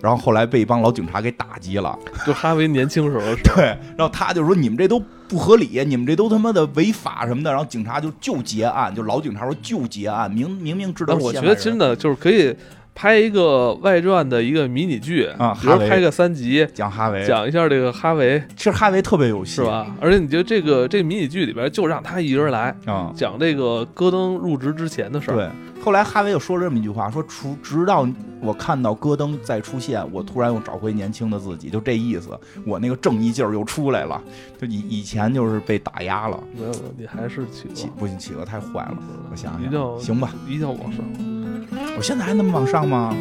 [0.00, 1.98] 然后后来被一帮老警察给打击了。
[2.24, 3.24] 就哈维年轻时候。
[3.42, 7.50] 对，然后他就说你们这都不合理，你们这都他妈的违法什么的。
[7.50, 11.32] 然后警察就就结案，就老警察说就结案，明明明知道我。
[11.32, 12.56] 觉得真的就是可以
[12.96, 19.64] 拍一个外传的一个迷你剧啊比如哈维拍个三集，讲哈维，讲一下这个哈维其实哈维特别有戏，是？
[19.64, 19.94] 吧？
[20.00, 25.48] 而且你觉得这个这个迷你剧里边就让他一人来啊、讲这个戈登入职之前的事儿，对。
[25.84, 28.08] 后来哈维又说了这么一句话，说除直到
[28.40, 32.30] 我看到戈登再出现，我突然又找回年轻的自己，就这意思。
[32.64, 34.18] 我那个正义劲儿又出来了，
[34.58, 38.96] 就以以前就是被打压了，没有，没有你还是企鹅，企不行，企鹅太坏了。
[39.30, 41.04] 我想想，行吧，一定要往上，
[41.96, 43.14] 我现在还能往上吗？